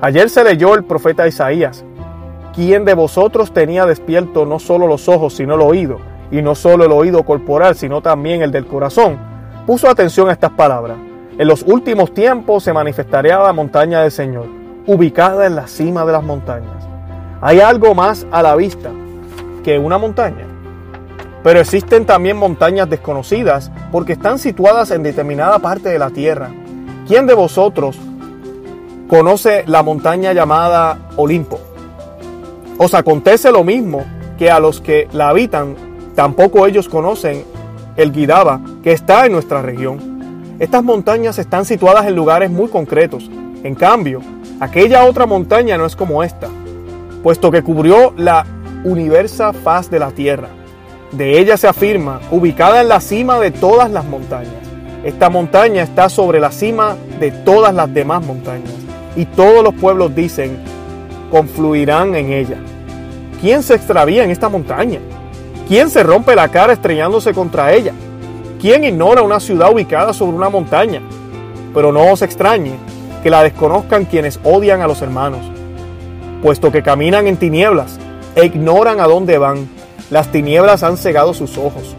Ayer 0.00 0.30
se 0.30 0.44
leyó 0.44 0.74
el 0.74 0.84
profeta 0.84 1.28
Isaías, 1.28 1.84
¿Quién 2.58 2.84
de 2.84 2.94
vosotros 2.94 3.52
tenía 3.52 3.86
despierto 3.86 4.44
no 4.44 4.58
solo 4.58 4.88
los 4.88 5.08
ojos, 5.08 5.34
sino 5.34 5.54
el 5.54 5.60
oído? 5.60 6.00
Y 6.32 6.42
no 6.42 6.56
solo 6.56 6.86
el 6.86 6.90
oído 6.90 7.22
corporal, 7.22 7.76
sino 7.76 8.02
también 8.02 8.42
el 8.42 8.50
del 8.50 8.66
corazón. 8.66 9.16
Puso 9.64 9.88
atención 9.88 10.28
a 10.28 10.32
estas 10.32 10.50
palabras. 10.50 10.96
En 11.38 11.46
los 11.46 11.62
últimos 11.62 12.12
tiempos 12.12 12.64
se 12.64 12.72
manifestaría 12.72 13.38
la 13.38 13.52
montaña 13.52 14.02
del 14.02 14.10
Señor, 14.10 14.46
ubicada 14.88 15.46
en 15.46 15.54
la 15.54 15.68
cima 15.68 16.04
de 16.04 16.10
las 16.10 16.24
montañas. 16.24 16.88
Hay 17.40 17.60
algo 17.60 17.94
más 17.94 18.26
a 18.32 18.42
la 18.42 18.56
vista 18.56 18.90
que 19.62 19.78
una 19.78 19.98
montaña. 19.98 20.46
Pero 21.42 21.60
existen 21.60 22.04
también 22.04 22.36
montañas 22.36 22.90
desconocidas 22.90 23.70
porque 23.92 24.12
están 24.14 24.38
situadas 24.38 24.90
en 24.90 25.02
determinada 25.02 25.58
parte 25.58 25.88
de 25.88 25.98
la 25.98 26.10
tierra. 26.10 26.50
¿Quién 27.06 27.26
de 27.26 27.34
vosotros 27.34 27.98
conoce 29.08 29.64
la 29.66 29.82
montaña 29.82 30.32
llamada 30.32 30.98
Olimpo? 31.16 31.60
Os 32.76 32.94
acontece 32.94 33.50
lo 33.50 33.64
mismo 33.64 34.04
que 34.38 34.50
a 34.50 34.60
los 34.60 34.80
que 34.80 35.08
la 35.12 35.30
habitan, 35.30 35.74
tampoco 36.14 36.66
ellos 36.66 36.88
conocen 36.88 37.44
el 37.96 38.12
Guidaba 38.12 38.60
que 38.82 38.92
está 38.92 39.26
en 39.26 39.32
nuestra 39.32 39.62
región. 39.62 40.56
Estas 40.58 40.84
montañas 40.84 41.38
están 41.38 41.64
situadas 41.64 42.06
en 42.06 42.14
lugares 42.14 42.50
muy 42.50 42.68
concretos. 42.68 43.28
En 43.64 43.74
cambio, 43.74 44.20
aquella 44.60 45.04
otra 45.04 45.26
montaña 45.26 45.76
no 45.76 45.86
es 45.86 45.96
como 45.96 46.22
esta, 46.22 46.48
puesto 47.22 47.50
que 47.50 47.62
cubrió 47.62 48.12
la 48.16 48.46
universa 48.84 49.52
faz 49.52 49.90
de 49.90 49.98
la 49.98 50.10
tierra. 50.10 50.48
De 51.12 51.38
ella 51.38 51.56
se 51.56 51.66
afirma, 51.66 52.20
ubicada 52.30 52.80
en 52.80 52.88
la 52.88 53.00
cima 53.00 53.38
de 53.40 53.50
todas 53.50 53.90
las 53.90 54.04
montañas. 54.04 54.52
Esta 55.04 55.30
montaña 55.30 55.82
está 55.82 56.08
sobre 56.08 56.40
la 56.40 56.52
cima 56.52 56.96
de 57.18 57.30
todas 57.30 57.74
las 57.74 57.92
demás 57.92 58.24
montañas. 58.24 58.72
Y 59.16 59.24
todos 59.24 59.64
los 59.64 59.74
pueblos 59.74 60.14
dicen, 60.14 60.58
confluirán 61.30 62.14
en 62.14 62.32
ella. 62.32 62.58
¿Quién 63.40 63.62
se 63.62 63.74
extravía 63.74 64.24
en 64.24 64.30
esta 64.30 64.48
montaña? 64.48 65.00
¿Quién 65.66 65.90
se 65.90 66.02
rompe 66.02 66.34
la 66.34 66.48
cara 66.48 66.72
estrellándose 66.72 67.32
contra 67.32 67.72
ella? 67.72 67.92
¿Quién 68.60 68.84
ignora 68.84 69.22
una 69.22 69.40
ciudad 69.40 69.72
ubicada 69.72 70.12
sobre 70.12 70.36
una 70.36 70.48
montaña? 70.48 71.00
Pero 71.72 71.92
no 71.92 72.12
os 72.12 72.22
extrañe 72.22 72.72
que 73.22 73.30
la 73.30 73.42
desconozcan 73.42 74.04
quienes 74.04 74.40
odian 74.44 74.80
a 74.82 74.86
los 74.86 75.02
hermanos, 75.02 75.40
puesto 76.42 76.72
que 76.72 76.82
caminan 76.82 77.26
en 77.26 77.36
tinieblas 77.36 77.98
e 78.38 78.46
ignoran 78.46 79.00
a 79.00 79.04
dónde 79.04 79.36
van. 79.38 79.68
Las 80.10 80.32
tinieblas 80.32 80.82
han 80.82 80.96
cegado 80.96 81.34
sus 81.34 81.58
ojos. 81.58 81.94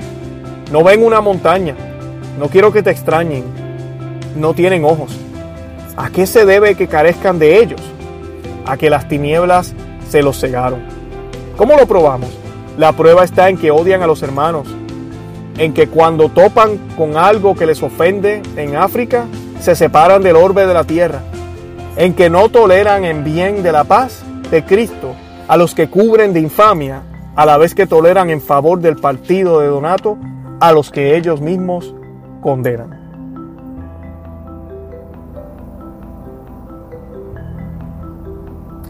No 0.71 0.83
ven 0.83 1.03
una 1.03 1.21
montaña. 1.21 1.75
No 2.39 2.47
quiero 2.47 2.71
que 2.71 2.81
te 2.81 2.91
extrañen. 2.91 3.43
No 4.35 4.53
tienen 4.53 4.83
ojos. 4.83 5.15
¿A 5.97 6.09
qué 6.09 6.25
se 6.25 6.45
debe 6.45 6.75
que 6.75 6.87
carezcan 6.87 7.39
de 7.39 7.57
ellos? 7.61 7.81
a 8.69 8.77
que 8.77 8.89
las 8.91 9.07
tinieblas 9.07 9.73
se 10.09 10.21
los 10.21 10.39
cegaron. 10.39 10.81
¿Cómo 11.57 11.75
lo 11.75 11.87
probamos? 11.87 12.29
La 12.77 12.93
prueba 12.93 13.23
está 13.23 13.49
en 13.49 13.57
que 13.57 13.71
odian 13.71 14.03
a 14.03 14.07
los 14.07 14.21
hermanos, 14.21 14.67
en 15.57 15.73
que 15.73 15.87
cuando 15.87 16.29
topan 16.29 16.77
con 16.95 17.17
algo 17.17 17.55
que 17.55 17.65
les 17.65 17.81
ofende 17.81 18.43
en 18.55 18.75
África, 18.75 19.25
se 19.59 19.75
separan 19.75 20.21
del 20.21 20.35
orbe 20.35 20.67
de 20.67 20.73
la 20.73 20.83
tierra. 20.83 21.21
en 21.97 22.13
que 22.13 22.29
no 22.29 22.47
toleran 22.47 23.03
en 23.03 23.25
bien 23.25 23.61
de 23.61 23.73
la 23.73 23.83
paz 23.83 24.21
de 24.51 24.63
Cristo 24.63 25.15
a 25.49 25.57
los 25.57 25.73
que 25.73 25.89
cubren 25.89 26.31
de 26.31 26.39
infamia, 26.39 27.01
a 27.35 27.43
la 27.43 27.57
vez 27.57 27.73
que 27.73 27.87
toleran 27.87 28.29
en 28.29 28.39
favor 28.39 28.79
del 28.79 28.97
partido 28.97 29.59
de 29.59 29.67
Donato 29.67 30.17
a 30.59 30.71
los 30.71 30.91
que 30.91 31.17
ellos 31.17 31.41
mismos 31.41 31.95
condenan. 32.41 32.99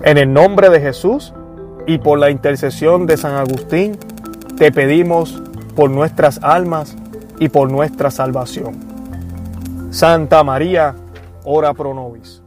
En 0.03 0.17
el 0.17 0.33
nombre 0.33 0.69
de 0.69 0.81
Jesús 0.81 1.33
y 1.87 1.97
por 1.97 2.19
la 2.19 2.29
intercesión 2.29 3.05
de 3.05 3.15
San 3.15 3.35
Agustín, 3.35 3.97
te 4.57 4.73
pedimos 4.73 5.41
por 5.77 5.89
nuestras 5.89 6.43
almas 6.43 6.97
y 7.39 7.47
por 7.47 7.71
nuestra 7.71 8.11
salvación. 8.11 8.79
Santa 9.91 10.43
María, 10.43 10.93
ora 11.45 11.73
pro 11.73 11.93
nobis. 11.93 12.38